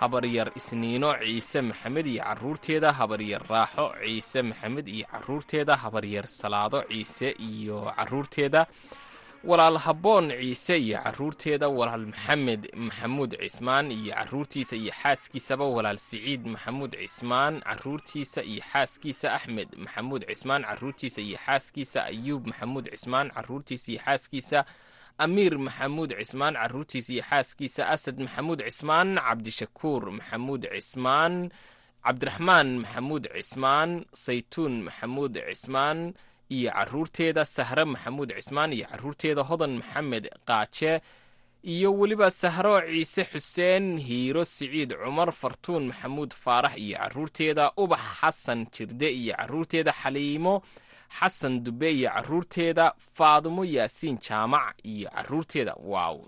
habaryar 0.00 0.48
isniino 0.56 1.10
ciise 1.22 1.60
maxamed 1.62 2.06
iyo 2.06 2.22
carruurteeda 2.24 2.92
habaryar 2.98 3.42
raaxo 3.50 3.86
ciise 4.04 4.42
maxamed 4.42 4.86
iyo 4.88 5.06
carruurteeda 5.12 5.74
habaryar 5.76 6.26
salaado 6.26 6.82
ciise 6.90 7.28
iyo 7.38 7.78
carruurteeda 7.96 8.66
walaal 9.46 9.78
habboon 9.78 10.28
ciise 10.40 10.76
iyo 10.78 10.98
carruurteeda 11.04 11.68
walaal 11.68 12.06
maxamed 12.06 12.62
maxamuud 12.76 13.32
cismaan 13.42 13.90
iyo 13.92 14.14
carruurtiisa 14.14 14.76
iyo 14.76 14.92
xaaskiisaba 15.02 15.64
walaal 15.76 15.98
siciid 15.98 16.42
maxamuud 16.46 16.92
cismaan 17.02 17.60
carruurtiisa 17.60 18.40
iyo 18.42 18.62
xaaskiisa 18.72 19.26
axmed 19.36 19.68
maxamuud 19.84 20.22
cismaan 20.28 20.62
carruurtiisa 20.68 21.20
iyo 21.20 21.38
xaaskiisa 21.46 22.04
ayuub 22.04 22.46
maxamuud 22.46 22.86
cismaan 22.94 23.28
carruurtiisa 23.36 23.88
iyo 23.92 24.00
xaaskiisa 24.06 24.58
amiir 25.18 25.58
maxamuud 25.58 26.10
cismaan 26.18 26.54
carruurtiisa 26.54 27.12
iyo 27.12 27.22
xaaskiisa 27.30 27.82
asad 27.94 28.16
maxamuud 28.24 28.60
cismaan 28.68 29.08
cabdishakuur 29.26 30.02
maxamuud 30.18 30.62
cismaan 30.74 31.34
cabdiraxmaan 32.04 32.68
maxamuud 32.82 33.24
cismaan 33.36 33.90
saytuun 34.24 34.74
maxamuud 34.86 35.34
cismaan 35.48 36.14
iyo 36.50 36.70
carruurteeda 36.72 37.44
sahre 37.44 37.84
maxamuud 37.84 38.30
cismaan 38.36 38.72
iyo 38.72 38.86
carruurteeda 38.90 39.42
hodan 39.42 39.72
maxamed 39.80 40.24
qaaje 40.46 41.00
iyo 41.64 41.92
weliba 41.98 42.30
sahro 42.30 42.80
ciise 42.80 43.24
xuseen 43.24 43.98
hiiro 43.98 44.44
siciid 44.44 44.90
cumar 45.04 45.32
fartuun 45.32 45.86
maxamuud 45.90 46.32
faarax 46.34 46.76
iyo 46.76 46.98
carruurteeda 46.98 47.72
ubax 47.76 48.00
xasan 48.20 48.66
jirde 48.74 49.08
iyo 49.12 49.34
carruurteeda 49.36 49.92
xaliimo 50.02 50.62
xasan 51.18 51.62
dube 51.64 51.88
iyo 51.92 52.10
carruurteeda 52.10 52.92
faadumo 53.16 53.64
yaasiin 53.64 54.18
jaamac 54.28 54.74
iyo 54.84 55.08
carruurteeda 55.10 55.74
waaw 55.92 56.18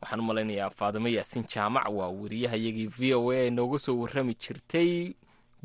waxaan 0.00 0.20
u 0.20 0.22
malaynayaa 0.22 0.70
faadumo 0.70 1.08
yaasiin 1.08 1.44
jaamac 1.54 1.86
waa 1.98 2.08
wariyahayagii 2.08 2.86
v 2.98 3.14
o 3.14 3.30
a 3.32 3.50
nooga 3.50 3.78
soo 3.78 3.96
warrami 4.00 4.34
jirtay 4.34 5.12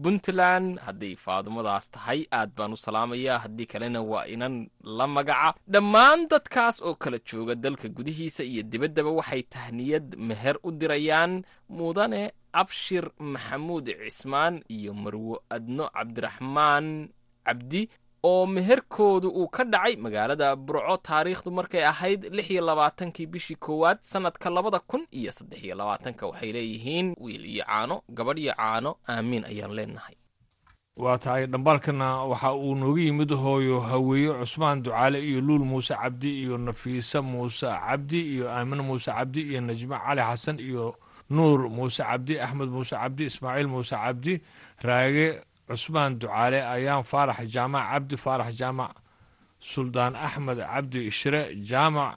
puntland. 0.03 0.79
Hadday 0.86 1.15
faadumadaas 1.15 1.91
tahay 1.91 2.19
aad 2.31 2.51
baan 2.57 2.73
u 2.73 2.77
salaamayaa. 2.77 3.39
Haddii 3.43 3.65
kalena 3.65 4.01
waa 4.01 4.25
inan 4.33 4.69
la 4.97 5.07
magaca. 5.07 5.53
Dhammaan 5.73 6.27
dadkaas 6.31 6.81
oo 6.81 6.95
kala 6.95 7.19
jooga 7.29 7.55
dalka 7.55 7.88
gudihiisa 7.89 8.43
iyo 8.43 8.63
dibaddaba 8.63 9.12
waxay 9.19 9.43
tahniyad 9.43 10.15
meher 10.17 10.55
u 10.63 10.71
dirayaan 10.71 11.43
mudane 11.69 12.31
abshir 12.53 13.05
maxamuud 13.19 13.86
cismaan 14.03 14.63
iyo 14.69 14.93
marwo 14.93 15.36
adno 15.55 15.86
cabdiraxmaan 15.95 17.10
cabdi 17.45 17.89
oo 18.23 18.45
meherkoodu 18.45 19.30
uu 19.30 19.47
ka 19.47 19.63
dhacay 19.63 19.95
magaalada 19.95 20.56
burco 20.56 20.97
taariikhdu 20.97 21.51
markay 21.51 21.84
ahayd 21.86 22.21
lix 22.36 22.49
iyo 22.51 22.62
labaatankii 22.65 23.25
bishii 23.25 23.56
koowaad 23.56 23.97
sannadka 24.01 24.49
labada 24.49 24.80
kun 24.80 25.03
iyo 25.12 25.32
saddex 25.32 25.63
iyo 25.63 25.75
labaatanka 25.75 26.27
waxay 26.27 26.51
leeyihiin 26.51 27.15
wiil 27.21 27.45
iyo 27.45 27.63
caano 27.65 28.01
gabadh 28.10 28.39
iyo 28.39 28.53
caano 28.58 28.95
aamiin 29.10 29.45
ayaan 29.45 29.73
leenahay. 29.77 30.15
Waa 30.97 31.17
tahay 31.17 31.45
dhambaalkana 31.47 32.23
waxa 32.32 32.53
uu 32.53 32.75
nooga 32.75 33.01
yimid 33.01 33.32
hooyo 33.34 33.80
haweeye 33.80 34.34
cusmaan 34.34 34.84
ducaale 34.84 35.19
iyo 35.30 35.41
luul 35.41 35.65
muuse 35.65 35.93
cabdi 35.95 36.41
iyo 36.43 36.58
nafiise 36.58 37.19
muuse 37.21 37.67
cabdi 37.67 38.19
iyo 38.34 38.49
aamine 38.51 38.82
muuse 38.82 39.12
cabdi 39.12 39.41
iyo 39.41 39.62
najme 39.62 39.97
cali 40.06 40.21
xasan 40.21 40.60
iyo 40.60 40.95
nuur 41.30 41.69
muuse 41.69 42.03
cabdi 42.03 42.39
axmed 42.39 42.69
muuse 42.69 42.95
cabdi 42.95 43.23
ismaaciil 43.25 43.67
muuse 43.67 43.95
cabdi 43.95 44.41
raage 44.82 45.41
cusmaan 45.67 46.12
ducaale 46.19 46.60
ayaan 46.75 47.03
faarax 47.12 47.39
jaamac 47.56 47.84
cabdi 47.91 48.15
faarax 48.25 48.49
jaamac 48.62 48.91
suldaan 49.60 50.13
axmed 50.15 50.58
cabdi 50.71 50.99
shire 51.19 51.41
jaamac 51.69 52.13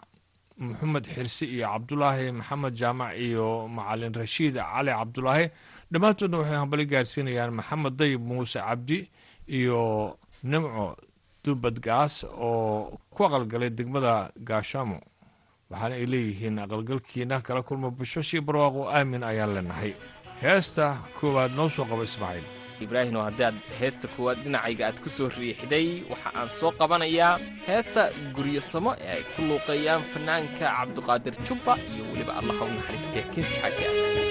maxamed 0.60 1.04
xirsi 1.14 1.44
iyo 1.54 1.66
cabdulaahi 1.72 2.26
maxamed 2.38 2.74
jaamac 2.80 3.12
iyo 3.26 3.46
macalin 3.76 4.12
rashiid 4.22 4.54
cali 4.60 4.90
cabdulaahi. 4.98 5.46
Dhammaantoodna 5.92 6.36
waxay 6.40 6.58
hambali 6.62 6.84
gaarsiinayaan 6.92 7.52
maxamed 7.58 7.94
dayib 8.00 8.20
muuse 8.28 8.58
cabdi 8.68 8.98
iyo 9.58 9.80
nimco 10.50 10.86
dubadgaas 11.44 12.14
oo 12.28 13.00
ku 13.14 13.20
aqalgalay 13.26 13.70
degmada 13.78 14.14
gaashaamo. 14.48 14.98
Waxaana 15.70 15.94
ay 16.00 16.06
leeyihiin 16.12 16.58
aqalgalkiina 16.64 17.36
kala 17.46 17.62
kulma 17.68 17.88
bashashii 17.98 18.42
barwaaqo 18.46 18.80
aamin 18.96 19.22
ayaan 19.30 19.52
leenahay. 19.56 19.92
Heesta 20.42 20.86
koowaad 21.18 21.52
noo 21.56 21.68
soo 21.74 21.84
qaba 21.90 22.04
ismaaciil 22.08 22.46
ibraahim 22.86 23.16
oo 23.20 23.24
haddii 23.28 23.46
aad 23.48 23.58
heesta 23.80 24.06
koowaad 24.14 24.38
dhinacayga 24.44 24.82
aad 24.88 24.98
ku 25.04 25.08
soo 25.16 25.28
riixday 25.38 25.86
waxa 26.12 26.30
aan 26.38 26.48
soo 26.58 26.72
qabanayaa 26.80 27.34
heesta 27.68 28.02
guryosamo 28.36 28.92
ee 29.04 29.12
ay 29.16 29.22
ku 29.34 29.40
luuqeeyaan 29.48 30.02
fanaanka 30.12 30.66
cabduqaadir 30.78 31.34
jubba 31.46 31.72
iyo 31.92 32.02
weliba 32.10 32.32
allaha 32.40 32.62
u 32.68 32.72
naxariistee 32.76 33.24
kinsi 33.34 33.54
xaaji 33.62 34.29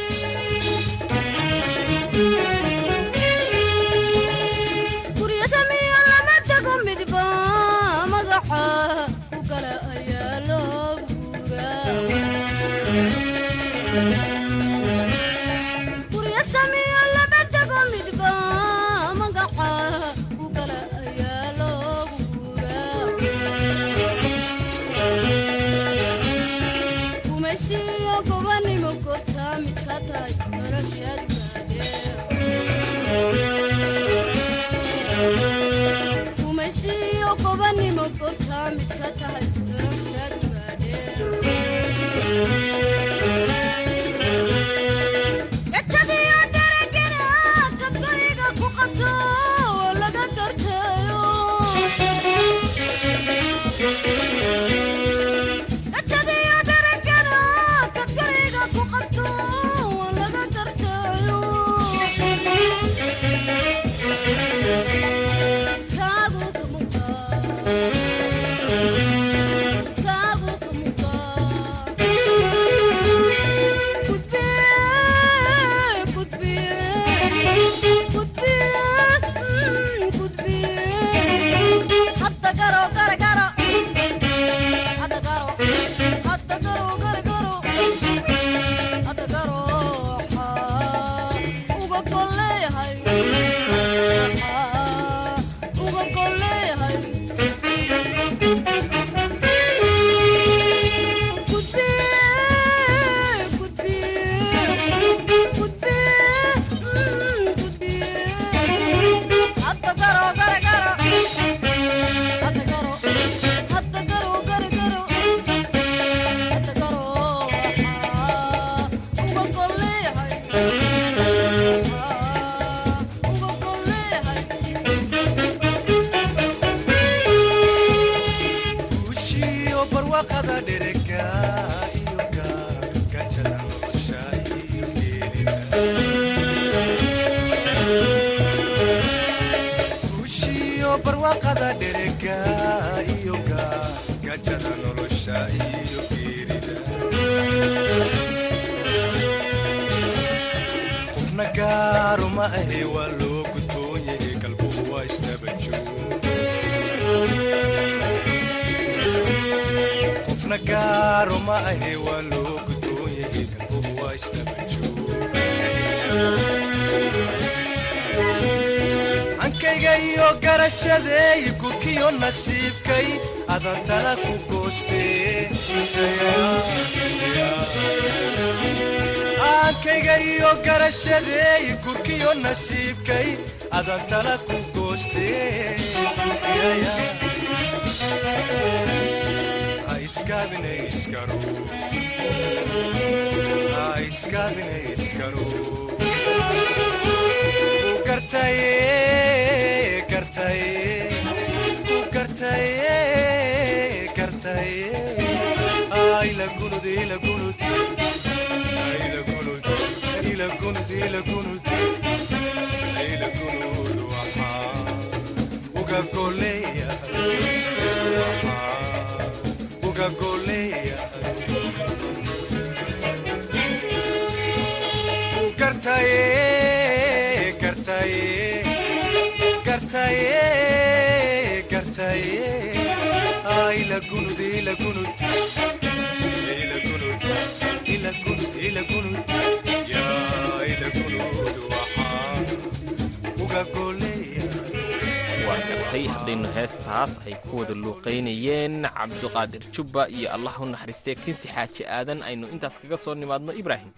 haddaynu 246.14 246.48
heestaas 246.56 247.20
ay 247.28 247.36
ku 247.50 247.60
wada 247.60 247.74
luuqaynayeen 247.74 248.86
cabduqaadir 248.98 249.64
jubba 249.74 250.08
iyo 250.10 250.30
allah 250.36 250.54
u 250.62 250.66
naxariistee 250.66 251.16
kinsi 251.16 251.48
xaaji 251.56 251.84
aadan 251.98 252.22
aynu 252.24 252.46
intaas 252.54 252.76
kaga 252.82 252.98
soo 252.98 253.16
nimaadno 253.16 253.52
ibraahim. 253.62 253.92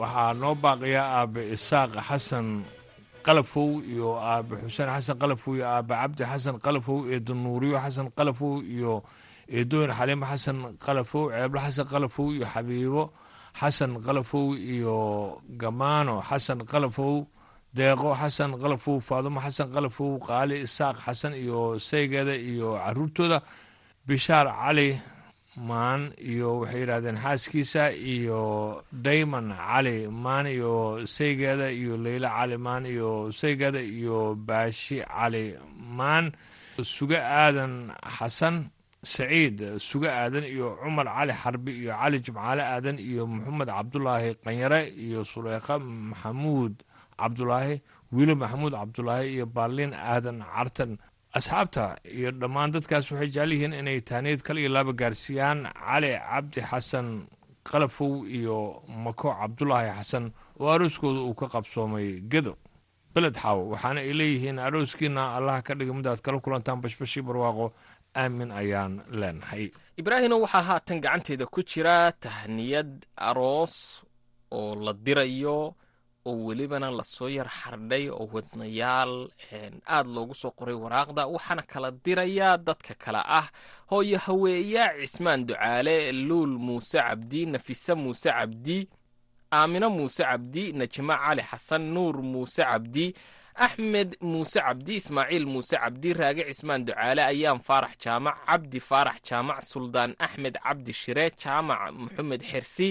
Waxaa 0.00 0.32
noo 0.40 0.54
baaqiya 0.54 1.02
aabe 1.18 1.40
isaaq 1.56 1.92
xasan 2.08 2.64
qalafow 3.26 3.70
iyo 3.92 4.08
aabe 4.30 4.54
xuseen 4.62 4.88
xasan 4.96 5.16
qalafow 5.22 5.52
iyo 5.56 5.66
aabe 5.74 5.94
cabdi 6.00 6.22
xasan 6.30 6.56
qalafow 6.64 6.98
eedo 7.12 7.32
nuuriyo 7.34 7.76
xasan 7.84 8.06
qalafow 8.18 8.52
iyo 8.74 8.94
eedooyin 9.56 9.92
xaliimo 9.98 10.26
xasan 10.32 10.56
qalafow 10.84 11.24
ceeblo 11.32 11.58
xasan 11.66 11.86
qalafow 11.92 12.26
iyo 12.36 12.46
xabiibo 12.54 13.02
xasan 13.60 13.90
qalafow 14.06 14.46
iyo 14.74 14.96
gamaano 15.60 16.14
xasan 16.28 16.58
qalafow 16.72 17.14
deeqo 17.76 18.08
xasan 18.20 18.50
qalafow 18.62 18.96
faadumo 19.08 19.38
xasan 19.46 19.68
qalafow 19.74 20.10
qaali 20.28 20.54
isaaq 20.66 20.96
xasan 21.06 21.32
iyo 21.42 21.58
saygeeda 21.88 22.34
iyo 22.50 22.68
caruurtooda 22.84 23.38
bishaar 24.06 24.46
cali 24.60 24.88
maan 25.56 26.12
iyo 26.20 26.60
waxay 26.60 26.80
yidhahdeen 26.82 27.16
xaaskiisa 27.24 27.84
iyo 27.92 28.82
daymon 28.92 29.48
cali. 29.56 30.08
Maan 30.08 30.46
iyo 30.46 31.06
saygeeda 31.06 31.70
iyo 31.72 31.96
leyla 31.96 32.28
cali. 32.36 32.56
Maan 32.66 32.84
iyo 32.86 33.32
saygeeda 33.32 33.80
iyo 33.80 34.34
baashi 34.36 35.00
cali. 35.04 35.56
Maan 35.98 36.32
suge 36.82 37.16
aadan 37.18 37.92
xasan 38.16 38.56
saciid 39.02 39.58
suge 39.80 40.08
aadan 40.12 40.44
iyo 40.44 40.76
cumar 40.82 41.06
cali 41.16 41.32
xarbi 41.32 41.72
iyo 41.80 41.92
cali 42.00 42.18
jimcaale 42.24 42.62
aadan 42.62 42.98
iyo 42.98 43.22
maxamed 43.26 43.68
cabdulaahi 43.76 44.30
qanyare 44.44 44.80
iyo 45.04 45.20
suleykha 45.24 45.78
maxamuud 46.10 46.74
cabdulaahi 47.20 47.74
wiilo 48.12 48.34
maxamuud 48.36 48.72
cabdulaahi 48.80 49.26
iyo 49.34 49.46
baarliin 49.46 49.92
aadan 49.94 50.38
cartan 50.54 50.92
asxaabta 51.38 51.84
iyo 52.16 52.30
dhammaan 52.40 52.70
dadkaas 52.74 53.10
waxay 53.12 53.28
jecel 53.34 53.52
yihiin 53.52 53.72
inay 53.80 54.00
taaniyad 54.00 54.40
kal 54.46 54.58
iyo 54.58 54.68
laaba 54.76 54.92
gaarsiiyaan 55.00 55.60
cali 55.86 56.12
cabdi 56.30 56.60
xasan 56.70 57.08
qalafow 57.70 58.24
iyo 58.38 58.82
mako 59.04 59.28
cabdulaahi 59.40 59.90
xasan 59.98 60.24
oo 60.60 60.68
arooskooda 60.74 61.20
uu 61.20 61.34
ka 61.34 61.46
qabsoomay 61.54 62.20
gedo. 62.32 62.56
Beled 63.14 63.36
xaawo 63.42 63.68
waxaana 63.72 64.00
ay 64.00 64.12
leeyihiin 64.20 64.58
arooskiina 64.58 65.36
allaha 65.36 65.62
ka 65.66 65.74
dhiga 65.74 65.92
midaad 65.98 66.20
kala 66.24 66.40
kulantaan 66.40 66.80
bashbashii 66.80 67.22
barwaaqo 67.28 67.72
aamin 68.16 68.50
ayaan 68.52 69.02
leenahay. 69.20 69.70
Ibraahino 70.00 70.40
waxaa 70.40 70.62
haatan 70.62 71.00
gacanteeda 71.04 71.46
ku 71.46 71.60
jira 71.62 72.12
tahniyad 72.12 73.04
aroos 73.16 74.04
oo 74.50 74.74
la 74.84 74.92
dirayo 74.92 75.74
oo 76.28 76.34
welibana 76.46 76.90
la 76.90 77.04
soo 77.04 77.28
yar 77.28 77.48
xardhay 77.58 78.04
oo 78.10 78.26
wadnayaal 78.34 79.14
aad 79.96 80.06
loogu 80.14 80.34
soo 80.34 80.50
qoray 80.58 80.74
waraaqda 80.84 81.22
waxaana 81.34 81.62
kala 81.72 81.90
dirayaa 82.04 82.56
dadka 82.66 82.94
kale 83.04 83.20
ah. 83.38 83.46
Hooyo 83.90 84.18
haweeya 84.18 84.84
cismaan 85.00 85.46
ducaale 85.46 86.12
luul 86.12 86.54
muuse 86.66 86.98
cabdi 86.98 87.46
nafise 87.46 87.94
muuse 87.94 88.30
cabdi 88.30 88.78
aamino 89.52 89.88
muuse 89.90 90.22
cabdi 90.30 90.72
najmo 90.72 91.14
cali 91.22 91.42
xasan 91.50 91.82
nuur 91.94 92.16
muuse 92.32 92.62
cabdi 92.70 93.06
axmed 93.66 94.10
muuse 94.20 94.58
cabdi 94.66 94.94
ismaaciil 95.00 95.46
muuse 95.52 95.76
cabdi 95.82 96.12
raage 96.12 96.42
cismaan 96.50 96.84
ducaale 96.86 97.22
ayaan 97.32 97.60
faarax 97.68 97.94
jaamac 98.04 98.36
cabdi 98.48 98.80
faarax 98.88 99.16
jaamac 99.28 99.60
suldaan 99.70 100.12
axmed 100.26 100.54
cabdi 100.64 100.92
shire 100.92 101.30
jaamac 101.42 101.80
maxamed 102.02 102.42
xersi 102.50 102.88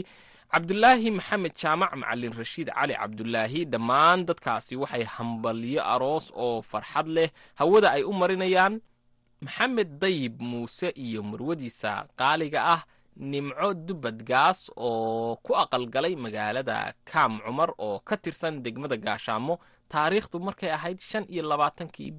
cabdulaahi 0.55 1.09
maxamed 1.17 1.51
jaamac 1.61 1.91
macalin 2.01 2.31
rashiid 2.39 2.69
cali 2.77 2.93
cabdulaahi 3.01 3.61
dhammaan 3.73 4.19
dadkaasi 4.27 4.75
waxay 4.81 5.03
hambalyo 5.15 5.81
aroos 5.93 6.25
oo 6.45 6.61
farxad 6.71 7.07
leh 7.15 7.29
hawada 7.59 7.89
ay 7.95 8.03
u 8.07 8.13
marinayaan. 8.21 8.73
Maxamed 9.45 9.89
dayib 10.01 10.35
muuse 10.49 10.89
iyo 11.05 11.19
marwadiisa 11.29 11.91
qaaliga 12.19 12.59
ah 12.75 12.81
nimco 13.31 13.67
dubadgaas 13.87 14.59
oo 14.89 15.35
ku 15.45 15.51
aqalgalay 15.63 16.15
magaalada 16.23 16.77
kaam 17.09 17.33
cumar 17.45 17.69
oo 17.85 17.99
ka 18.07 18.15
tirsan 18.23 18.63
degmada 18.63 18.95
gaashaamo. 19.05 19.53
Taariikhdu 19.91 20.37
markay 20.47 20.71
ahayd 20.77 20.99
shan 21.09 21.25
iyo 21.33 21.43
labaatankii 21.51 22.11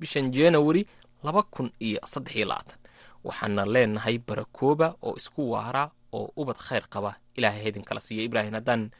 bishan 0.00 0.26
januari 0.36 0.82
laba 1.26 1.42
kun 1.54 1.68
iyo 1.86 1.98
saddex 2.12 2.34
iyo 2.38 2.46
labaatan. 2.46 2.78
Waxaana 3.26 3.62
leenahay 3.74 4.16
barakooba 4.26 4.86
oo 5.02 5.14
isku 5.20 5.42
waara 5.50 5.90
oo 6.12 6.32
ubad 6.36 6.56
khayr 6.66 6.84
qaba. 6.94 7.14
Ilaahay 7.36 7.62
haydin 7.64 7.84
kala 7.84 8.00
siiyo. 8.00 8.22
Ibraahim 8.28 8.54
haddaan 8.58 8.90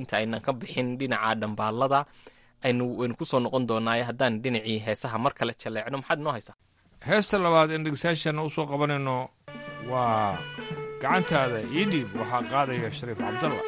inta 0.00 0.16
aynan 0.20 0.40
ka 0.40 0.52
bixin 0.52 0.98
dhinaca 0.98 1.34
dhambaalada 1.40 2.00
aynu 2.64 2.84
waynu 3.00 3.14
ku 3.16 3.24
soo 3.24 3.40
noqon 3.40 3.66
doonaaye 3.68 4.02
haddaan 4.10 4.40
dhinacii 4.42 4.78
heesaha 4.86 5.18
mar 5.18 5.32
kale 5.38 5.52
jaleecno 5.62 5.98
maxaad 5.98 6.18
inoo 6.20 6.32
haysaa? 6.36 6.56
Heesta 7.08 7.38
labaad 7.38 7.70
in 7.70 7.84
dhegeystayaashana 7.84 8.42
u 8.44 8.50
soo 8.50 8.66
qabanayno 8.66 9.14
waa 9.90 10.38
gacantaada 11.02 11.58
ii 11.76 11.84
dhiib. 11.92 12.08
Waxaa 12.20 12.42
qaadaya 12.52 12.90
shariif 12.98 13.18
cabdalla 13.18 13.60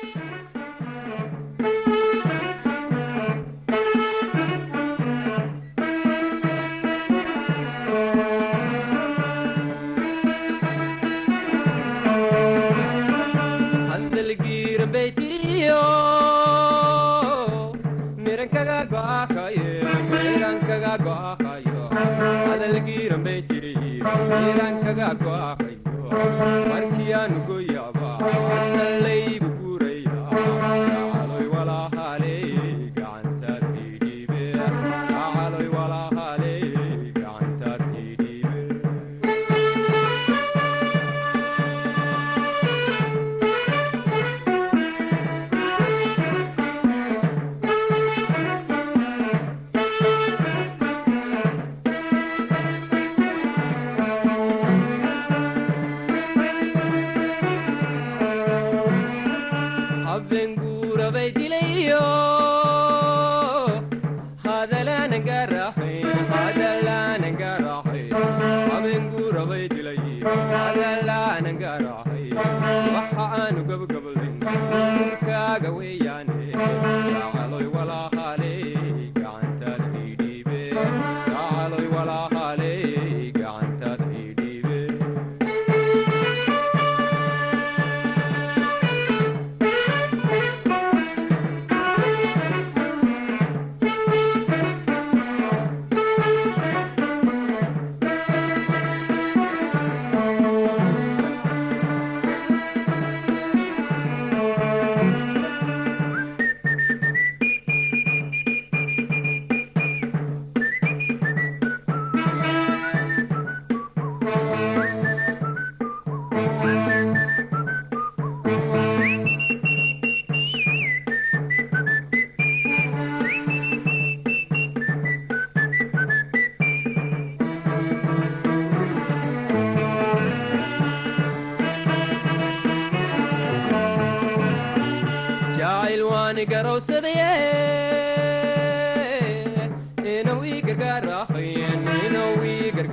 markiyaanu 26.71 27.39
goyaba 27.49 28.11
analaygu 28.61 29.49
guuraya 29.56 29.56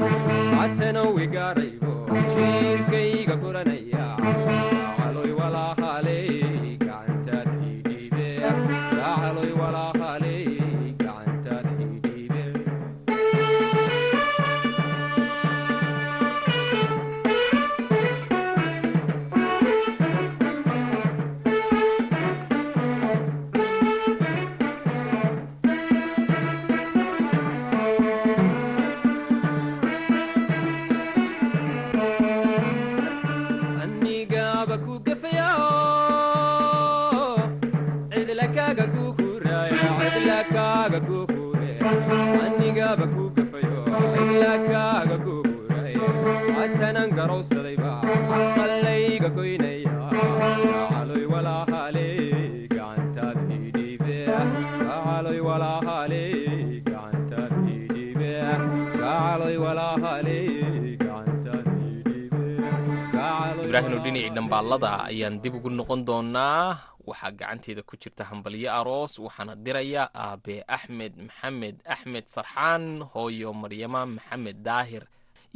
hatanuu 0.59 1.13
igaaraybo 1.27 1.93
jiirkayga 2.33 3.37
guranaya 3.45 3.88
ibraahinu 63.89 64.05
dhinacii 64.05 64.35
dhambaallada 64.37 64.93
ayaan 65.09 65.41
dib 65.43 65.55
ugu 65.57 65.71
noqon 65.71 66.05
doonaa. 66.05 66.77
Waxaa 67.09 67.31
gacanteeda 67.33 67.83
ku 67.89 67.97
jirta 67.97 68.25
hambalyo 68.25 68.69
aroos 68.73 69.17
waxaana 69.19 69.55
diraya 69.57 70.11
aabe 70.15 70.61
axmed 70.69 71.17
maxamed 71.17 71.77
axmed 71.89 72.25
sarxaan 72.29 73.01
hooyo 73.13 73.53
maryama 73.57 74.05
maxamed 74.07 74.57
daahir 74.67 75.05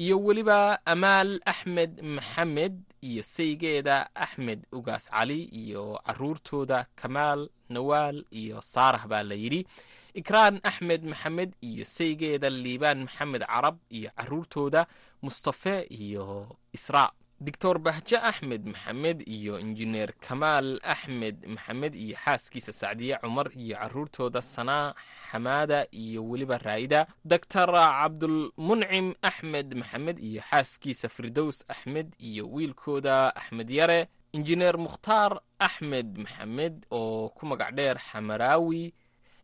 iyo 0.00 0.16
weliba 0.24 0.80
amaal 0.86 1.40
axmed 1.44 2.00
maxamed 2.00 2.74
iyo 3.04 3.22
saygeeda 3.22 4.08
axmed 4.14 4.64
ugaas 4.72 5.10
cali 5.12 5.44
iyo 5.52 6.00
caruurtooda 6.06 6.86
kamaal 6.96 7.50
nawaal 7.68 8.24
iyo 8.32 8.60
saarax 8.64 9.04
baa 9.12 9.22
la 9.22 9.34
yidhi. 9.36 9.66
Ikraan 10.14 10.56
axmed 10.64 11.04
maxamed 11.04 11.50
iyo 11.60 11.84
saygeeda 11.84 12.48
liibaan 12.50 13.04
maxamed 13.04 13.44
carab 13.44 13.76
iyo 13.92 14.08
caruurtooda 14.16 14.86
mustafe 15.22 15.84
iyo 15.92 16.48
israa 16.72 17.12
doctor 17.46 17.76
bahje 17.86 18.16
axmed 18.30 18.62
maxamed 18.72 19.18
iyo 19.36 19.54
injineer 19.64 20.10
kamaal 20.26 20.68
axmed 20.94 21.36
maxamed 21.54 21.94
iyo 22.04 22.16
xaaskiisa 22.24 22.72
sacdiye 22.80 23.16
cumar 23.22 23.48
iyo 23.62 23.76
caruurtooda 23.80 24.42
sanaa 24.42 24.94
xamaada 25.30 25.78
iyo 26.02 26.20
weliba 26.30 26.58
raa'ida 26.58 27.00
doctor 27.24 27.68
cabdulmuncim 27.72 29.06
axmed 29.30 29.68
maxamed 29.80 30.16
iyo 30.28 30.40
xaaskiisa 30.50 31.08
firdows 31.08 31.64
axmed 31.68 32.08
iyo 32.28 32.44
wiilkooda 32.54 33.34
axmed 33.40 33.70
yare 33.70 34.00
injineer 34.32 34.76
mukhtaar 34.78 35.32
axmed 35.58 36.18
maxamed 36.18 36.74
oo 36.90 37.28
ku 37.36 37.46
magac 37.46 37.70
dheer 37.76 37.98
xamaraawi 38.08 38.94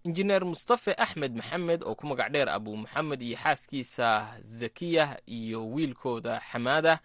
injineer 0.07 0.45
mustafe 0.45 0.93
axmed 1.05 1.33
maxamed 1.37 1.81
oo 1.83 1.95
ku 1.99 2.07
magac 2.07 2.31
dheer 2.33 2.49
abu 2.49 2.77
maxamed 2.77 3.21
iyo 3.23 3.37
xaaskiisa 3.45 4.09
zakiya 4.43 5.19
iyo 5.27 5.61
wiilkooda 5.75 6.41
xamaada 6.53 7.01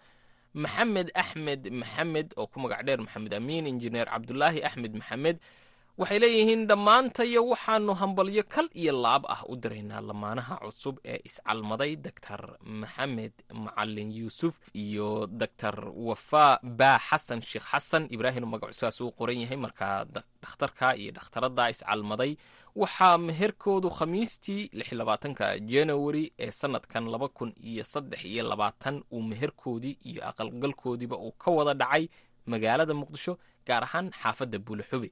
maxamed 0.62 1.08
axmed 1.22 1.62
maxamed 1.80 2.28
oo 2.40 2.46
ku 2.52 2.56
magac 2.62 2.82
dheer 2.86 3.00
maxamed 3.04 3.32
amiin 3.38 3.66
injineer 3.72 4.06
cabdulaahi 4.14 4.60
axmed 4.68 4.92
maxamed 5.00 5.36
waxay 6.00 6.18
leeyihiin 6.22 6.62
dhammaantayo 6.70 7.40
waxaanu 7.52 7.92
hambalyo 8.00 8.42
kal 8.54 8.66
iyo 8.82 8.92
laab 9.04 9.22
ah 9.34 9.40
u 9.50 9.54
diraynaa 9.62 10.00
lamaanaha 10.08 10.54
cusub 10.64 10.96
ee 11.12 11.18
iscalmaday 11.28 11.92
doctor 12.06 12.40
maxamed 12.82 13.34
macalin 13.64 14.10
yuusuf 14.18 14.54
iyo 14.84 15.26
doctor 15.42 15.76
wafaa 16.08 16.58
baa 16.80 16.98
xasan 17.08 17.40
sheekh 17.50 17.66
xasan. 17.72 18.02
Ibraahim 18.14 18.44
magacusaas 18.52 18.98
uu 19.04 19.10
qoran 19.18 19.38
yahay 19.42 19.56
markaa 19.64 19.96
dhakhtarka 20.42 20.86
iyo 21.00 21.10
dhakhtaradda 21.16 21.64
iscalmaday 21.74 22.32
waxaa 22.82 23.18
meherkoodu 23.18 23.90
khamiistii 23.90 24.70
ka 25.38 25.58
januari 25.72 26.32
ee 26.38 26.50
sanadkan 26.50 27.04
laba 27.12 27.28
kun 27.28 27.52
iyo 27.70 27.84
saddex 27.84 28.24
iyo 28.24 28.42
labaatan 28.48 29.02
uu 29.12 29.22
meherkoodii 29.22 29.98
iyo 30.04 30.20
aqalgalkoodiiba 30.28 31.16
uu 31.16 31.32
ka 31.32 31.50
wada 31.50 31.74
dhacay 31.74 32.08
magaalada 32.46 32.94
muqdisho 32.94 33.38
gaar 33.66 33.82
ahaan 33.84 34.10
xaafadda 34.22 34.58
buulaxube 34.58 35.10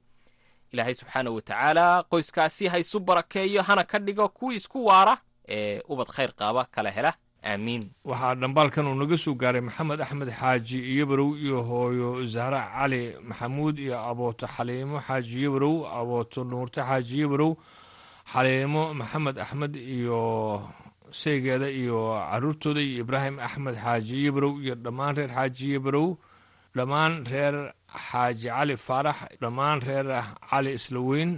ilaahay 0.71 0.95
subxaana 0.95 1.31
wa 1.31 1.41
tacaala 1.41 2.03
qoyskaasi 2.11 2.67
haysu 2.67 2.99
barakeeyo 2.99 3.61
hana 3.61 3.83
ka 3.83 3.99
dhigo 3.99 4.29
kuwii 4.29 4.55
isku 4.55 4.85
waara 4.85 5.17
ee 5.47 5.81
ubad 5.87 6.07
khayr 6.07 6.31
qaaba 6.35 6.65
kala 6.65 6.91
hela 6.91 7.13
waxaa 7.47 8.35
dhambaalkan 8.39 8.87
uu 8.87 8.95
naga 8.95 9.17
soo 9.17 9.35
gaaray 9.35 9.61
maxamed 9.61 9.99
axmed 10.01 10.29
xaaji 10.39 10.79
iyobarow 10.93 11.35
iyo 11.35 11.59
hooyo 11.69 12.25
zahra 12.25 12.61
cali 12.75 13.15
maxamuud 13.27 13.75
iyo 13.79 13.99
abooto 13.99 14.47
xaliimo 14.47 14.97
xaaji 15.07 15.35
iyobarow 15.41 15.75
abooto 15.99 16.43
nuurte 16.43 16.81
xaaji 16.81 17.13
iyobarow 17.19 17.51
xaliimo 18.31 18.93
maxamed 18.93 19.35
axmed 19.43 19.75
iyo 19.75 20.21
saygeeda 21.11 21.67
iyo 21.69 21.99
caruurtooda 22.31 22.81
iyo 22.81 23.03
ibraahim 23.03 23.39
axmed 23.39 23.75
xaaji 23.75 24.13
iyobarow 24.23 24.53
iyo 24.63 24.75
dhammaan 24.75 25.15
reer 25.15 25.29
xaaji 25.35 25.65
iyobarow 25.71 26.07
dhammaan 26.75 27.13
reer 27.31 27.55
xaaji 28.07 28.47
cali 28.55 28.75
faarax 28.77 29.17
dhammaan 29.41 29.79
reer 29.87 30.07
cali 30.49 30.71
islaweyn 30.79 31.31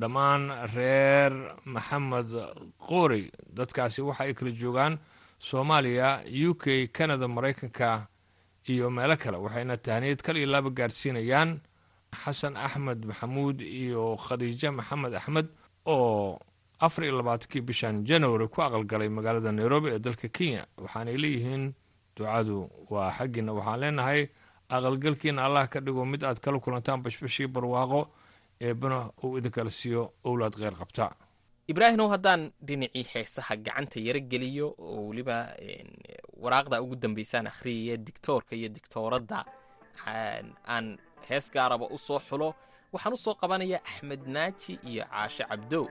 dhammaan 0.00 0.42
reer 0.74 1.32
maxamed 1.64 2.28
qoorey 2.86 3.30
dadkaasi 3.56 4.02
waxa 4.02 4.24
ay 4.26 4.34
kala 4.34 4.50
joogaan 4.50 4.94
soomaaliya 5.48 6.08
u 6.48 6.54
k 6.54 6.86
canada 6.96 7.26
maraykanka 7.28 8.06
iyo 8.68 8.90
meelo 8.90 9.16
kale. 9.16 9.36
Waxayna 9.44 9.76
tahniyad 9.76 10.20
kal 10.22 10.36
iyo 10.36 10.46
laaba 10.46 10.70
gaarsiinayaan 10.70 11.60
xasan 12.22 12.54
axmed 12.56 13.04
maxamuud 13.10 13.60
iyo 13.60 14.16
khadiijo 14.16 14.70
maxamed 14.72 15.14
axmed 15.14 15.46
oo 15.86 16.38
afar 16.80 17.04
iyo 17.04 17.16
labaatankii 17.18 17.60
bishan 17.68 18.04
january 18.06 18.46
ku 18.48 18.62
aqalgalay 18.62 19.08
magaalada 19.08 19.52
nairobi 19.52 19.88
ee 19.90 19.98
dalka 19.98 20.28
kenya. 20.28 20.62
Waxaanay 20.78 21.16
leeyihiin 21.18 21.74
ducadu 22.16 22.70
waa 22.90 23.10
xaggiina 23.10 23.52
waxaan 23.52 23.80
leenahay 23.80 24.20
aqalgalkiina 24.70 25.44
allah 25.46 25.66
ka 25.68 25.80
dhigo 25.80 26.04
mid 26.06 26.22
aad 26.24 26.38
kala 26.40 26.58
kulantaan 26.60 27.02
bashbashii 27.02 27.46
barwaaqo 27.50 28.00
eebbana 28.60 29.10
uu 29.24 29.38
idinkala 29.38 29.70
siiyo 29.70 30.12
owlaad 30.24 30.54
kheyr 30.54 30.74
qabta 30.80 31.10
ibraahimow 31.70 32.08
haddaan 32.10 32.50
dhinacii 32.66 33.04
heesaha 33.14 33.56
gacanta 33.56 34.00
yaro 34.00 34.20
geliyo 34.30 34.66
oo 34.78 35.08
weliba 35.08 35.36
waraaqda 36.42 36.82
ugu 36.82 36.96
dambaysaan 36.96 37.46
akhriyaya 37.46 37.96
dictoorka 37.96 38.56
iyo 38.56 38.68
dictooradda 38.68 39.44
aan 40.68 40.98
hees 41.28 41.52
gaaraba 41.54 41.86
u 41.90 41.98
soo 41.98 42.18
xulo 42.28 42.54
waxaan 42.92 43.14
u 43.14 43.16
soo 43.24 43.34
qabanayaa 43.40 43.80
axmed 43.90 44.22
naaji 44.26 44.72
iyo 44.90 45.04
caashe 45.12 45.44
cabdow 45.50 45.86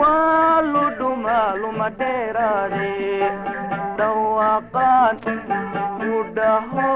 waa 0.00 0.60
ludhuma 0.72 1.38
luma 1.62 1.88
dheeraade 2.00 2.90
dhawaaqaan 3.98 5.16
ku 6.00 6.16
dhaho 6.38 6.92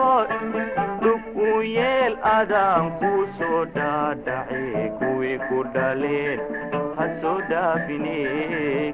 dhug 1.05 1.25
u 1.47 1.51
yeel 1.77 2.15
adaan 2.37 2.91
ku 3.01 3.11
soo 3.39 3.61
dhaadhace 3.77 4.85
kuwii 5.01 5.39
ku 5.49 5.59
dhaleen 5.77 6.41
ha 6.99 7.07
soo 7.23 7.39
dhaafine 7.51 8.17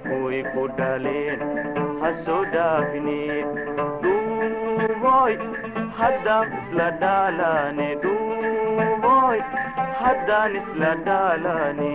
kuwii 0.09 0.45
ku 0.55 0.63
dhaleen 0.79 1.41
ha 2.03 2.11
soo 2.27 2.43
dhaafine 2.55 3.21
dhuuboy 4.05 5.33
haddaan 6.01 6.49
isla 6.61 6.89
dhaalane 7.05 7.89
dhuuboy 8.05 9.39
haddaan 10.03 10.57
isla 10.63 10.93
dhaalane 11.09 11.95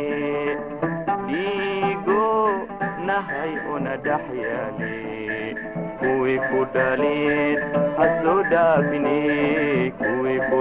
nahay 3.07 3.51
una 3.73 3.93
dhex 4.05 4.23
yaale 4.43 4.93
kuwii 5.99 6.39
ku 6.49 6.59
dhaleen 6.75 7.57
ha 7.97 8.05
soo 8.21 8.39
dhaafine 8.51 9.17
kuwii 10.01 10.39
ku 10.49 10.59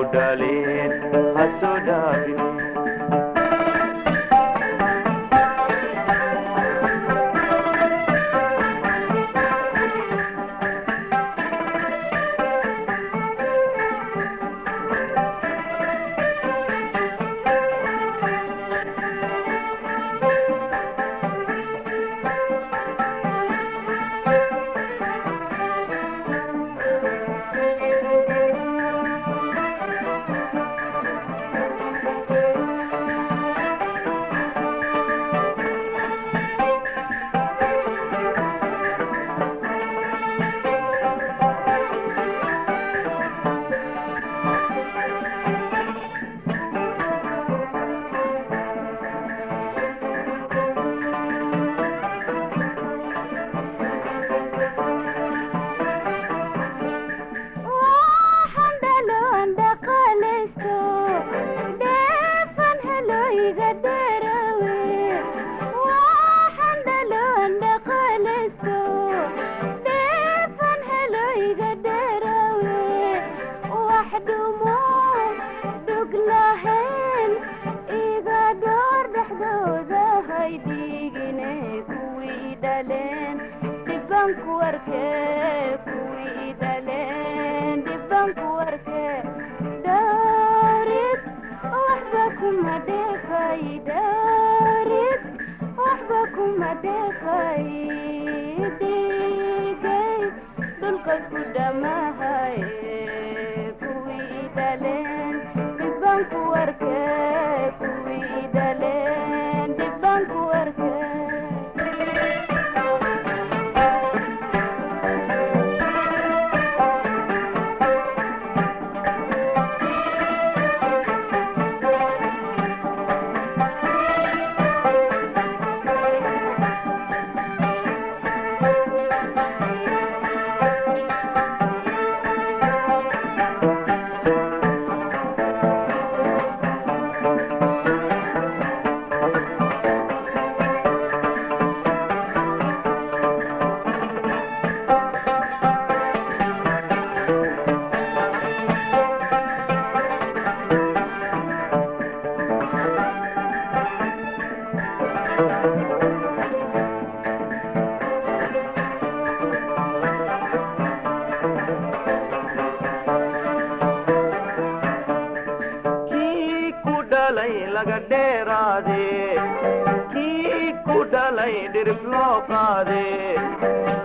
cirib 171.85 172.03
loo 172.13 172.35
qaade 172.49 173.05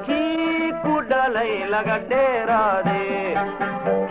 kii 0.06 0.70
ku 0.84 0.94
dhalay 1.10 1.52
laga 1.74 1.98
dheeraade 2.12 3.02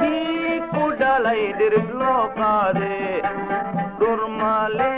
kii 0.01 0.59
ku 0.73 0.85
dhalay 1.01 1.43
dhirib 1.59 1.89
loo 2.03 2.23
qaade 2.39 2.95
dhur 4.01 4.21
maale 4.41 4.93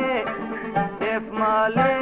dheef 1.00 1.24
maale 1.40 1.92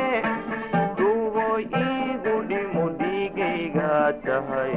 duubo 0.98 1.46
iigu 1.82 2.34
dhimo 2.50 2.84
dhiigaygaa 3.02 4.06
tahay 4.26 4.74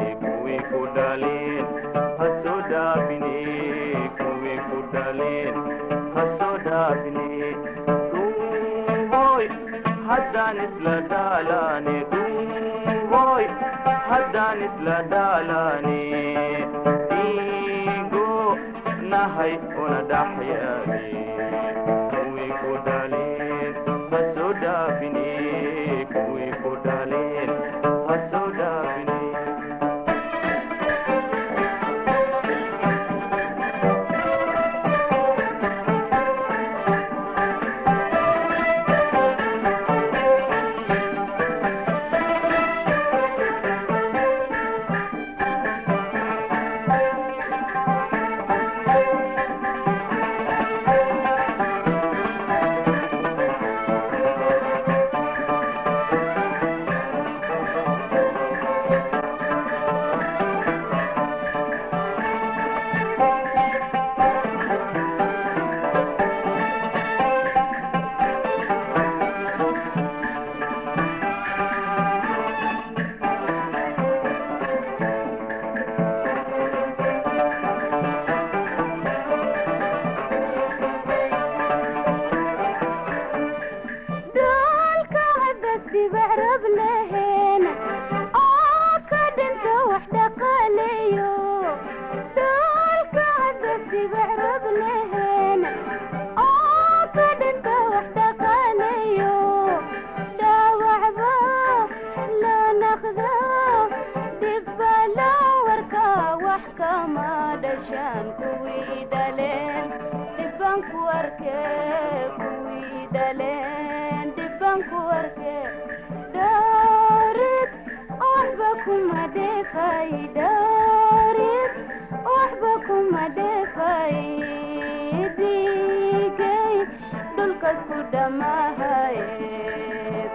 kudhamahaye 127.89 129.27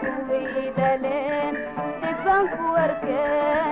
kuwii 0.01 0.71
dhaleen 0.79 1.55
dhibaan 2.03 2.47
arkee 2.85 3.64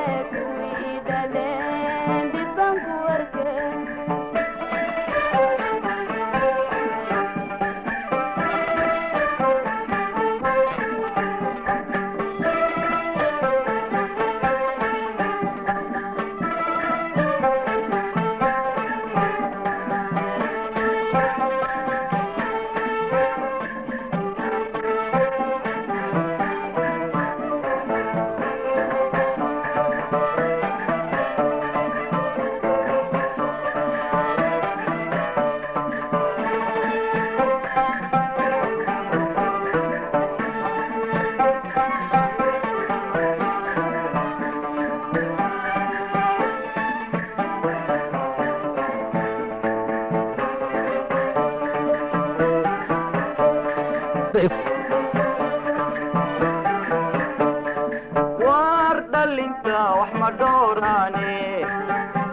wax 59.99 60.11
ma 60.21 60.29
dhowraane 60.41 61.37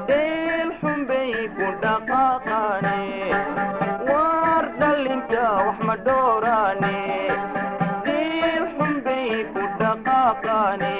dheel 0.09 0.69
xunbay 0.81 1.31
ku 1.57 1.67
dhaqaaqaane 1.83 2.99
waar 4.09 4.65
dhallinta 4.81 5.45
wax 5.67 5.77
ma 5.89 5.95
dhowraane 6.07 6.97
dheel 8.07 8.63
xunbay 8.77 9.29
ku 9.53 9.61
dhaqaaqaane 9.81 10.93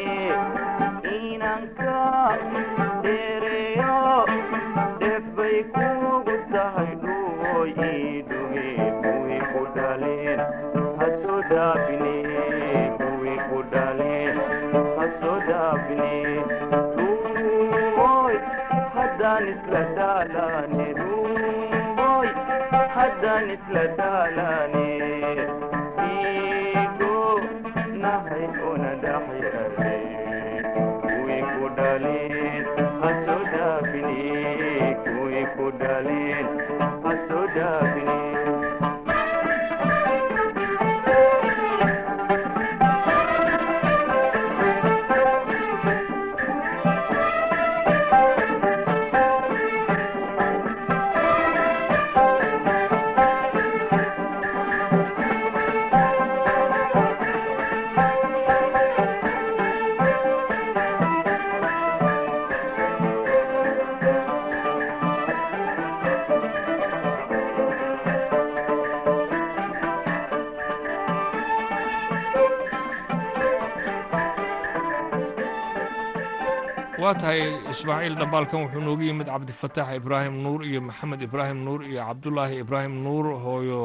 ismaaciil 77.73 78.15
dhambaalkan 78.19 78.59
wuxuu 78.63 78.81
noogu 78.87 79.03
yimid 79.09 79.27
cabdifataax 79.33 79.89
ibraahim 79.99 80.35
nuur 80.45 80.61
iyo 80.69 80.81
maxamed 80.89 81.21
ibraahim 81.27 81.59
nuur 81.67 81.81
iyo 81.89 82.01
cabdulaahi 82.09 82.55
ibraahim 82.63 82.93
nuur 83.05 83.25
hooyo 83.45 83.81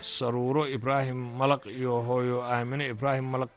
saruuro 0.00 0.62
ibraahim 0.76 1.18
malaq 1.40 1.62
iyo 1.78 1.94
hooyo 2.08 2.36
aamine 2.54 2.84
ibraahim 2.94 3.26
malaq 3.34 3.50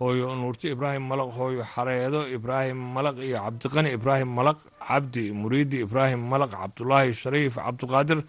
hooyo 0.00 0.26
nuurti 0.40 0.66
ibraahim 0.74 1.04
malaq 1.10 1.30
hooyo 1.38 1.62
xareedo 1.74 2.20
ibraahim 2.36 2.78
malaq 2.96 3.16
iyo 3.28 3.36
cabdiqani 3.44 3.88
ibraahim 3.98 4.30
malaq 4.38 4.58
cabdi 4.88 5.24
muriidi 5.40 5.78
ibraahim 5.86 6.20
malaq 6.32 6.50
cabdulaahi 6.60 7.12
shariif 7.22 7.54
cabduqaadir 7.66 8.20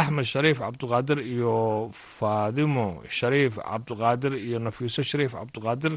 axmed 0.00 0.24
shariif 0.34 0.58
cabduqaadir 0.64 1.18
iyo 1.34 1.54
faadimo 1.92 2.86
shariif 3.18 3.54
cabduqaadir 3.68 4.32
iyo 4.46 4.58
nafiiso 4.66 5.02
shariif 5.10 5.32
cabduqaadir 5.38 5.94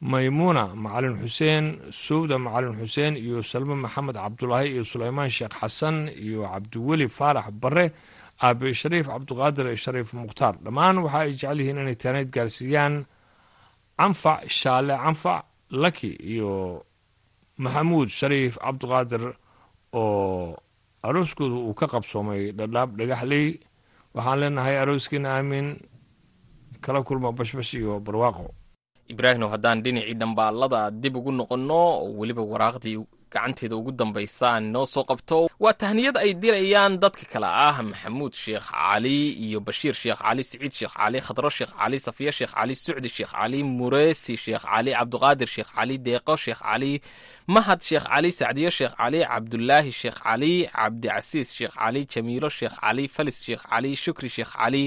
maymuuna 0.00 0.74
macalin 0.74 1.16
xuseen 1.22 1.64
sowda 1.90 2.38
macalin 2.38 2.74
xuseen 2.80 3.16
iyo 3.16 3.42
salme 3.42 3.74
maxamed 3.74 4.14
cabdulaahi 4.14 4.68
iyo 4.74 4.84
sulaymaan 4.84 5.30
sheekh 5.30 5.54
xasan 5.60 6.08
iyo 6.08 6.42
cabdiweli 6.52 7.08
faarax 7.08 7.50
bare 7.62 7.86
aabe 8.42 8.72
shariif 8.74 9.06
cabduqaadir 9.08 9.66
shariif 9.76 10.12
mukhtaar. 10.14 10.54
Dhammaan 10.64 10.98
waxa 11.02 11.18
ay 11.18 11.32
jecel 11.32 11.58
yihiin 11.60 11.78
inay 11.82 11.96
taaneyd 12.02 12.30
gaarsiiyaan 12.30 12.94
canfac 13.98 14.46
shaale 14.48 14.94
canfac 15.04 15.42
laki 15.82 16.10
iyo 16.34 16.84
maxamuud 17.58 18.08
shariif 18.08 18.54
cabduqaadir 18.62 19.24
oo 19.92 20.54
arooskooda 21.02 21.54
uu 21.66 21.74
ka 21.74 21.86
qabsoomay 21.92 22.52
dhadhaab 22.58 22.90
dhagaxley. 22.98 23.58
Waxaan 24.14 24.38
leenahay 24.40 24.76
arooskiina 24.78 25.28
aamin 25.36 25.66
kala 26.84 27.02
kulma 27.02 27.32
bashbash 27.38 27.74
iyo 27.74 27.98
barwaaqo 28.06 28.46
ibraahimow 29.12 29.50
haddaan 29.54 29.82
dhinacii 29.84 30.14
dhambaalada 30.20 30.80
dib 31.02 31.16
ugu 31.16 31.32
noqonno 31.32 31.74
oo 31.74 32.08
weliba 32.18 32.42
waraaqdii 32.52 32.96
gacanteeda 33.32 33.76
ugu 33.76 33.92
dambaysa 33.92 34.60
noo 34.60 34.86
soo 34.86 35.04
qabto 35.10 35.38
waa 35.60 35.72
tahniyad 35.80 36.16
ay 36.24 36.34
dirayaan 36.42 36.98
dadka 37.02 37.24
kale 37.32 37.46
ah 37.68 37.76
maxamuud 37.82 38.32
sheekh 38.42 38.66
cali 38.72 39.18
iyo 39.46 39.60
bashiir 39.66 39.94
sheekh 40.02 40.20
cali 40.24 40.42
siciid 40.44 40.72
sheekh 40.78 40.94
cali 40.98 41.18
khadro 41.26 41.50
sheekh 41.56 41.72
cali 41.78 41.98
safiya 42.06 42.32
sheekh 42.38 42.52
cali 42.56 42.74
sucdi 42.84 43.08
sheekh 43.16 43.32
cali 43.36 43.60
mureesi 43.76 44.34
sheekh 44.44 44.64
cali 44.70 44.90
cabduqaadir 44.98 45.48
sheekh 45.54 45.70
cali 45.76 45.94
deeqo 46.06 46.34
sheekh 46.44 46.60
cali 46.66 46.92
mahad 47.54 47.80
sheekh 47.88 48.04
cali 48.12 48.30
sacdiyo 48.38 48.70
sheekh 48.78 48.94
cali 49.00 49.20
cabdulaahi 49.30 49.92
sheekh 50.00 50.18
cali 50.24 50.52
cabdicasiis 50.76 51.48
sheekh 51.58 51.74
cali 51.80 52.00
jamiilo 52.12 52.48
sheekh 52.58 52.76
cali 52.82 53.04
falis 53.14 53.38
sheekh 53.46 53.62
cali 53.70 53.90
shukri 54.02 54.28
sheekh 54.36 54.52
cali 54.58 54.84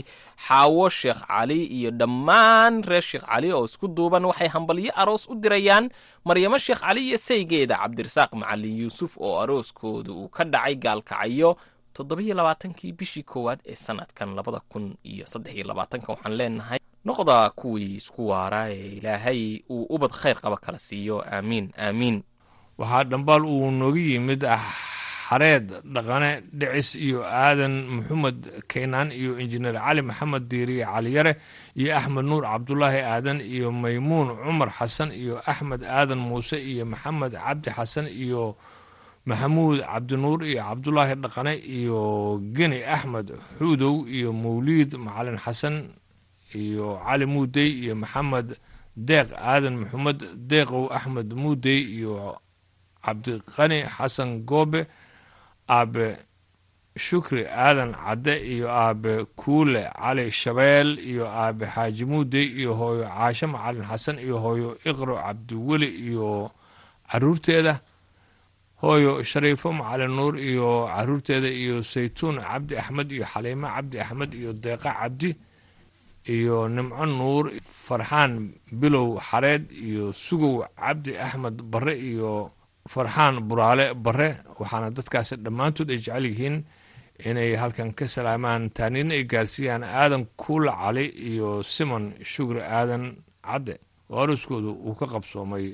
xaawo 0.48 0.86
sheekh 1.00 1.22
cali 1.32 1.60
iyo 1.78 1.90
dhammaan 2.00 2.74
reer 2.90 3.02
sheekh 3.10 3.26
cali 3.32 3.50
oo 3.58 3.66
isku 3.70 3.88
duuban 3.96 4.26
waxay 4.30 4.48
hambalyo 4.56 4.92
aroos 5.02 5.24
u 5.32 5.36
dirayaan 5.44 5.86
maryamo 6.28 6.58
sheekh 6.66 6.82
cali 6.86 7.02
iyo 7.10 7.18
saygeeda 7.28 7.76
cabdirasaaq 7.82 8.31
macalin 8.36 8.78
yuusuf 8.82 9.18
oo 9.18 9.40
arooskooda 9.42 10.12
uu 10.12 10.28
ka 10.30 10.44
dhacay 10.44 10.76
gaalkacyo 10.76 11.58
toddobiyo 11.94 12.36
labaatankii 12.36 12.92
bishii 12.92 13.24
koowaad 13.24 13.60
ee 13.66 13.76
sanadkan 13.76 14.36
labada 14.36 14.60
kun 14.70 14.96
iyo 15.04 15.26
saddex 15.26 15.54
iyo 15.56 15.66
labaatanka. 15.68 16.12
Waxaan 16.14 16.36
leenahay 16.38 16.80
noqda 17.06 17.50
kuwii 17.50 17.96
isku 17.96 18.28
waara 18.28 18.70
ee 18.72 18.88
ilaahay 18.98 19.60
uu 19.70 19.84
ubad 19.90 20.12
khayr 20.12 20.38
qaba 20.42 20.58
kala 20.58 20.80
siiyo. 20.80 21.24
Aamiin 21.34 21.72
aamiin. 21.78 22.24
Waxaa 22.78 23.04
dhambaal 23.04 23.46
uu 23.46 23.72
nooga 23.72 24.00
yimid 24.00 24.44
xareed 25.32 25.68
dhaqane 25.96 26.32
dhicis 26.60 26.90
iyo 27.06 27.20
aadan 27.24 27.74
maxamed 27.96 28.40
kaynaan 28.72 29.10
iyo 29.20 29.32
injineer 29.44 29.78
cali 29.86 30.02
maxamed 30.10 30.44
diiriye 30.52 30.86
caliyare 30.94 31.34
iyo 31.80 31.90
axmed 32.00 32.26
nuur 32.30 32.44
cabdulaahi 32.52 33.00
aadan 33.14 33.40
iyo 33.54 33.72
maymuun 33.72 34.28
cumar 34.44 34.70
xasan 34.78 35.10
iyo 35.22 35.36
axmed 35.52 35.82
aadan 35.98 36.20
muuse 36.28 36.58
iyo 36.72 36.84
maxamed 36.92 37.32
cabdi 37.44 37.70
xasan 37.78 38.08
iyo 38.24 38.44
maxamuud 39.30 39.80
cabdinuur 39.92 40.40
iyo 40.52 40.60
cabdulaahi 40.68 41.16
dhaqane 41.24 41.54
iyo 41.78 42.00
geni 42.56 42.80
axmed 42.96 43.28
xuudow 43.58 43.96
iyo 44.16 44.30
mawliid 44.44 44.92
macalin 45.06 45.38
xasan 45.46 45.76
iyo 46.62 46.88
cali 47.08 47.26
muudey 47.34 47.70
iyo 47.84 47.94
maxamed 48.04 48.48
deeq 49.08 49.30
aadan 49.52 49.76
maxamed 49.82 50.20
deeqow 50.50 50.84
axmed 50.98 51.30
muudey 51.42 51.80
iyo 51.98 52.14
cabdiqani 53.06 53.80
xasan 53.96 54.30
goobe 54.50 54.82
aabe 55.78 56.08
shukri 57.06 57.44
aadan 57.48 57.92
cadde 58.04 58.34
iyo 58.54 58.68
aabe 58.72 59.14
kuule 59.40 59.84
cali 60.00 60.26
shabeel 60.32 60.90
iyo 61.12 61.26
aabe 61.42 61.66
xaaji 61.74 62.04
muudey 62.12 62.46
iyo 62.60 62.74
hooyo 62.80 63.04
caashe 63.08 63.46
macalin 63.54 63.86
xasan 63.92 64.18
iyo 64.26 64.38
hooyo 64.44 64.70
iqro 64.90 65.16
cabdiweli 65.24 65.88
iyo 66.08 66.52
caruurteeda 67.12 67.74
hooyo 68.82 69.24
shariifo 69.24 69.72
macalin 69.80 70.12
nuur 70.18 70.36
iyo 70.50 70.70
caruurteeda 70.96 71.48
iyo 71.62 71.76
saytuun 71.84 72.38
cabdi 72.42 72.74
axmed 72.82 73.08
iyo 73.12 73.26
xaliimo 73.32 73.68
cabdi 73.76 73.96
axmed 74.04 74.32
iyo 74.34 74.52
deeqa 74.64 74.92
cabdi 75.00 75.30
iyo 76.36 76.58
nimco 76.76 77.06
nuur 77.06 77.46
farxaan 77.86 78.34
bilow 78.80 79.08
xareed 79.30 79.64
iyo 79.72 80.12
sugow 80.14 80.56
cabdi 80.80 81.12
axmed 81.26 81.56
bare 81.72 81.96
iyo 82.12 82.52
farxaan 82.90 83.36
buraale 83.50 83.94
bare 84.06 84.30
waxaana 84.60 84.90
dadkaasi 84.98 85.36
dhammaantood 85.46 85.90
ay 85.90 85.98
jecel 85.98 86.26
yihiin 86.26 86.56
inay 87.26 87.56
halkan 87.62 87.94
ka 87.94 88.06
salaamaan. 88.08 88.70
Taanina 88.76 89.14
ay 89.14 89.24
gaarsiiyaan 89.32 89.84
aadan 89.84 90.26
kuula 90.42 90.74
cali 90.82 91.06
iyo 91.30 91.64
simon 91.64 92.14
shugri 92.24 92.62
aadan 92.62 93.04
cadde 93.46 93.76
oo 94.10 94.20
arooskooda 94.24 94.70
uu 94.88 94.96
ka 95.00 95.06
qabsoomay 95.14 95.66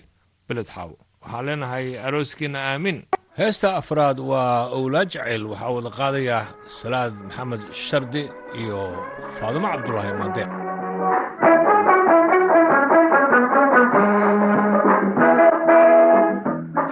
beled 0.47 0.67
xaaw 0.75 0.91
waxaan 1.21 1.45
leenahay 1.45 1.87
arooskiina 2.07 2.59
aamin. 2.71 2.99
Heesta 3.37 3.77
afraad 3.77 4.17
waa 4.19 4.67
owlaad 4.77 5.09
jaceyl 5.13 5.43
waxaa 5.51 5.71
wada 5.75 5.89
qaadaya 5.99 6.37
salaad 6.79 7.13
maxamed 7.25 7.61
shardi 7.87 8.23
iyo 8.61 8.79
faadumo 9.37 9.67
cabdulaahi 9.73 10.13
maandeeq 10.19 10.51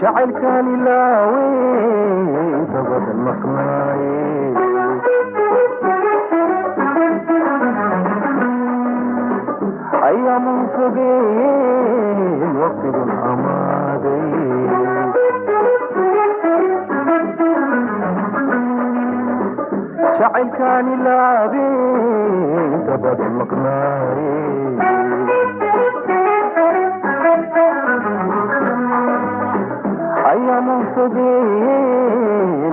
jacaylkaan 0.02 0.68
ilaawe 0.76 1.44
inta 2.60 2.80
maqnaaye 3.26 4.16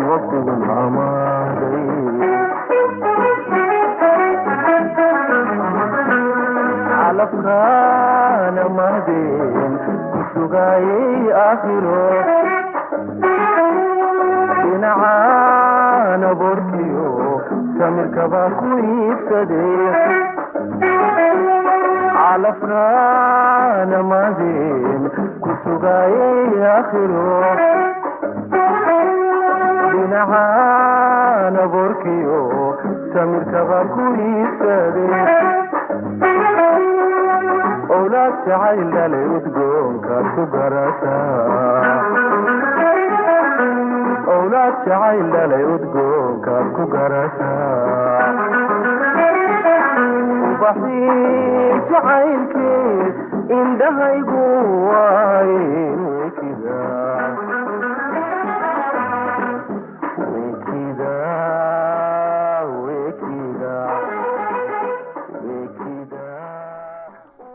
waqtigun 0.08 0.62
amaaday 0.76 1.80
calafkaana 7.32 8.64
mahdeen 8.78 9.72
ku 9.84 10.20
sugaayay 10.32 11.32
aakhiro 11.44 12.00
dhinacaana 14.62 16.30
borkiyo 16.42 17.08
samirkabaa 17.78 18.48
ku 18.58 18.68
iibsadee 18.92 19.88
calafkaana 22.18 23.98
mahdeen 24.12 25.02
ku 25.42 25.50
sugaayay 25.64 26.62
aakhiro. 26.72 27.26
Dhinacaana 29.92 31.62
borkiyo 31.72 32.40
samirkabaa 33.12 33.84
ku 33.94 34.02
iibsadee 34.26 35.24
owlaad 37.96 38.34
jacayl 38.46 38.82
dhalay 38.94 39.26
udgoonkaad 39.38 40.26
ku 40.36 40.42
garataa 40.54 41.92
owlaad 44.36 44.74
jacayl 44.88 45.26
dhalay 45.34 45.64
udgoonkaad 45.74 46.66
ku 46.76 46.84
garataa 46.94 48.30
ubaxii 50.52 51.80
jacaylkeed 51.90 53.14
indhahaygu 53.50 54.42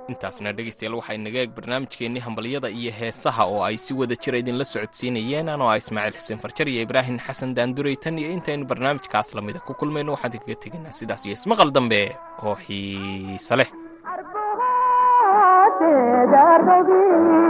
intaasna 0.08 0.52
dhegaystayaal 0.56 0.96
waxaa 1.00 1.16
inaga 1.20 1.40
eeg 1.44 2.20
hambalyada 2.26 2.70
iyo 2.70 2.92
heesaha 3.00 3.44
oo 3.46 3.62
ay 3.64 3.78
si 3.78 3.94
wada 3.94 4.16
jira 4.16 4.38
idinla 4.40 4.66
socodsiinayeen. 4.66 5.50
Anoo 5.50 5.68
ah 5.70 5.78
ismaaciil 5.78 6.16
xuseen 6.20 6.40
farjar 6.40 6.68
iyo 6.70 6.82
ibraahim 6.88 7.20
xasan 7.20 7.54
daanduray 7.54 7.96
tan 7.96 8.16
iyo 8.20 8.30
intaynu 8.32 8.66
barnaamijkaas 8.66 9.36
lamida 9.36 9.60
ku 9.60 9.74
kulmayno. 9.74 10.12
Waxaan 10.16 10.32
idinkaga 10.32 10.56
tegaynaa 10.64 10.92
sidaas 11.00 11.26
iyo 11.26 11.34
ismaqal 11.36 11.72
dambe 11.76 12.16
oo 12.44 12.56
xiise 12.56 13.56
leh 13.60 13.70
te 15.78 16.28
dar 16.32 17.47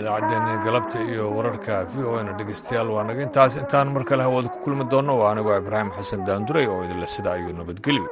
idaacaddeenni 0.00 0.54
galabta 0.64 0.98
iyo 1.10 1.24
wararka 1.36 1.74
v 1.92 1.94
o 2.10 2.22
na 2.26 2.32
dhegeystayaal 2.38 2.88
waa 2.94 3.04
naga. 3.08 3.22
Intaas 3.28 3.56
intaan 3.62 3.88
mar 3.94 4.04
kale 4.08 4.22
hawada 4.26 4.48
ku 4.48 4.58
kulmi 4.64 4.84
doonno 4.92 5.12
waa 5.20 5.30
anigoo 5.34 5.56
ibraahim 5.62 5.90
xasan 5.96 6.24
daanduray 6.28 6.66
oo 6.72 6.80
idinle 6.86 7.06
sida 7.14 7.30
ayuu 7.36 7.52
nabadgelyo 7.60 8.06